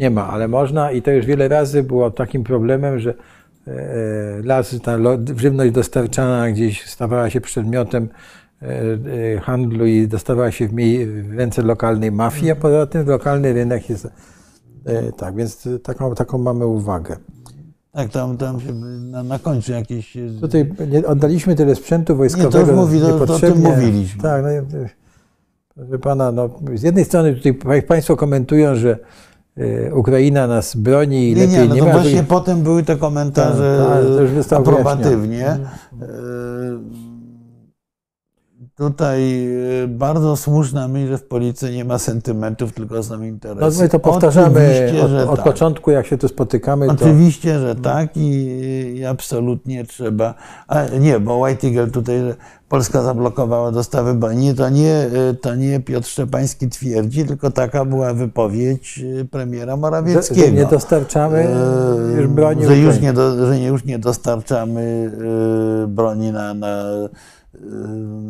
[0.00, 3.14] nie ma, ale można i to już wiele razy było takim problemem, że
[3.68, 3.72] e,
[4.42, 4.96] las, ta
[5.36, 8.08] żywność dostarczana gdzieś stawała się przedmiotem
[8.62, 8.66] e,
[9.36, 10.74] e, handlu i dostawała się w,
[11.36, 14.08] ręce lokalnej mafii, a poza tym lokalny rynek jest.
[14.84, 17.16] E, Tak, więc taką, taką mamy uwagę.
[17.92, 20.16] Tak, tam, tam się na, na końcu jakieś...
[20.40, 22.58] Tutaj nie, oddaliśmy tyle sprzętu wojskowego.
[22.60, 24.22] Nie, to mówi- to- mówiliśmy.
[24.22, 24.78] Tak, no,
[25.74, 28.98] proszę pana, no, z jednej strony tutaj pa- państwo komentują, że
[29.56, 31.92] e, Ukraina nas broni i Nie, lepiej nie, no nie to ma.
[31.92, 33.86] właśnie potem były te komentarze
[34.38, 35.58] Tak, tak, aprobatywnie.
[38.76, 39.46] Tutaj
[39.84, 43.82] e, bardzo słuszna myśl, że w polityce nie ma sentymentów, tylko są No, interesy.
[43.82, 45.44] my to powtarzamy Oczywiście, od, że od tak.
[45.44, 46.86] początku, jak się tu spotykamy.
[46.86, 48.30] To, Oczywiście, że tak i,
[48.96, 50.34] i absolutnie trzeba.
[50.68, 52.34] A nie, bo White Eagle tutaj, że
[52.68, 58.14] Polska zablokowała dostawy broni, to nie, e, to nie Piotr Szczepański twierdzi, tylko taka była
[58.14, 60.40] wypowiedź e, premiera Morawieckiego.
[60.46, 61.46] że nie dostarczamy
[62.16, 62.66] już broni.
[62.66, 65.10] że, już nie do, że już nie dostarczamy
[65.88, 66.84] broni na, na,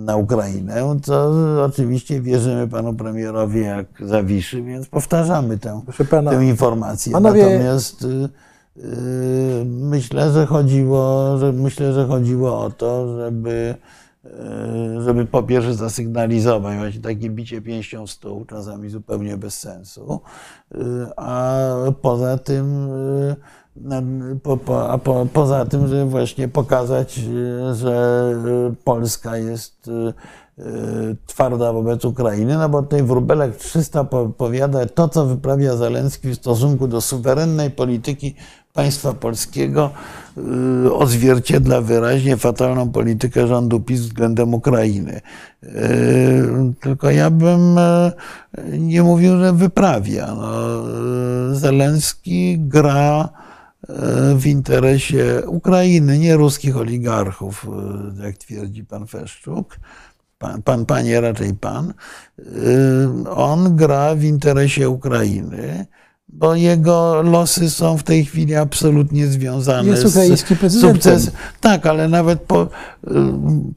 [0.05, 1.33] na Ukrainę, to
[1.65, 5.81] oczywiście wierzymy panu premierowi jak zawiszy, więc powtarzamy tę,
[6.11, 7.13] pana, tę informację.
[7.13, 8.09] panowie- Natomiast e,
[8.83, 13.75] e, myślę, że chodziło, że myślę, że chodziło o to, żeby
[14.25, 20.21] e, żeby po pierwsze zasygnalizować właśnie takie bicie pięścią w stół, czasami zupełnie bez sensu,
[21.17, 21.59] a
[22.03, 22.89] poza tym
[24.43, 28.33] po, po, a po, poza tym, żeby właśnie pokazać, e, że
[28.71, 30.65] e, Polska jest e,
[31.27, 36.35] twarda wobec Ukrainy, no bo tutaj Wróbelek 300 po- powiada, to co wyprawia Zaleński w
[36.35, 38.35] stosunku do suwerennej polityki
[38.73, 39.91] państwa polskiego
[40.93, 45.21] odzwierciedla wyraźnie fatalną politykę rządu PiS względem Ukrainy.
[46.81, 47.77] Tylko ja bym
[48.79, 50.35] nie mówił, że wyprawia.
[50.35, 50.53] No,
[51.55, 53.29] Zaleński gra
[54.37, 57.67] w interesie Ukrainy, nie ruskich oligarchów,
[58.19, 59.77] e, jak twierdzi pan Feszczuk.
[60.39, 61.95] Pan, pan, panie, raczej pan.
[62.39, 65.87] Y, On gra w interesie Ukrainy,
[66.35, 71.33] bo jego losy są w tej chwili absolutnie związane Jest z sukcesem.
[71.61, 72.69] Tak, ale nawet po, y,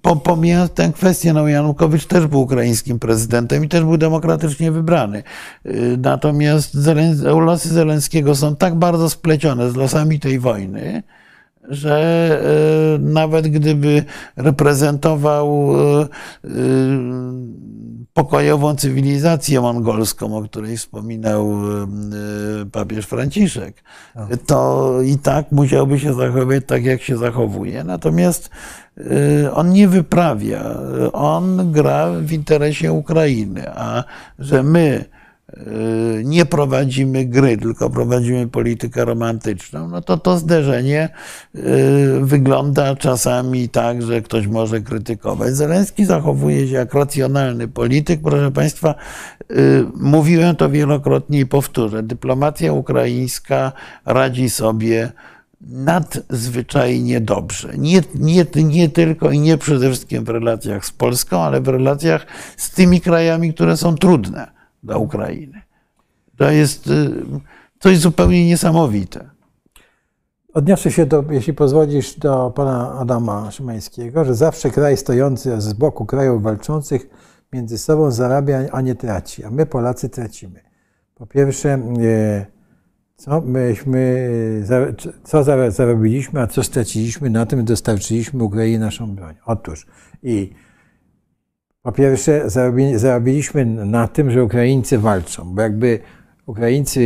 [0.01, 5.23] po, pomijając tę kwestię, no Janukowycz też był ukraińskim prezydentem i też był demokratycznie wybrany.
[5.65, 6.77] Y, Natomiast
[7.23, 11.03] losy Zelenskiego są tak bardzo splecione z losami tej wojny,
[11.63, 11.97] że
[12.95, 14.03] e, nawet gdyby
[14.35, 16.07] reprezentował e, e,
[18.13, 21.51] pokojową cywilizację mongolską, o której wspominał
[22.71, 23.84] papież Franciszek,
[24.45, 27.84] to i tak musiałby się zachowywać tak, jak się zachowuje.
[27.84, 28.49] Natomiast
[29.53, 30.77] on nie wyprawia,
[31.13, 34.03] on gra w interesie Ukrainy, a
[34.39, 35.05] że my
[36.23, 41.09] nie prowadzimy gry, tylko prowadzimy politykę romantyczną, no to to zderzenie
[41.55, 41.59] y,
[42.21, 45.55] wygląda czasami tak, że ktoś może krytykować.
[45.55, 48.21] Zeleński zachowuje się jak racjonalny polityk.
[48.21, 48.95] Proszę Państwa,
[49.51, 52.03] y, mówiłem to wielokrotnie i powtórzę.
[52.03, 53.71] Dyplomacja ukraińska
[54.05, 55.11] radzi sobie
[55.61, 57.69] nadzwyczajnie dobrze.
[57.77, 62.25] Nie, nie, nie tylko i nie przede wszystkim w relacjach z Polską, ale w relacjach
[62.57, 64.56] z tymi krajami, które są trudne
[64.88, 65.61] dla Ukrainy.
[66.38, 67.09] To jest y,
[67.80, 69.30] coś zupełnie niesamowite.
[70.53, 76.05] Odniosę się, do, jeśli pozwolisz, do pana Adama Szymańskiego, że zawsze kraj stojący z boku
[76.05, 77.09] krajów walczących
[77.53, 80.61] między sobą zarabia, a nie traci, a my Polacy tracimy.
[81.15, 82.45] Po pierwsze, e,
[83.15, 84.30] co myśmy,
[85.23, 89.35] co za- zarobiliśmy, a co straciliśmy na tym, dostarczyliśmy Ukrainie naszą broń.
[89.45, 89.88] Otóż
[90.23, 90.53] i
[91.88, 95.99] po pierwsze zarobi- zarobiliśmy na tym, że Ukraińcy walczą, bo jakby
[96.45, 96.99] Ukraińcy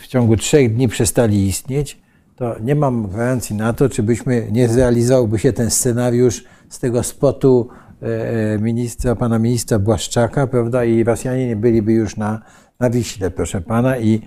[0.00, 2.02] w ciągu trzech dni przestali istnieć,
[2.36, 7.02] to nie mam gwarancji na to, czy byśmy nie zrealizowałby się ten scenariusz z tego
[7.02, 7.68] spotu
[8.02, 8.06] e,
[8.54, 12.42] e, ministra, pana ministra Błaszczaka, prawda, i Rosjanie nie byliby już na,
[12.80, 14.22] na Wiśle, proszę pana, i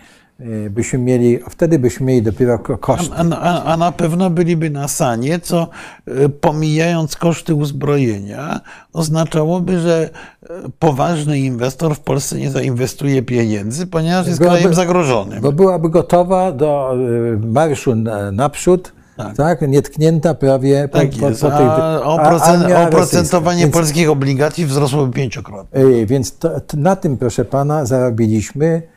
[0.70, 3.16] byśmy mieli, wtedy byśmy mieli dopiero ko- koszty.
[3.16, 5.68] A, a, a na pewno byliby na sanie, co
[6.08, 8.62] y, pomijając koszty uzbrojenia,
[8.94, 10.10] oznaczałoby, że
[10.44, 10.48] y,
[10.80, 15.42] poważny inwestor w Polsce nie zainwestuje pieniędzy, ponieważ jest Byłaby- krajem zagrożonym.
[15.42, 16.94] Bo byłaby gotowa do
[17.44, 19.36] e, marszu na, naprzód, tak.
[19.38, 19.62] Tak.
[19.62, 21.42] nietknięta prawie po, Tak po, jest.
[21.42, 21.66] po tej...
[21.66, 23.62] A a- oprocen- armia oprocentowanie.
[23.62, 26.06] Więc- polskich obligacji wzrosłoby pięciokrotnie.
[26.06, 28.97] Więc to, to na tym, proszę pana, zarobiliśmy e,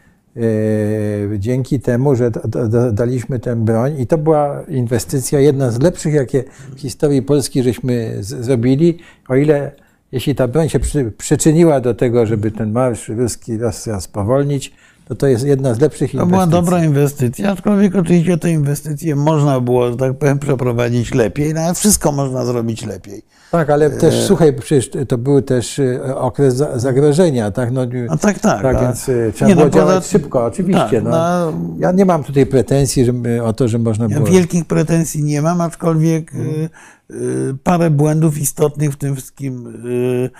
[1.38, 6.14] dzięki temu, że da, da, daliśmy tę broń i to była inwestycja jedna z lepszych,
[6.14, 6.44] jakie
[6.76, 8.98] w historii Polski żeśmy zrobili,
[9.28, 9.72] o ile
[10.12, 14.72] jeśli ta broń się przy, przyczyniła do tego, żeby ten marsz ruski raz, raz spowolnić,
[15.10, 16.30] to to jest jedna z lepszych To inwestycji.
[16.32, 21.60] była dobra inwestycja, aczkolwiek oczywiście te inwestycje można było, że tak powiem, przeprowadzić lepiej, no
[21.60, 23.22] ale wszystko można zrobić lepiej.
[23.50, 27.72] Tak, ale też, słuchaj, przecież to był też e, okres za- zagrożenia, tak?
[27.72, 28.62] No, No tak, tak.
[28.62, 31.02] tak a- więc e, trzeba nie, było no, poza- działać szybko, oczywiście.
[31.02, 31.10] tak, no.
[31.10, 34.26] no, Ja nie mam tutaj pretensji żeby, o to, że można Ja było...
[34.30, 36.68] wielkich pretensji nie mam, aczkolwiek y,
[37.10, 40.30] y, parę błędów istotnych w tym wszystkim y,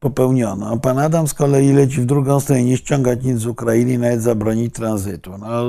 [0.00, 0.78] popełniono.
[0.78, 4.74] Pan Adam z kolei leci w drugą stronę, nie ściągać nic z Ukrainy, nawet zabronić
[4.74, 5.38] tranzytu.
[5.38, 5.64] No,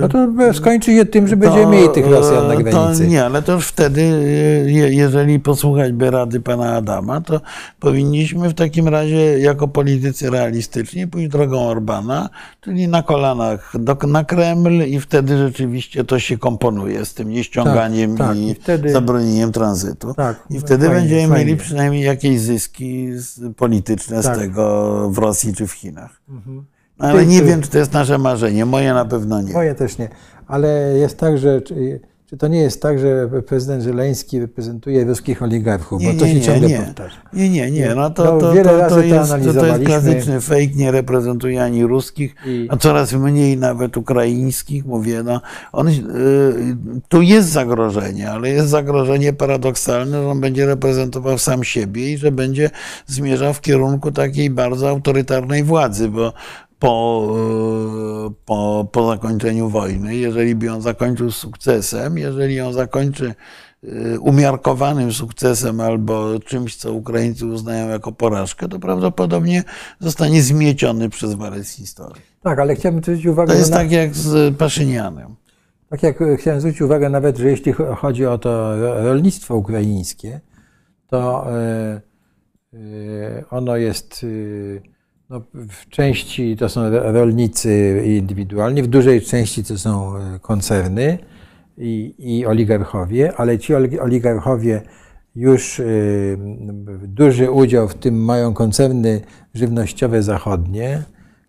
[0.00, 3.02] No to skończy się tym, że będziemy to, mieli tych Rosjan na granicy.
[3.02, 4.00] To nie, ale to już wtedy,
[4.66, 7.40] je- jeżeli posłuchać by rady pana Adama, to
[7.80, 12.28] powinniśmy w takim razie jako politycy realistyczni pójść drogą Orbana,
[12.60, 18.16] czyli na kolanach do, na Kreml i wtedy rzeczywiście to się komponuje z tym nieściąganiem
[18.16, 18.36] Tak, tak.
[18.36, 20.14] i I wtedy- zabronieniem tranzytu.
[20.14, 21.44] Tak, I wtedy fajnie, będziemy fajnie.
[21.44, 24.36] mieli przynajmniej jakieś zyski z- polityczne Tak.
[24.36, 26.20] z tego w Rosji czy w Chinach.
[26.28, 26.64] Mhm.
[26.98, 28.66] Ale nie wiem, czy to jest nasze marzenie.
[28.66, 29.52] Moje na pewno nie.
[29.52, 30.08] Moje też nie.
[30.46, 30.68] Ale
[30.98, 36.02] jest tak, że czy, czy to nie jest tak, że prezydent Żeleński reprezentuje ruskich oligarchów,
[36.04, 37.16] bo to się ciągle powtarza.
[37.32, 37.94] Nie, nie, nie.
[37.94, 40.90] No to, No, to, wiele to, razy to, jest, to, to jest klasyczny fake, nie
[40.90, 44.86] reprezentuje ani ruskich, I- a coraz mniej nawet ukraińskich.
[44.86, 45.40] Mówię, no,
[45.72, 45.92] on, y,
[47.08, 52.32] tu jest zagrożenie, ale jest zagrożenie paradoksalne, że on będzie reprezentował sam siebie i że
[52.32, 52.70] będzie
[53.06, 56.32] zmierzał w kierunku takiej bardzo autorytarnej władzy, bo
[56.78, 57.28] po,
[58.30, 63.34] y, po, po zakończeniu wojny, jeżeli by ją zakończył sukcesem, jeżeli ją zakończy
[63.84, 69.64] y, umiarkowanym sukcesem albo czymś, co Ukraińcy uznają jako porażkę, to prawdopodobnie
[70.00, 72.22] zostanie zmieciony przez walec historii.
[72.42, 75.34] Tak, ale chciałbym zwrócić uwagę To jest na, tak jak z Paszynianem.
[75.90, 79.56] tak jak e, chciałem zwrócić uwagę nawet, że jeśli cho- chodzi o to ro- rolnictwo
[79.56, 80.40] ukraińskie,
[81.06, 82.00] to e,
[82.74, 82.78] e,
[83.50, 84.97] ono jest e,
[85.30, 91.18] no, w części to są ro- rolnicy indywidualni, w dużej części to są e, koncerny
[91.78, 94.82] i, i oligarchowie, ale ci oli- oligarchowie
[95.34, 95.84] już e,
[97.02, 99.20] duży udział w tym mają koncerny
[99.54, 101.02] żywnościowe zachodnie,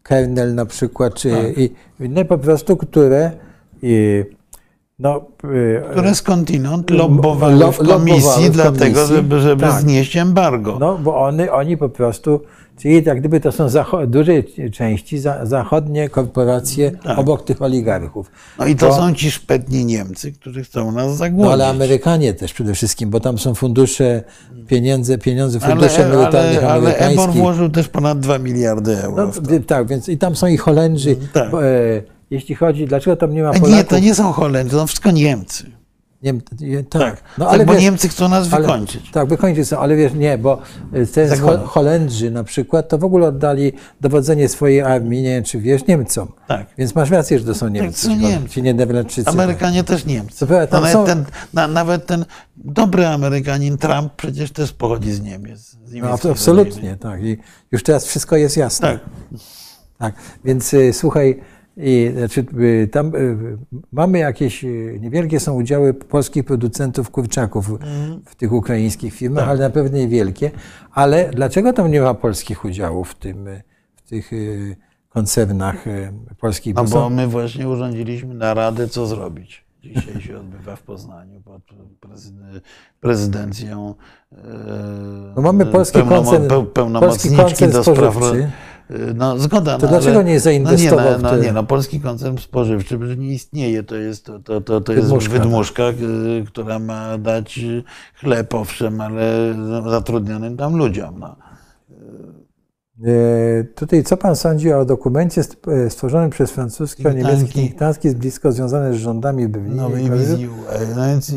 [0.03, 1.69] Kernel na przykład, czy i
[1.99, 3.31] inne po prostu, które
[4.99, 5.21] no,
[5.88, 9.81] e, Które skądinąd lobbowały Lo- w komisji, dlatego, żeby, żeby Tak.
[9.81, 10.77] znieść embargo.
[10.80, 12.41] No, bo one, oni po prostu,
[12.77, 17.19] czyli jak gdyby to są zacho- dużej części za, zachodnie korporacje Tak.
[17.19, 18.31] obok tych oligarchów.
[18.60, 21.53] No i to Bo- są ci szpetni Niemcy, którzy chcą nas No zagłodzić.
[21.53, 24.23] ale Amerykanie też przede wszystkim, bo tam są fundusze,
[24.68, 27.41] pieniądze, pieniądze Ale, funduszy emerytalnych ale, ale Ebor amerykańskich.
[27.41, 29.26] włożył też ponad 2 miliardy euro.
[29.26, 29.41] No, to.
[29.68, 31.15] tak, więc i tam są i Holendrzy.
[31.34, 31.53] Tak.
[31.53, 31.57] E,
[32.30, 33.70] jeśli chodzi, dlaczego tam nie ma Polaków?
[33.76, 35.72] nie, to nie są Holendrzy, to są wszystko Niemcy.
[36.24, 37.02] Nie, nie, tak.
[37.02, 39.12] Tak, No, tak ale bo wiesz, Niemcy chcą nas ale- wykończyć.
[39.12, 40.62] Tak, wykończyć są, ale wiesz, nie, bo
[41.14, 41.60] te Zagłada.
[41.62, 45.88] Ho- Holendrzy na przykład to w ogóle oddali dowodzenie swojej armii, nie wiem czy wiesz,
[45.88, 46.32] Niemcom.
[46.48, 46.68] Tak.
[46.78, 48.08] Więc masz rację, że to są Niemcy.
[48.08, 48.49] są Niemcy.
[48.49, 49.30] Ci Niderlandczycy.
[49.30, 50.48] Amerykanie też Niemcy.
[50.48, 52.26] Prawda, tam nawet, są- ten, na, nawet ten
[52.58, 55.60] dobry Amerykanin Trump przecież też pochodzi z Niemiec.
[55.60, 57.24] Z No, absolutnie, tak.
[57.24, 57.38] I
[57.72, 58.88] już teraz wszystko jest jasne.
[58.88, 58.99] Tak.
[59.98, 61.41] Tak, więc y, słuchaj,
[61.82, 63.58] i, znaczy, y, tam y,
[63.91, 68.22] mamy jakieś y, niewielkie są udziały polskich producentów kurczaków Mhm.
[68.26, 69.49] w tych ukraińskich firmach, Tak.
[69.49, 70.52] ale na pewno niewielkie.
[70.94, 73.46] Ale dlaczego tam nie ma polskich udziałów w, tym,
[73.96, 74.32] w tych
[75.10, 75.86] koncernach
[76.40, 76.76] polskich?
[76.76, 79.66] No Bo bo my właśnie urządziliśmy naradę, co zrobić.
[79.84, 81.62] Dzisiaj się odbywa w Poznaniu pod
[82.02, 82.62] prezyden-
[82.99, 83.96] prezydencją
[85.36, 88.14] No mamy polski pełnomo- koncern- peł- pełnomocniczki polski koncern do spraw...
[88.16, 88.52] spożywczy.
[89.15, 89.77] No zgoda.
[89.77, 92.97] To no, dlaczego ale, nie zainwestował no nie, no, no, nie, no polski koncern spożywczy
[93.18, 93.84] nie istnieje.
[93.84, 95.41] To jest, to, to, to, to jest Wydmuszka, tak.
[95.41, 97.59] wydmuszka, y, która ma dać
[98.15, 99.55] chleb, owszem, ale
[99.89, 101.19] zatrudnionym tam ludziom.
[101.19, 101.35] No.
[103.05, 108.18] E, Tutaj co pan sądzi o dokumencie e, stworzonym przez francusko-niemiecki Think think tank, jest
[108.18, 110.95] blisko związany z rządami i nowej wizji UE.
[110.95, 111.35] No więc, y,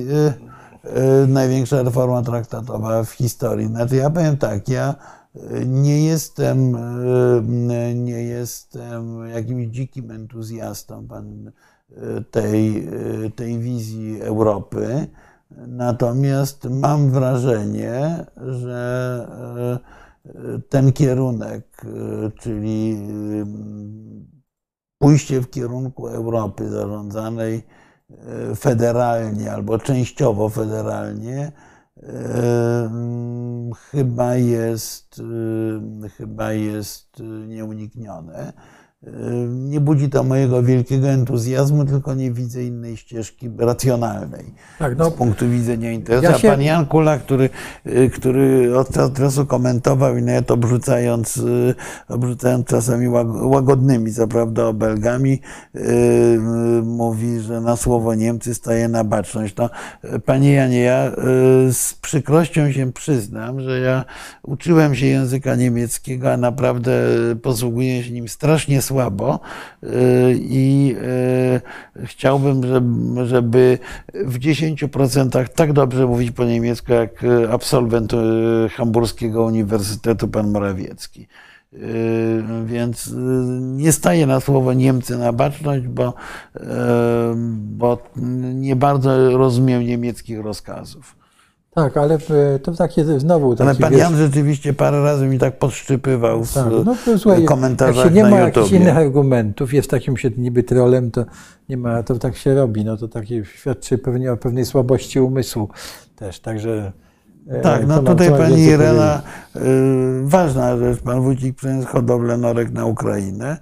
[1.25, 3.67] y, największa reforma traktatowa w historii.
[3.67, 4.95] Znaczy ja powiem tak, ja
[5.67, 6.75] nie jestem,
[7.71, 11.51] y, nie jestem jakimś dzikim entuzjastą pan,
[11.91, 12.89] y, tej,
[13.25, 15.07] y, tej wizji Europy.
[15.69, 19.29] Natomiast mam wrażenie, że
[20.69, 21.83] ten kierunek,
[22.41, 22.97] czyli
[24.99, 27.63] pójście w kierunku Europy zarządzanej
[28.11, 31.72] e, federalnie albo częściowo federalnie, e,
[33.91, 35.23] chyba jest,
[36.17, 38.53] chyba jest nieuniknione.
[39.49, 44.45] Nie budzi to mojego wielkiego entuzjazmu, tylko nie widzę innej ścieżki racjonalnej
[44.79, 46.25] Tak, no, z punktu widzenia interesu.
[46.25, 47.51] Ja A się- pan Jan Kula, który,
[47.87, 51.75] y, który od czasu komentował i nawet obrzucając, y,
[52.09, 55.41] obrzucając czasami łag- łagodnymi, co prawda, obelgami,
[56.83, 59.55] mówi, że na słowo Niemcy staje na baczność.
[59.57, 59.71] No,
[60.25, 61.11] panie Janie, ja
[61.73, 64.05] z przykrością się przyznam, że ja
[64.43, 66.93] uczyłem się języka niemieckiego, a naprawdę
[67.43, 68.92] posługuję się nim strasznie słabo
[69.85, 69.89] y,
[70.41, 70.97] i
[71.97, 72.63] y, chciałbym,
[73.27, 73.79] żeby,
[74.15, 78.13] w 10% tak dobrze mówić po niemiecku, jak y, absolwent
[78.77, 81.29] Hamburskiego Uniwersytetu pan Morawiecki.
[82.65, 83.11] Więc
[83.61, 86.15] nie staję na słowo Niemcy na baczność, bo,
[87.53, 87.99] bo
[88.55, 91.22] nie bardzo rozumiem niemieckich rozkazów.
[91.75, 95.59] Tak, ale e, to takie znowu taki, Ale pan Jan rzeczywiście parę razy mi tak
[95.59, 99.91] podszczypywał w Tak, no to słuchaj, jak komentarzach się nie ma jakichś innych argumentów, jest
[99.91, 101.25] takim się niby trolem, to
[101.69, 105.69] nie ma, to tak się robi, no to takie świadczy pewnie o pewnej słabości umysłu
[106.17, 106.93] też, także...
[107.49, 109.23] e, Tak, no tutaj pani Irena,
[109.57, 109.61] y,
[110.23, 113.57] ważna rzecz, pan Wójcik przyniósł hodowlę norek na Ukrainę.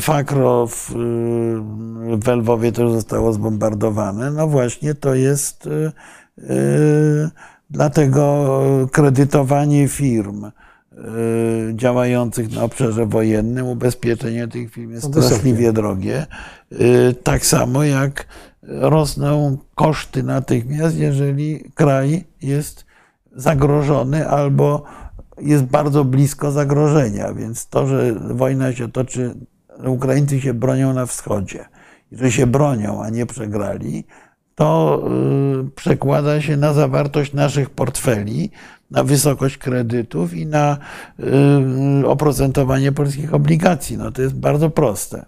[0.00, 0.90] Fakro w,
[2.22, 4.30] w Lwowie też zostało zbombardowane.
[4.30, 5.68] No właśnie to jest
[7.70, 10.50] dlatego kredytowanie firm y,
[11.74, 16.26] działających na obszarze wojennym, ubezpieczenie tych firm jest straszliwie drogie.
[16.72, 18.26] Y, Tak samo jak
[18.62, 22.84] rosną koszty natychmiast, jeżeli kraj jest
[23.36, 24.84] zagrożony albo
[25.40, 27.32] jest bardzo blisko zagrożenia.
[27.34, 29.34] Więc to, że wojna się toczy,
[29.86, 31.64] Ukraińcy się bronią na wschodzie,
[32.12, 34.04] i że się bronią, a nie przegrali,
[34.54, 35.02] to
[35.66, 38.50] y, przekłada się na zawartość naszych portfeli,
[38.90, 40.78] na wysokość kredytów i na
[42.02, 43.96] y, oprocentowanie polskich obligacji.
[43.98, 45.24] No to jest bardzo proste.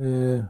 [0.00, 0.44] Y,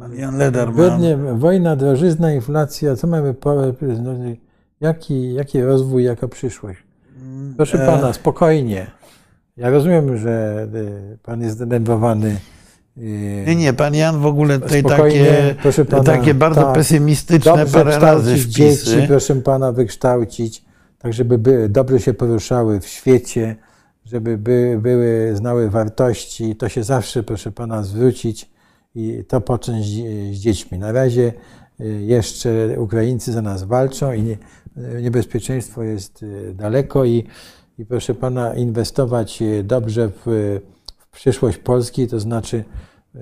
[0.00, 0.72] Pan Jan Leder ma...
[0.74, 3.54] Zgodnie, wojna, drożyzna, inflacja, co mamy, po-
[4.02, 4.14] no,
[4.80, 6.82] jaki, jaki rozwój, jaka przyszłość?
[7.56, 8.90] Proszę E, pana, spokojnie.
[9.56, 10.66] Ja rozumiem, że
[11.14, 12.36] y, pan jest zdenerwowany.
[12.98, 15.54] y, Nie, nie, pan Jan w ogóle tutaj takie,
[15.90, 16.74] pana, takie bardzo tak.
[16.74, 18.48] pesymistyczne parę razy wpisy.
[18.50, 20.64] dzieci, proszę pana, wykształcić,
[20.98, 23.56] tak żeby by, dobrze się poruszały w świecie,
[24.04, 26.56] żeby by, były, znały wartości.
[26.56, 28.50] To się zawsze, proszę pana, zwrócić
[28.94, 30.78] i to począć z- z dziećmi.
[30.78, 31.32] Na razie
[31.80, 34.36] y, jeszcze Ukraińcy za nas walczą i nie,
[35.02, 36.24] niebezpieczeństwo jest
[36.54, 37.24] daleko i,
[37.78, 40.22] i proszę pana, inwestować y, dobrze w,
[40.98, 42.64] w przyszłość Polski, to znaczy
[43.14, 43.18] y,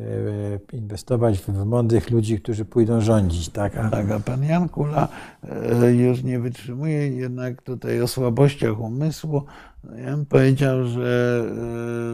[0.73, 3.77] inwestować w, mądrych ludzi, którzy pójdą rządzić, tak?
[3.77, 5.09] A, Tak, a pan Jan Kula
[5.83, 9.43] e, już nie wytrzymuje jednak tutaj o słabościach umysłu.
[9.97, 11.45] Ja bym powiedział, że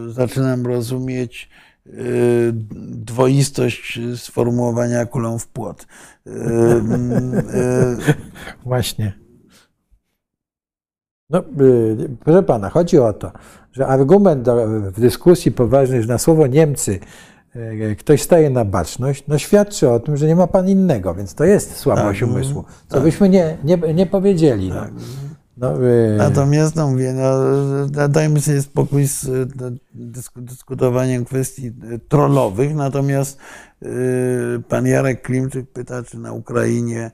[0.07, 1.49] e, zaczynam rozumieć
[1.85, 1.91] e,
[2.89, 5.87] dwoistość sformułowania kulą w płot.
[6.27, 7.97] E, e,
[8.65, 9.28] Właśnie.
[11.29, 13.31] No, y, proszę pana, chodzi o to,
[13.71, 14.49] że argument
[14.91, 16.99] w dyskusji poważnej, że na słowo Niemcy
[17.55, 21.35] y, ktoś staje na baczność, no świadczy o tym, że nie ma pan innego, więc
[21.35, 23.03] to jest słabość Tak, umysłu, co tak.
[23.03, 24.69] byśmy nie, nie, nie powiedzieli.
[24.69, 24.81] No.
[25.57, 27.31] No, y, Natomiast no mówię, no,
[27.87, 29.31] da- dajmy sobie spokój z e,
[29.93, 31.71] dysku, dyskutowaniem kwestii
[32.07, 32.75] trollowych.
[32.75, 33.37] Natomiast
[33.81, 33.87] e,
[34.69, 37.11] pan Jarek Klimczyk pyta, czy na Ukrainie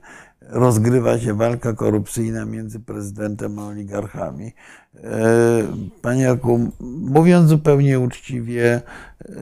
[0.48, 4.52] rozgrywa się walka korupcyjna między prezydentem a oligarchami.
[5.04, 5.62] E,
[6.02, 8.82] Panie Jarku, mówiąc zupełnie uczciwie,
[9.20, 9.32] e,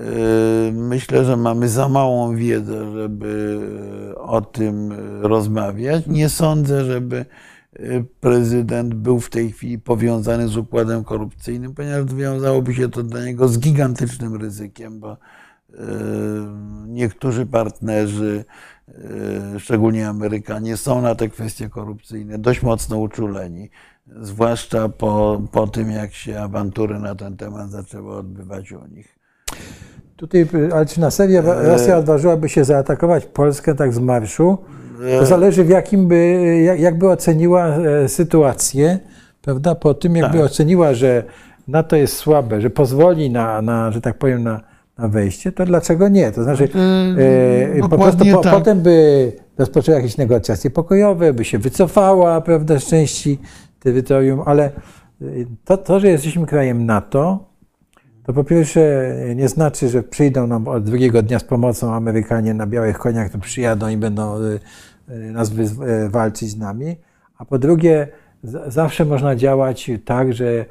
[0.72, 3.60] myślę, że mamy za małą wiedzę, żeby
[4.16, 4.92] o tym
[5.22, 6.06] rozmawiać.
[6.06, 7.26] Nie sądzę, żeby
[8.20, 13.48] prezydent był w tej chwili powiązany z układem korupcyjnym, ponieważ wiązałoby się to dla niego
[13.48, 15.16] z gigantycznym ryzykiem, bo e,
[16.86, 18.73] niektórzy partnerzy, e,
[19.58, 23.70] szczególnie Amerykanie, są na te kwestie korupcyjne dość mocno uczuleni,
[24.20, 29.18] zwłaszcza po, po tym, jak się awantury na ten temat zaczęły odbywać u nich.
[30.16, 34.58] Tutaj, y, ale czy na serio Rosja odważyłaby się zaatakować Polskę tak z marszu?
[35.18, 38.98] To zależy w jakim by, jak, jak by oceniła e, sytuację,
[39.42, 39.74] prawda?
[39.74, 40.46] Po tym, jakby Tak.
[40.46, 41.24] oceniła, że
[41.68, 44.60] NATO jest słabe, że pozwoli na, na że tak powiem, na,
[44.98, 46.32] na wejście, to dlaczego nie?
[46.32, 46.68] To znaczy,
[47.78, 48.54] e, po prostu po, tak.
[48.54, 53.38] potem by rozpoczęła jakieś negocjacje pokojowe, by się wycofała, prawda, z części
[53.80, 54.70] terytorium, ale
[55.22, 57.54] y, to, to że jesteśmy krajem NATO,
[58.24, 62.66] to po pierwsze nie znaczy, że przyjdą nam od drugiego dnia z pomocą Amerykanie na
[62.66, 64.60] białych koniach, to przyjadą i będą y,
[65.10, 66.96] y, nas y, walczyć z nami.
[67.38, 68.08] A po drugie,
[68.66, 70.64] zawsze można działać tak, że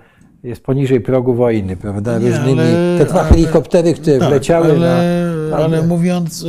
[0.44, 2.20] jest poniżej progu wojny, prawda?
[2.20, 4.80] Nie, Różnymi, ale- te dwa ale- helikoptery, które Tak, wleciały ale,
[5.50, 5.58] na...
[5.58, 6.44] ale mówiąc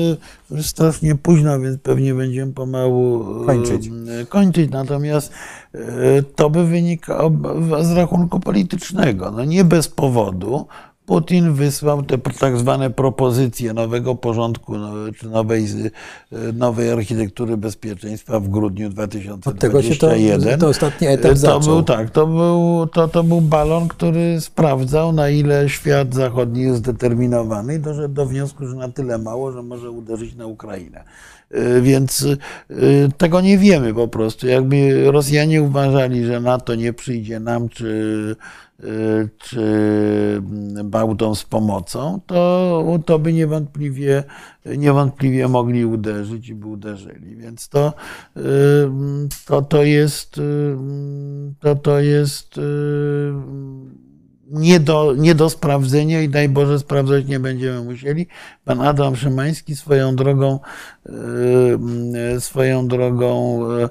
[0.51, 3.91] y, strasznie późno, więc pewnie będziemy pomału y, Kończyć.
[4.29, 4.71] kończyć.
[4.71, 5.33] Natomiast
[5.75, 5.79] y,
[6.37, 7.31] to by wynikało
[7.83, 9.31] z rachunku politycznego.
[9.31, 10.67] No nie bez powodu
[11.07, 15.65] Putin wysłał te tak zwane propozycje nowego porządku no, czy nowej,
[16.33, 20.41] y, nowej architektury bezpieczeństwa w grudniu Od tego 2021.
[20.43, 21.61] się to, to ostatni etap To zaczął.
[21.61, 26.79] był tak, to był, to, to był balon, który sprawdzał, na ile świat zachodni jest
[26.79, 31.05] zdeterminowany i doszedł do wniosku, że na tyle mało, że może uderzyć na Ukrainę.
[31.55, 32.27] Y, Więc
[33.19, 34.47] tego nie wiemy po prostu.
[34.47, 38.37] Jakby Rosjanie uważali, że NATO nie przyjdzie nam, czy,
[39.39, 39.63] czy
[40.85, 44.25] Bałtom z pomocą, to, to by niewątpliwie,
[44.77, 47.37] niewątpliwie mogli uderzyć i by uderzyli.
[47.37, 47.93] Więc to,
[49.47, 50.41] to, to jest,
[51.61, 52.61] to, to jest
[54.51, 58.27] nie do, nie do sprawdzenia i daj Boże sprawdzać nie będziemy musieli.
[58.65, 60.59] Pan Adam Szymański swoją drogą,
[62.37, 63.89] y, swoją drogą y,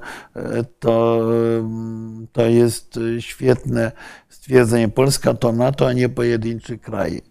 [0.80, 1.22] to,
[2.24, 3.92] y, to jest świetne
[4.30, 4.90] stwierdzenie.
[4.90, 7.22] Polska to NATO, a nie pojedynczy kraj.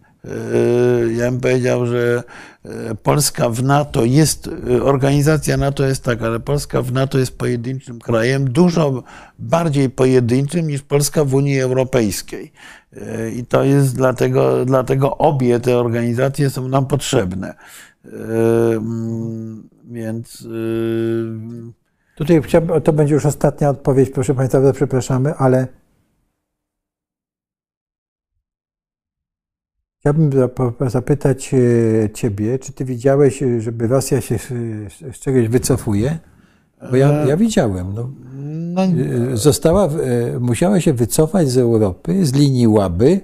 [1.16, 2.22] Ja bym powiedział, że
[3.02, 4.50] Polska w NATO jest,
[4.82, 9.02] organizacja NATO jest taka, ale Polska w NATO jest pojedynczym krajem, dużo
[9.38, 12.52] bardziej pojedynczym niż Polska w Unii Europejskiej.
[13.34, 17.54] I to jest dlatego, dlatego obie te organizacje są nam potrzebne.
[18.04, 18.08] Y,
[18.76, 21.72] mm, Więc y,
[22.16, 25.66] Tutaj chciałbym, to będzie już ostatnia odpowiedź, proszę Państwa, przepraszamy, ale
[30.00, 34.38] chciałbym zap- zapytać e, Ciebie, czy Ty widziałeś, żeby Rosja się
[35.12, 36.18] z czegoś wycofuje?
[36.90, 37.94] Bo ja, ja widziałem.
[37.94, 38.08] No,
[38.74, 43.20] no, E, została, w- e, musiała się wycofać z Europy, z linii Łaby,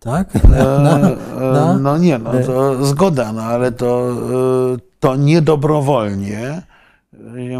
[0.00, 0.44] tak?
[0.48, 1.16] Na, na, E,
[1.52, 4.10] na, No nie, no to zgoda, no ale to,
[4.74, 6.62] e, to niedobrowolnie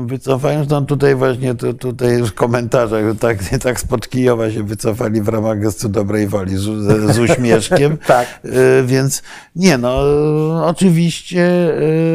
[0.07, 0.66] wycofają.
[0.70, 5.60] No tutaj właśnie tutaj w komentarzach że tak, tak spod Kijowa się wycofali w ramach
[5.60, 6.62] gestu dobrej woli z,
[7.15, 7.99] z, uśmieszkiem.
[8.07, 8.41] Tak.
[8.44, 9.23] E, Więc
[9.57, 10.02] nie no,
[10.60, 11.73] e, oczywiście,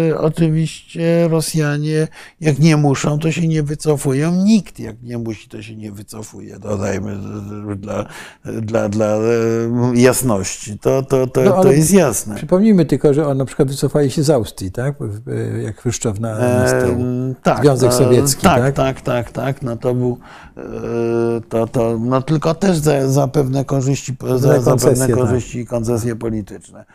[0.09, 2.07] e, oczywiście Rosjanie
[2.41, 4.35] jak nie muszą, to się nie wycofują.
[4.35, 6.59] Nikt jak nie musi, to się nie wycofuje.
[6.59, 7.11] Dodajmy
[7.71, 8.05] e, dla,
[8.61, 9.19] dla, dla e,
[9.95, 10.79] jasności.
[10.79, 12.35] To, to, to, No, to jest jasne.
[12.35, 14.95] Przypomnijmy tylko, że on na przykład wycofali się z Austrii, tak?
[15.27, 16.65] E, Jak Chruszczow na, na.
[16.65, 18.61] Em, tak, Związek no, Sowiecki, tak?
[18.61, 18.75] tak?
[18.75, 19.61] Tak, tak, tak.
[19.61, 20.17] No to był,
[20.57, 20.61] e,
[21.49, 25.15] to, to, no tylko też za, za pewne korzyści, za, za pewne tak.
[25.15, 26.85] korzyści i koncesje polityczne.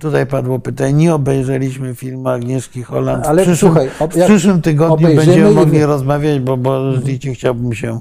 [0.00, 3.26] Tutaj padło pytanie, nie obejrzeliśmy filmu Agnieszki Holland.
[3.26, 6.92] Ale w przyszłym, słuchaj, ob- w przyszłym tygodniu będziemy i mogli wy- rozmawiać, bo, bo
[6.92, 8.00] rzeczywiście chciałbym się,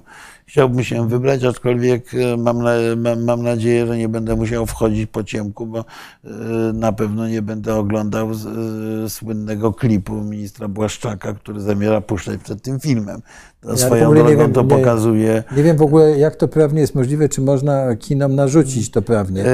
[0.50, 5.10] chciałbym się wybrać, aczkolwiek e, mam, na, mam, mam nadzieję, że nie będę musiał wchodzić
[5.10, 6.30] po ciemku, bo e,
[6.74, 12.80] na pewno nie będę oglądał e, słynnego klipu ministra Błaszczaka, który zamierza puszczać przed tym
[12.80, 13.22] filmem.
[13.62, 15.44] To Ja swoją drogą wiem, to pokazuje.
[15.58, 19.46] Nie wiem w ogóle, jak to prawnie jest możliwe, czy można kinom narzucić to prawnie.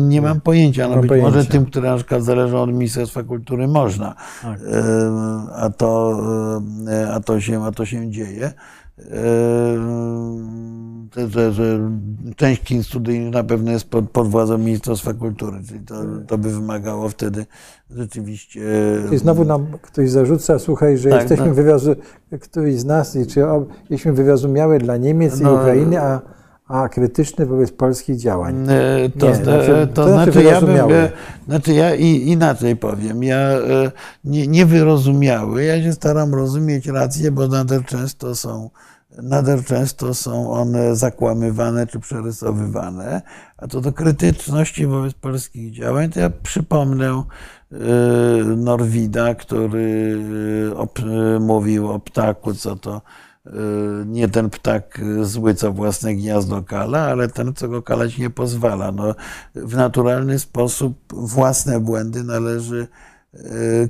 [0.00, 1.30] Nie mam pojęcia, no mam być pojęcia.
[1.30, 4.60] może tym, które na przykład zależą od Ministerstwa Kultury można, Tak.
[4.60, 5.10] E,
[5.54, 6.20] a to,
[7.12, 8.52] a to, się, a to się dzieje.
[8.98, 9.02] E,
[11.28, 11.90] Że, że
[12.36, 15.94] część kin studyjnych na pewno jest pod, pod władzą Ministerstwa Kultury, czyli to,
[16.26, 17.46] to by wymagało wtedy
[17.90, 18.60] rzeczywiście.
[19.12, 21.54] I znowu nam ktoś zarzuca, słuchaj, że Tak, jesteśmy no.
[21.54, 21.94] wywiazu,
[22.40, 23.40] któryś z nas, i czy
[23.90, 25.54] jesteśmy wyrozumiałe dla Niemiec i No.
[25.54, 26.20] Ukrainy, a,
[26.72, 28.66] a krytyczny wobec polskich działań.
[28.68, 30.76] E, To, Nie, zna- znaczy- to, to znaczy znaczy, ja bym,
[31.48, 33.90] znaczy ja i, inaczej powiem, ja e,
[34.24, 38.70] nie, nie wyrozumiały, ja się staram rozumieć racje, bo nader często są,
[39.22, 43.22] nader często są one zakłamywane czy przerysowywane,
[43.56, 47.22] a to do krytyczności wobec polskich działań, to ja przypomnę
[47.72, 47.76] e,
[48.56, 50.18] Norwida, który
[51.40, 53.00] mówił o ptaku, co to
[54.06, 58.92] nie ten ptak zły, co własne gniazdo kala, ale ten, co go kalać nie pozwala.
[58.92, 59.14] No,
[59.54, 62.86] w naturalny sposób własne błędy należy
[63.34, 63.38] e,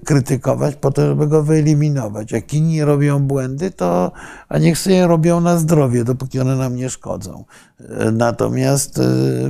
[0.04, 2.32] krytykować po to, żeby go wyeliminować.
[2.32, 4.12] Jak inni robią błędy, to
[4.48, 7.44] a niech sobie robią na zdrowie, dopóki one nam nie szkodzą.
[7.80, 9.00] E, Natomiast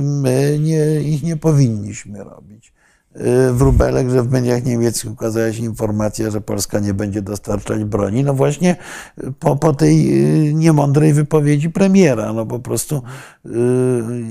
[0.01, 2.73] my nie, ich nie powinniśmy robić.
[3.51, 8.23] Wróbelek, że w mediach niemieckich ukazała się informacja, że Polska nie będzie dostarczać broni.
[8.23, 8.75] No właśnie
[9.39, 12.33] po, po tej y, niemądrej wypowiedzi premiera.
[12.33, 13.01] No po prostu
[13.45, 13.49] y,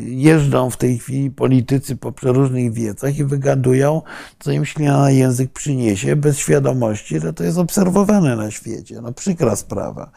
[0.07, 4.03] jeżdżą w tej chwili politycy po przeróżnych wiecach i wygadują,
[4.39, 9.01] co im ślina na język przyniesie, bez świadomości, że to jest obserwowane na świecie.
[9.01, 10.11] No przykra sprawa.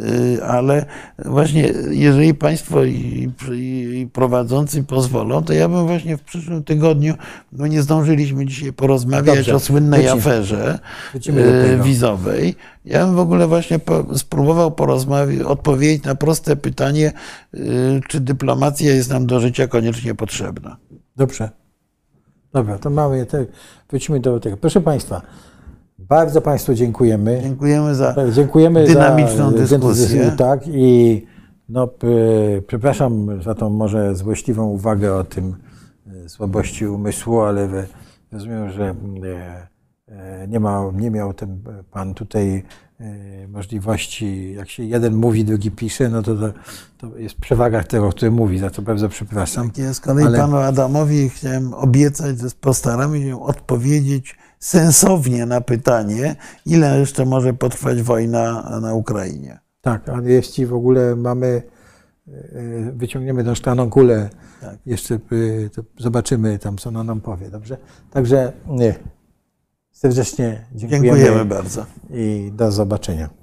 [0.00, 0.86] Y, Ale
[1.24, 7.14] właśnie, jeżeli Państwo i, i prowadzący pozwolą, to ja bym właśnie w przyszłym tygodniu,
[7.52, 10.20] bo nie zdążyliśmy dzisiaj porozmawiać Dobrze, o słynnej wrócimy.
[10.20, 10.78] aferze
[11.12, 11.42] Wrócimy
[11.80, 12.54] y, wizowej.
[12.84, 17.12] Ja bym w ogóle właśnie po, spróbował porozmawiać, odpowiedzieć na proste pytanie,
[17.54, 20.76] y, czy dyplomacja jest nam do życia koniecznie potrzebna.
[21.16, 21.50] Dobrze.
[22.52, 23.46] Dobra, to mamy, te,
[23.90, 24.56] wrócimy do tego.
[24.56, 25.22] Proszę Państwa,
[26.08, 27.40] bardzo Państwu dziękujemy.
[27.42, 30.32] Dziękujemy za Dziękujemy dynamiczną za dyskusję.
[30.38, 31.22] Tak, i
[31.68, 31.88] no,
[32.66, 35.56] przepraszam za tą może złośliwą uwagę o tym
[36.24, 37.68] e, słabości umysłu, ale
[38.32, 39.68] rozumiem, że e,
[40.08, 41.58] e, nie, ma, nie miał ten
[41.90, 42.62] Pan tutaj
[43.00, 46.52] e, możliwości, jak się jeden mówi, drugi pisze, no to, to,
[46.98, 49.70] to jest przewaga tego, który mówi, za to bardzo przepraszam.
[49.76, 56.36] Ja z kolei Ale- panu Adamowi chciałem obiecać, że postaramy się odpowiedzieć sensownie na pytanie,
[56.66, 59.58] ile jeszcze może potrwać wojna na Ukrainie.
[59.80, 61.62] Tak, ale jeśli w ogóle mamy,
[62.28, 62.32] e,
[62.92, 64.76] wyciągniemy tą szklaną kulę, Tak.
[64.86, 65.18] jeszcze e,
[65.98, 67.76] zobaczymy tam, co ona nam powie, dobrze?
[68.10, 68.94] Także nie.
[69.92, 71.86] serdecznie dziękujemy Dziękujemy bardzo.
[72.10, 73.41] i do zobaczenia.